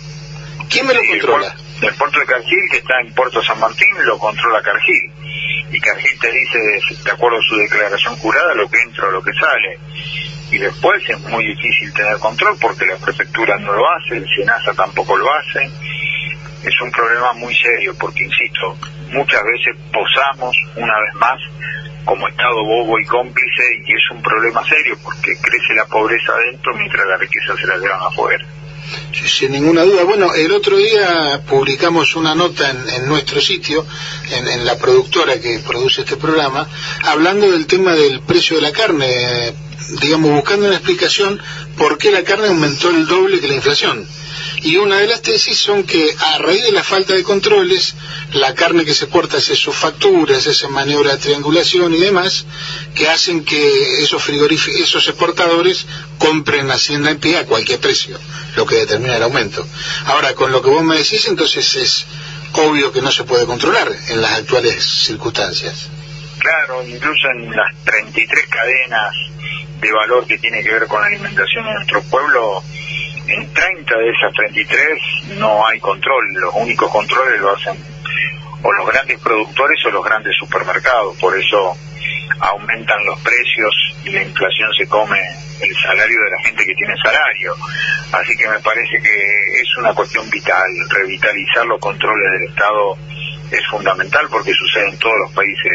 [0.69, 1.55] ¿Quién me lo el controla?
[1.55, 5.11] puer- El puerto de Cargill, que está en Puerto San Martín, lo controla Cargill.
[5.71, 6.59] Y Cargill te dice,
[7.03, 9.79] de acuerdo a su declaración jurada, lo que entra o lo que sale.
[10.51, 14.73] Y después es muy difícil tener control porque la prefectura no lo hace, el SENASA
[14.75, 15.69] tampoco lo hace.
[16.63, 18.77] Es un problema muy serio porque, insisto,
[19.13, 21.39] muchas veces posamos una vez más
[22.05, 26.75] como Estado bobo y cómplice y es un problema serio porque crece la pobreza adentro
[26.75, 28.45] mientras la riqueza se la llevan afuera.
[29.13, 30.03] Sí, Sin ninguna duda.
[30.03, 33.85] Bueno, el otro día publicamos una nota en, en nuestro sitio,
[34.31, 36.67] en, en la productora que produce este programa,
[37.03, 39.53] hablando del tema del precio de la carne, eh,
[40.01, 41.41] digamos, buscando una explicación
[41.77, 44.05] por qué la carne aumentó el doble que la inflación.
[44.63, 47.95] Y una de las tesis son que a raíz de la falta de controles,
[48.33, 52.45] la carne que se exporta hace sus facturas, hace maniobra de triangulación y demás,
[52.95, 55.85] que hacen que esos esos exportadores
[56.17, 58.19] compren Hacienda en pie a cualquier precio,
[58.55, 59.65] lo que determina el aumento.
[60.05, 62.05] Ahora, con lo que vos me decís, entonces es
[62.53, 65.89] obvio que no se puede controlar en las actuales circunstancias.
[66.39, 69.15] Claro, incluso en las 33 cadenas
[69.79, 72.63] de valor que tiene que ver con la alimentación en nuestro pueblo,
[73.27, 77.77] en 30 de esas 33 no hay control, los únicos controles lo hacen
[78.61, 81.75] o los grandes productores o los grandes supermercados, por eso
[82.39, 83.73] aumentan los precios
[84.05, 85.19] y la inflación se come
[85.61, 87.55] el salario de la gente que tiene salario.
[88.11, 92.97] Así que me parece que es una cuestión vital, revitalizar los controles del Estado
[93.51, 95.73] es fundamental porque sucede en todos los países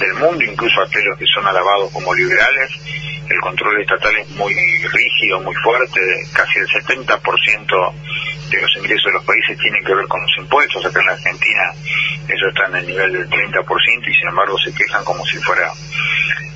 [0.00, 2.70] del mundo, incluso aquellos que son alabados como liberales,
[3.28, 6.00] el control estatal es muy rígido, muy fuerte,
[6.32, 7.92] casi el 70%
[8.50, 11.12] de los ingresos de los países tienen que ver con los impuestos, acá en la
[11.12, 11.72] Argentina
[12.26, 15.70] eso está en el nivel del 30% y sin embargo se quejan como si fuera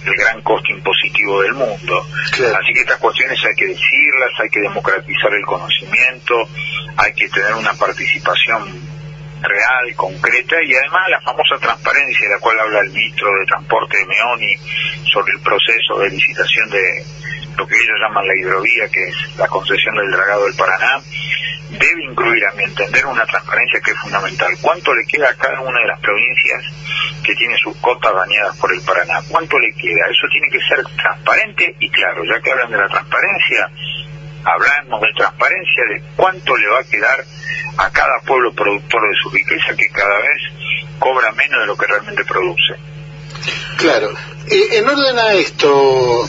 [0.04, 2.06] el gran costo impositivo del mundo.
[2.32, 6.48] Así que estas cuestiones hay que decirlas, hay que democratizar el conocimiento,
[6.96, 8.93] hay que tener una participación
[9.44, 13.98] real, concreta y además la famosa transparencia de la cual habla el ministro de Transporte
[13.98, 14.56] de Meoni
[15.12, 17.04] sobre el proceso de licitación de
[17.56, 21.00] lo que ellos llaman la hidrovía, que es la concesión del dragado del Paraná,
[21.70, 24.52] debe incluir, a mi entender, una transparencia que es fundamental.
[24.60, 26.64] ¿Cuánto le queda a cada una de las provincias
[27.22, 29.20] que tiene sus cotas bañadas por el Paraná?
[29.28, 30.06] ¿Cuánto le queda?
[30.10, 33.70] Eso tiene que ser transparente y claro, ya que hablan de la transparencia,
[34.44, 37.24] hablamos de transparencia de cuánto le va a quedar
[37.76, 40.42] a cada pueblo productor de su riqueza que cada vez
[40.98, 42.74] cobra menos de lo que realmente produce.
[43.78, 44.14] Claro.
[44.46, 46.28] Eh, en orden a esto,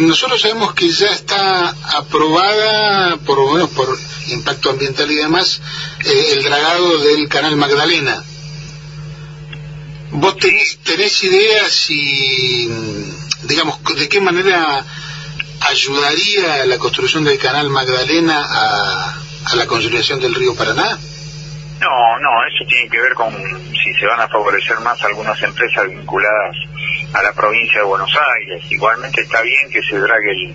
[0.00, 1.68] nosotros sabemos que ya está
[1.98, 3.96] aprobada, por lo menos por
[4.28, 5.60] impacto ambiental y demás,
[6.04, 8.22] eh, el dragado del canal Magdalena.
[10.10, 14.84] ¿Vos tenés, tenés idea si, mm, digamos, de qué manera
[15.60, 19.14] ayudaría la construcción del canal Magdalena a,
[19.52, 20.98] a la conciliación del río Paraná?
[21.80, 23.32] No, no, eso tiene que ver con
[23.72, 26.56] si se van a favorecer más algunas empresas vinculadas
[27.12, 28.62] a la provincia de Buenos Aires.
[28.70, 30.54] Igualmente está bien que se drague el,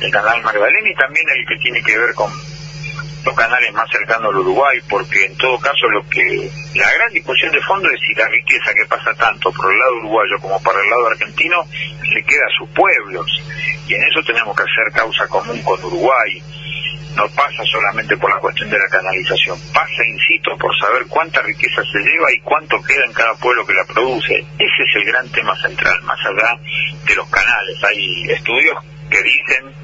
[0.00, 2.30] el canal Magdalena y también el que tiene que ver con
[3.24, 7.52] los canales más cercanos al Uruguay, porque en todo caso lo que la gran discusión
[7.52, 10.80] de fondo es si la riqueza que pasa tanto por el lado uruguayo como para
[10.80, 11.56] el lado argentino
[12.02, 13.26] le queda a sus pueblos.
[13.86, 16.42] Y en eso tenemos que hacer causa común con Uruguay
[17.16, 21.82] no pasa solamente por la cuestión de la canalización, pasa, insisto, por saber cuánta riqueza
[21.90, 24.38] se lleva y cuánto queda en cada pueblo que la produce.
[24.38, 26.58] Ese es el gran tema central, más allá
[27.06, 27.82] de los canales.
[27.84, 28.78] Hay estudios
[29.10, 29.74] que dicen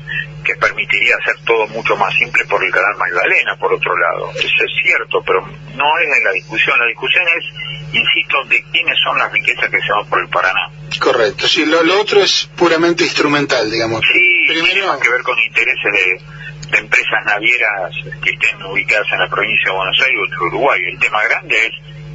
[0.45, 4.31] que permitiría hacer todo mucho más simple por el canal Magdalena, por otro lado.
[4.31, 6.79] Eso es cierto, pero no es en la discusión.
[6.79, 7.45] La discusión es,
[7.93, 10.71] insisto, de quiénes son las riquezas que se van por el Paraná.
[11.01, 14.01] Correcto, sí, lo, lo otro es puramente instrumental, digamos.
[14.13, 17.91] Sí, tiene más que ver con intereses de, de empresas navieras
[18.23, 20.81] que estén ubicadas en la provincia de Buenos Aires o de Uruguay.
[20.93, 21.73] El tema grande es,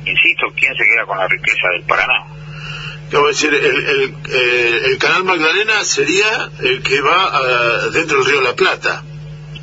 [0.07, 2.40] insisto, quién se queda con la riqueza del Paraná.
[3.11, 8.17] Voy a decir, el, el, eh, el canal Magdalena sería el que va ah, dentro
[8.17, 9.03] del río La Plata.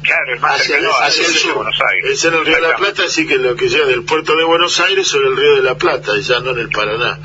[0.03, 1.55] Claro, es más Hacia, cercano a hacia el de sur.
[1.55, 2.11] Buenos Aires.
[2.13, 4.45] Es en el río de la Plata, así que lo que llega del puerto de
[4.45, 7.19] Buenos Aires sobre el río de la Plata, y ya no en el Paraná.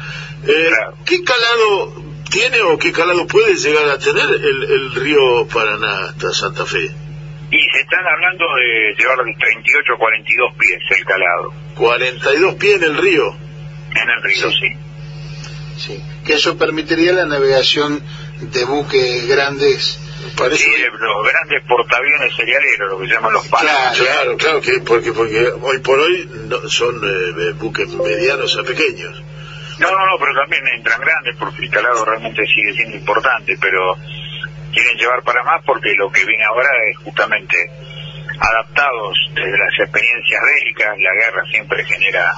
[0.47, 0.71] Eh,
[1.05, 1.93] ¿Qué calado
[2.29, 6.89] tiene o qué calado puede llegar a tener el, el río Paraná hasta Santa Fe?
[7.51, 11.53] Y se están hablando de llevar de 38 a 42 pies el calado.
[11.75, 13.27] 42 pies en el río.
[13.95, 14.83] En el río, sí.
[15.77, 18.01] Sí, que eso permitiría la navegación
[18.39, 19.99] de buques grandes.
[20.55, 23.97] Sí, los grandes portaaviones cerealeros, lo que llaman los panas.
[23.97, 29.21] Claro, claro, que porque, porque hoy por hoy no- son eh, buques medianos a pequeños.
[29.79, 33.95] No, no, no, pero también entran grandes porque el calado realmente sigue siendo importante, pero
[34.71, 37.57] quieren llevar para más porque lo que viene ahora es justamente
[38.39, 42.33] adaptados desde las experiencias bélicas, la guerra siempre genera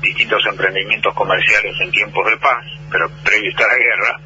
[0.00, 4.20] distintos emprendimientos comerciales en tiempos de paz, pero previo está la guerra,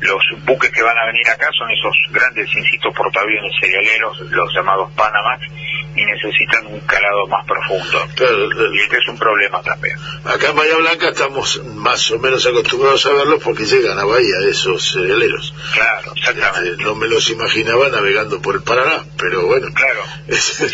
[0.00, 4.92] los buques que van a venir acá son esos grandes, insisto, portaaviones cerealeros, los llamados
[4.92, 5.46] Panamax,
[5.96, 8.06] y necesitan un calado más profundo.
[8.72, 9.96] y este es un problema también.
[10.24, 14.36] Acá en Bahía Blanca estamos más o menos acostumbrados a verlos porque llegan a Bahía
[14.48, 15.52] esos cerealeros.
[15.72, 16.84] Claro, exactamente.
[16.84, 19.68] no me los imaginaba navegando por el Paraná, pero bueno.
[19.74, 20.04] Claro.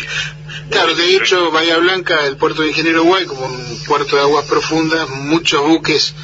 [0.69, 4.45] Claro, de hecho, Bahía Blanca, el puerto de Ingeniero Guay, como un puerto de aguas
[4.45, 6.15] profundas, muchos buques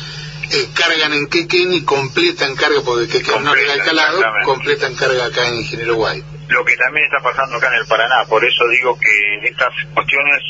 [0.54, 4.96] eh, cargan en Quequén y completan carga, porque Quequén no le da el calado, completan
[4.96, 6.24] carga acá en Ingeniero Guay.
[6.50, 8.26] lo que también está pasando acá en el Paraná.
[8.28, 10.42] Por eso digo que estas cuestiones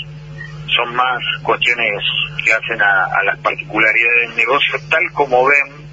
[0.75, 2.01] son más cuestiones
[2.43, 5.85] que hacen a, a las particularidades del negocio, tal como ven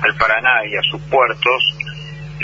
[0.00, 1.62] al Paraná y a sus puertos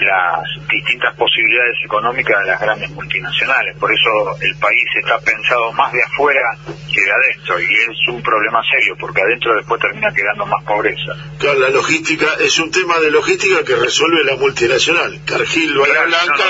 [0.00, 3.76] las distintas posibilidades económicas de las grandes multinacionales.
[3.78, 8.22] Por eso el país está pensado más de afuera que de adentro y es un
[8.22, 11.12] problema serio porque adentro después termina quedando más pobreza.
[11.38, 15.20] Claro, la logística es un tema de logística que resuelve la multinacional.
[15.24, 16.44] Cargill, Bahía Blanca,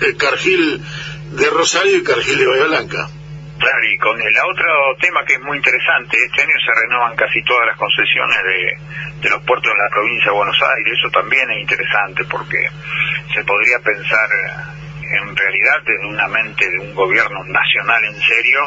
[0.00, 0.80] eh, Cargill
[1.32, 3.08] de Rosario y Cargill de Bahía Blanca.
[3.62, 7.40] Claro, y con el otro tema que es muy interesante, este año se renuevan casi
[7.44, 11.60] todas las concesiones de, los puertos de la provincia de Buenos Aires, eso también es
[11.60, 12.58] interesante porque
[13.32, 14.28] se podría pensar
[15.14, 18.60] en realidad desde una mente de un gobierno nacional en serio,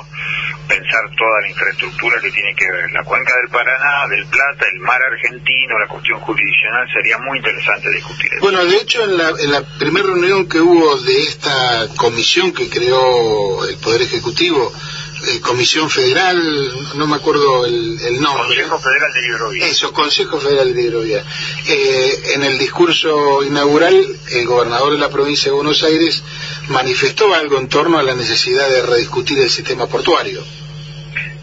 [0.68, 4.80] pensar toda la infraestructura que tiene que ver la cuenca del Paraná, del Plata, el
[4.80, 8.42] mar argentino, la cuestión jurisdiccional, sería muy interesante discutir eso.
[8.42, 12.70] Bueno, de hecho, en la, en la primera reunión que hubo de esta comisión que
[12.70, 14.72] creó el Poder Ejecutivo,
[15.28, 16.38] eh, Comisión Federal,
[16.96, 18.44] no me acuerdo el, el nombre.
[18.48, 19.68] Consejo Federal de Hidrovía.
[19.68, 21.24] Eso, Consejo Federal de Hidrovía.
[21.68, 26.24] Eh, en el discurso inaugural, el gobernador de la provincia de Buenos Aires
[26.70, 30.44] manifestó algo en torno a la necesidad de rediscutir el sistema portuario.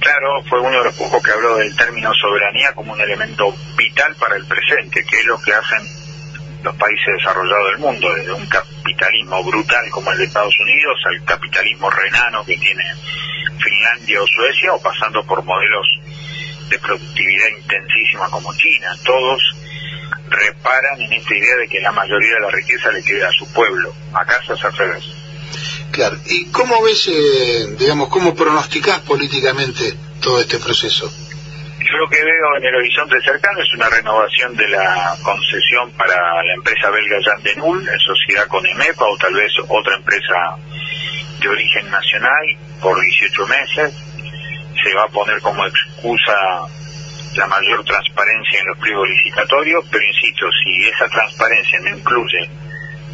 [0.00, 4.16] Claro, fue uno de los pocos que habló del término soberanía como un elemento vital
[4.16, 6.01] para el presente, que es lo que hacen
[6.62, 11.24] los países desarrollados del mundo, desde un capitalismo brutal como el de Estados Unidos al
[11.24, 12.84] capitalismo renano que tiene
[13.62, 15.86] Finlandia o Suecia, o pasando por modelos
[16.68, 18.96] de productividad intensísima como China.
[19.04, 19.42] Todos
[20.28, 23.50] reparan en esta idea de que la mayoría de la riqueza le queda a su
[23.52, 23.94] pueblo.
[24.12, 25.04] Acá se hace al revés.
[25.90, 26.16] Claro.
[26.26, 31.12] ¿Y cómo ves, eh, digamos, cómo pronosticás políticamente todo este proceso?
[31.90, 36.42] Yo lo que veo en el horizonte cercano es una renovación de la concesión para
[36.42, 40.56] la empresa belga Jan de Null en sociedad con EMEPA o tal vez otra empresa
[41.40, 42.46] de origen nacional
[42.80, 43.94] por 18 meses.
[44.82, 46.68] Se va a poner como excusa
[47.34, 52.48] la mayor transparencia en los pliegos licitatorios, pero insisto, si esa transparencia no incluye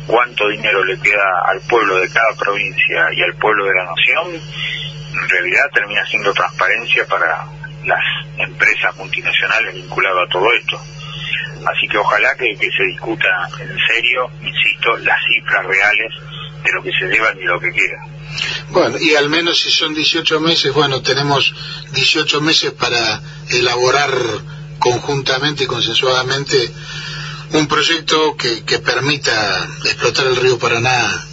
[0.06, 4.34] cuánto dinero le queda al pueblo de cada provincia y al pueblo de la nación,
[4.34, 8.04] en realidad termina siendo transparencia para las
[8.38, 10.80] empresas multinacionales vinculadas a todo esto.
[11.66, 13.28] Así que ojalá que, que se discuta
[13.60, 16.12] en serio, insisto, las cifras reales
[16.62, 17.98] de lo que se llevan y lo que queda.
[18.70, 21.54] Bueno, y al menos si son 18 meses, bueno, tenemos
[21.92, 24.10] 18 meses para elaborar
[24.78, 26.70] conjuntamente y consensuadamente
[27.54, 31.24] un proyecto que, que permita explotar el río Paraná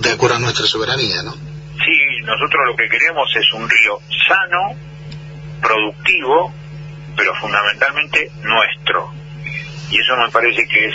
[0.00, 1.32] de acuerdo a nuestra soberanía, ¿no?
[1.32, 3.98] Sí, nosotros lo que queremos es un río
[4.28, 4.76] sano,
[5.60, 6.52] productivo,
[7.16, 9.12] pero fundamentalmente nuestro.
[9.90, 10.94] Y eso me parece que es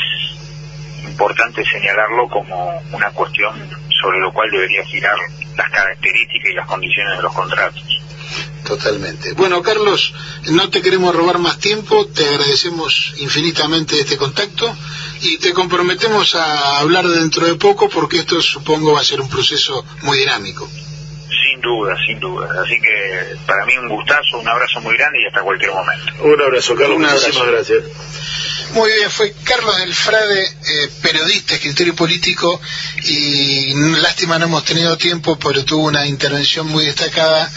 [1.04, 3.56] importante señalarlo como una cuestión
[4.02, 5.18] sobre lo cual debería girar
[5.58, 7.84] las características y las condiciones de los contratos.
[8.66, 9.34] Totalmente.
[9.34, 10.14] Bueno, Carlos,
[10.52, 14.76] no te queremos robar más tiempo, te agradecemos infinitamente este contacto
[15.22, 19.30] y te comprometemos a hablar dentro de poco porque esto supongo va a ser un
[19.30, 20.70] proceso muy dinámico.
[21.30, 22.48] Sin duda, sin duda.
[22.64, 26.14] Así que para mí un gustazo, un abrazo muy grande y hasta cualquier momento.
[26.24, 26.98] Un abrazo, Carlos.
[26.98, 27.28] Un abrazo.
[27.28, 27.84] Muchísimas gracias.
[28.74, 32.62] Muy bien, fue Carlos del Frade, eh, periodista, escritor y político,
[33.04, 37.52] y lástima no hemos tenido tiempo, pero tuvo una intervención muy destacada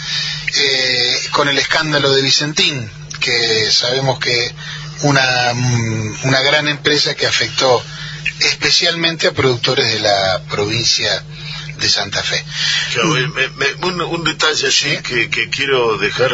[0.55, 2.89] eh, con el escándalo de Vicentín,
[3.19, 4.51] que sabemos que
[5.03, 7.83] una, mm, una gran empresa que afectó
[8.39, 11.23] especialmente a productores de la provincia
[11.77, 12.43] de Santa Fe.
[12.93, 16.31] Claro, me- me- un, un detalle así que, que quiero dejar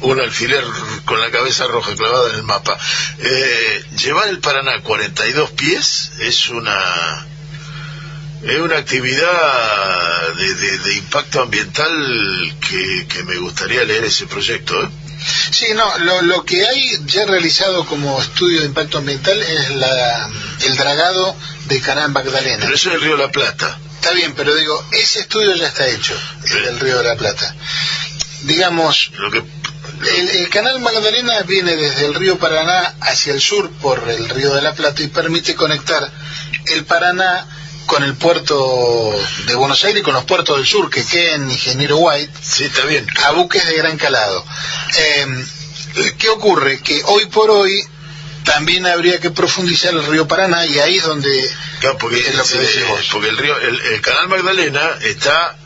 [0.00, 0.62] un alfiler
[1.04, 2.76] con la cabeza roja clavada en el mapa.
[3.18, 7.26] Eh, llevar el Paraná 42 pies es una
[8.42, 14.82] es una actividad de, de- de impacto ambiental que, que me gustaría leer ese proyecto.
[14.82, 14.88] ¿eh?
[15.50, 20.28] Sí, no, lo, lo que hay ya realizado como estudio de impacto ambiental es la,
[20.66, 21.34] el dragado
[21.68, 22.58] del canal Magdalena.
[22.60, 23.78] Pero eso es el río La Plata.
[24.04, 26.14] Está bien, pero digo, ese estudio ya está hecho,
[26.44, 27.56] el del río de la Plata.
[28.42, 33.70] Digamos, Lo que el, el canal Magdalena viene desde el río Paraná hacia el sur
[33.80, 36.06] por el río de la Plata y permite conectar
[36.66, 37.48] el Paraná
[37.86, 39.10] con el puerto
[39.46, 42.84] de Buenos Aires y con los puertos del sur, que queden Ingeniero White, sí está
[42.84, 43.06] bien.
[43.24, 44.44] a buques de gran calado.
[44.98, 45.46] Eh,
[46.18, 46.82] ¿Qué ocurre?
[46.82, 47.82] Que hoy por hoy
[48.44, 51.50] también habría que profundizar el río Paraná y ahí es donde
[51.80, 53.08] Claro, porque, es lo que eh, decís vos.
[53.12, 55.56] porque el río, el, el canal Magdalena está,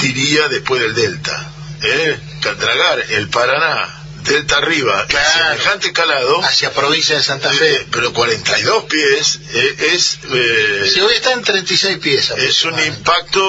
[0.00, 1.50] diría, después del delta.
[1.82, 2.18] ¿eh?
[2.58, 5.30] Dragar el Paraná, delta arriba, Claro.
[5.50, 7.74] semejante calado, hacia provincia de Santa Fe.
[7.76, 10.18] eh, pero 42 pies, eh, es...
[10.30, 12.30] eh, Si hoy está en 36 pies.
[12.30, 13.40] es un impacto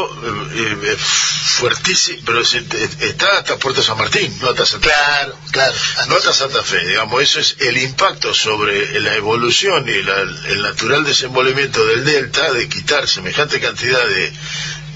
[0.53, 5.73] eh, fuertísimo, pero es- está hasta Puerto San Martín, no hasta Santa Claro, claro.
[6.07, 10.61] no hasta Santa Fe, digamos, eso es el impacto sobre la evolución y la- el
[10.61, 14.31] natural desenvolvimiento del delta, de quitar semejante cantidad de,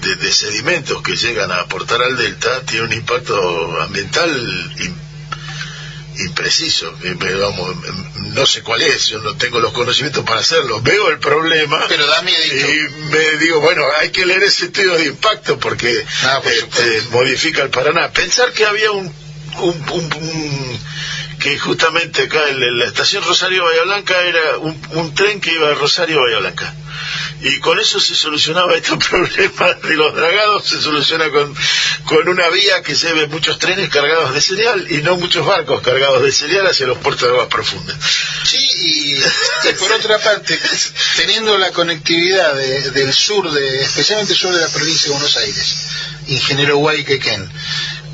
[0.02, 4.72] de- de sedimentos que llegan a aportar al delta, tiene un impacto ambiental
[6.18, 10.80] impreciso, eh, vamos, em, no sé cuál es, yo no tengo los conocimientos para hacerlo,
[10.82, 15.06] veo el problema Pero da y me digo, bueno, hay que leer ese estudio de
[15.06, 18.10] impacto porque Ah, este, modifica el Paraná.
[18.12, 19.06] Pensar que había un,
[19.58, 20.80] un- un- un-
[21.46, 25.74] que justamente acá en la- estación Rosario Bahía Blanca era un, tren que iba de
[25.76, 26.74] Rosario a Bahía Blanca.
[27.42, 31.54] Y con eso se solucionaba este problema de los dragados, se soluciona con,
[32.04, 36.22] con una vía que lleve muchos trenes cargados de cereal y no muchos barcos cargados
[36.22, 37.96] de cereal hacia los puertos de aguas profundas.
[38.44, 40.58] Sí, y, por otra parte,
[41.16, 45.76] teniendo la conectividad de- del sur, de, especialmente sur de la provincia de Buenos Aires,
[46.28, 47.48] Ingeniero Guayquequén,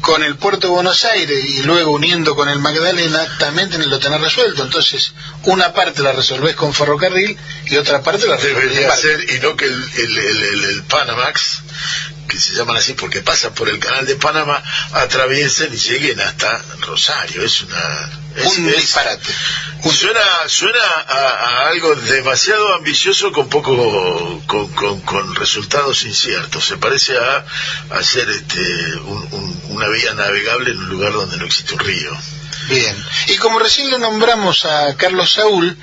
[0.02, 3.98] con el puerto de Buenos Aires y luego uniendo con el Magdalena, también tenés lo
[3.98, 4.62] tenés resuelto.
[4.62, 5.12] Entonces,
[5.44, 9.02] una parte la resolvés con ferrocarril y otra parte la resolvés Debería barco.
[9.02, 11.60] ser, y no que el, el, el, el- Panamax,
[12.28, 14.62] que se llaman así porque pasan por el canal de Panamá,
[14.92, 17.42] atraviesen y lleguen hasta Rosario.
[17.44, 18.10] Es una.
[18.36, 19.32] Es, Un disparate.
[19.90, 20.78] Suena, suena
[21.08, 21.14] a,
[21.64, 26.66] a algo demasiado ambicioso con poco, con, con, con resultados inciertos.
[26.66, 27.44] Se parece a
[27.98, 28.60] hacer este,
[29.04, 32.10] un- un- una vía navegable en un lugar donde no existe un río.
[32.68, 32.96] Bien.
[33.26, 35.76] Y como recién lo nombramos a Carlos Saúl,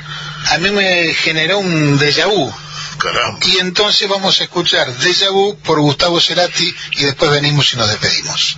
[0.52, 2.52] a mí me generó un déjà vu.
[2.98, 3.40] Caramba.
[3.46, 7.90] Y entonces vamos a escuchar Déjà vu por Gustavo Cerati y después venimos y nos
[7.90, 8.58] despedimos.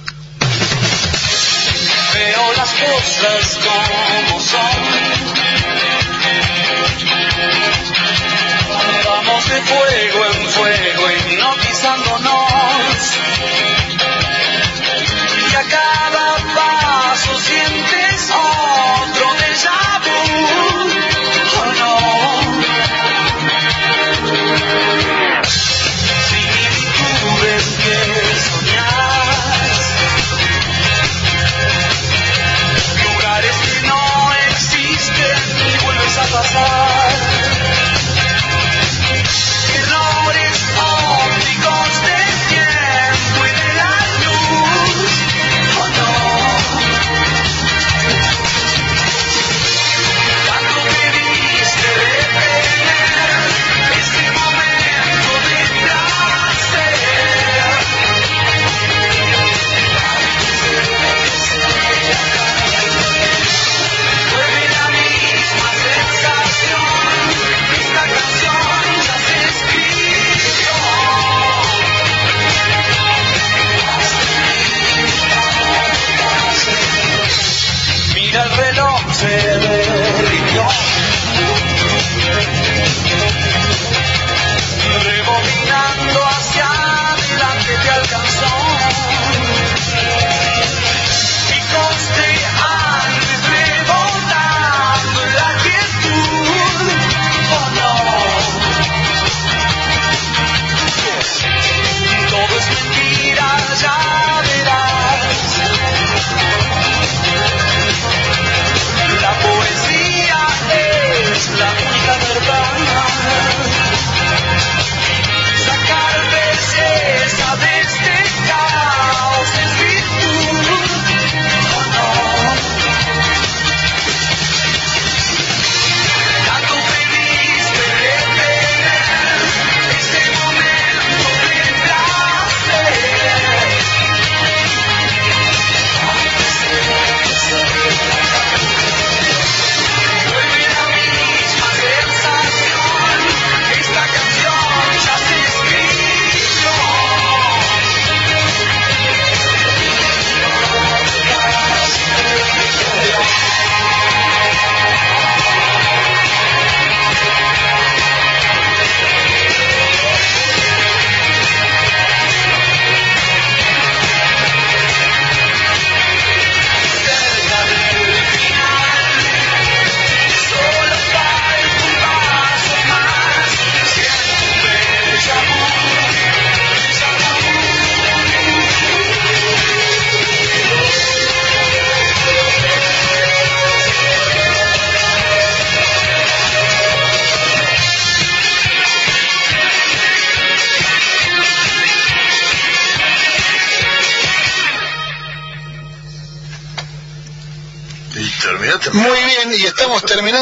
[2.31, 4.79] Veo las cosas como son.
[9.05, 13.19] Vamos de fuego en fuego, hipnotizándonos.
[15.51, 19.40] Y a cada paso sientes otro
[36.53, 37.00] sun.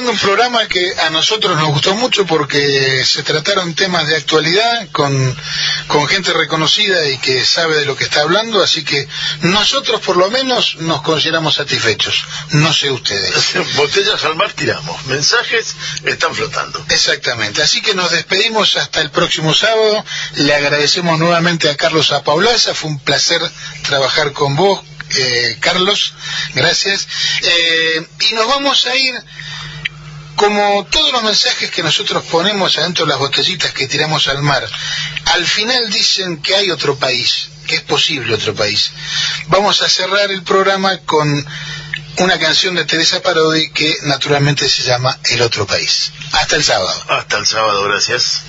[0.10, 5.38] Un programa que a nosotros nos gustó mucho porque se trataron temas de actualidad con,
[5.88, 9.08] con gente reconocida y que sabe de lo que está hablando, así que
[9.42, 12.24] nosotros por lo menos nos consideramos satisfechos.
[12.52, 13.34] No sé ustedes.
[13.76, 16.84] Botellas al mar tiramos, mensajes están flotando.
[16.90, 20.04] Exactamente, así que nos despedimos hasta el próximo sábado.
[20.36, 23.42] Le agradecemos nuevamente a Carlos Apaulaza, fue un placer
[23.84, 24.82] trabajar con vos,
[25.16, 26.14] eh, Carlos,
[26.54, 27.08] gracias.
[27.42, 29.16] Eh, y nos vamos a ir,
[30.40, 34.66] como todos los mensajes que nosotros ponemos adentro de las botellitas que tiramos al mar,
[35.26, 38.90] al final dicen que hay otro país, que es posible otro país.
[39.48, 41.46] Vamos a cerrar el programa con
[42.20, 46.14] una canción de Teresa Parodi que naturalmente se llama El otro país.
[46.32, 47.04] Hasta el sábado.
[47.10, 48.44] Hasta el sábado, gracias.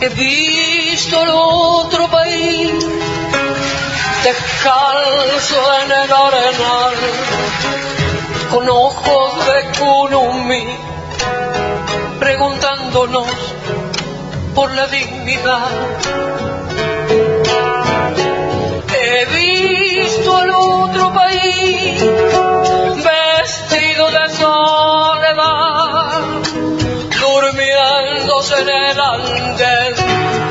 [0.00, 2.72] He visto el otro país
[4.24, 6.94] descalzo en el arenal,
[8.50, 10.64] con ojos de kunumi,
[12.18, 13.26] preguntándonos
[14.54, 15.68] por la dignidad.
[19.00, 22.02] He visto el otro país
[23.04, 26.22] vestido de soledad,
[27.20, 29.94] durmiéndose en el andén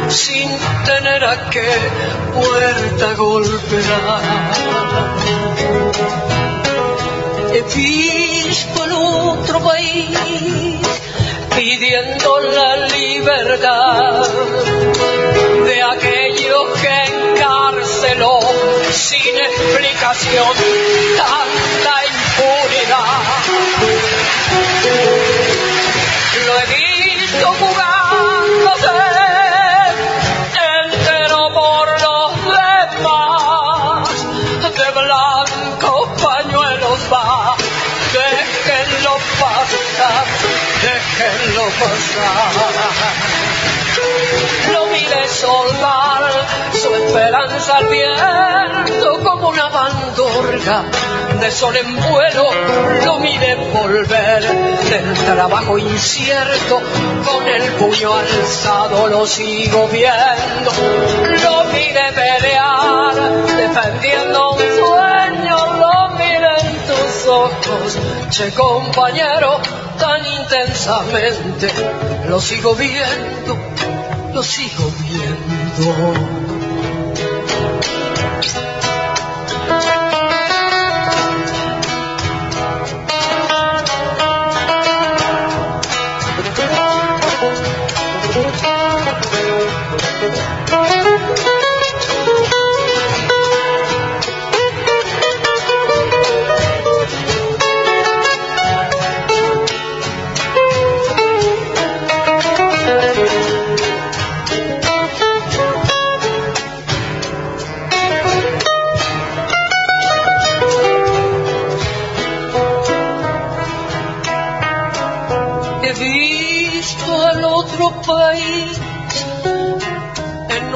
[0.10, 0.50] sin
[0.86, 1.70] tener a qué
[2.34, 4.58] puerta golpear.
[9.40, 10.10] Otro país
[11.56, 14.28] pidiendo la libertad
[15.66, 18.40] de aquellos que encarceló
[18.92, 20.54] sin explicación
[44.72, 46.24] Lo mire soldar
[46.74, 50.84] su esperanza al viento como una bandorga
[51.40, 52.50] de sol en vuelo.
[53.06, 56.82] Lo mire volver del trabajo incierto
[57.26, 59.08] con el puño alzado.
[59.08, 60.72] Lo sigo viendo.
[61.44, 63.16] Lo mire pelear
[63.58, 65.58] defendiendo un sueño.
[65.78, 67.98] Lo mire en tus ojos,
[68.30, 69.60] che compañero,
[69.98, 71.68] tan intensamente.
[72.30, 73.58] Lo sigo viendo
[74.38, 76.47] lo sigo viendo.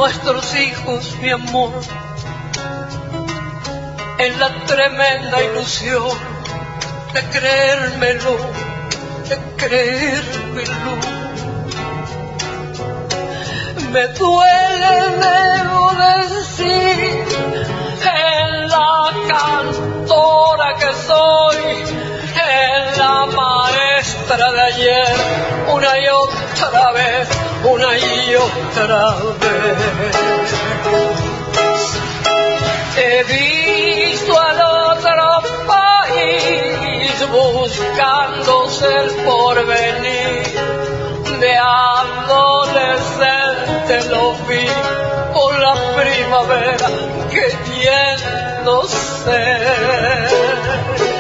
[0.02, 1.74] Nuestros hijos, mi amor,
[4.18, 6.18] en la tremenda ilusión
[7.14, 8.36] de creérmelo,
[9.30, 10.94] de creérmelo.
[13.92, 14.94] Me duele,
[15.28, 15.92] debo
[16.30, 17.26] decir,
[18.04, 21.58] en la cantora que soy,
[22.58, 25.16] en la maestra de ayer,
[25.72, 30.54] una y otra vez, una y otra vez.
[32.98, 40.44] He visto al otro país buscándose el porvenir
[41.40, 44.68] de adolescente lo vi
[45.34, 46.90] por la primavera
[47.32, 49.42] queriéndose.
[51.00, 51.11] En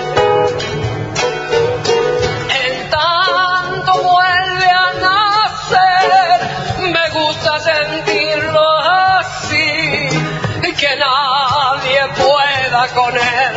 [12.89, 13.55] con él,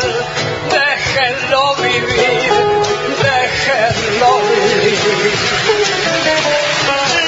[0.71, 2.53] déjenlo vivir,
[3.23, 4.39] déjenlo
[4.85, 5.33] vivir.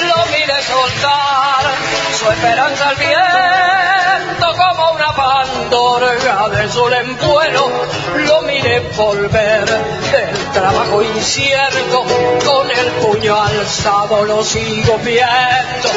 [0.05, 1.65] Lo mire soltar,
[2.19, 7.71] su esperanza al viento como una pandorga de sol en vuelo,
[8.27, 12.05] lo mire volver del trabajo incierto,
[12.45, 15.89] con el puño alzado lo sigo viendo,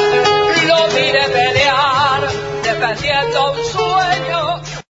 [0.67, 2.27] lo mire pelear,
[2.63, 4.61] defendiendo un sueño.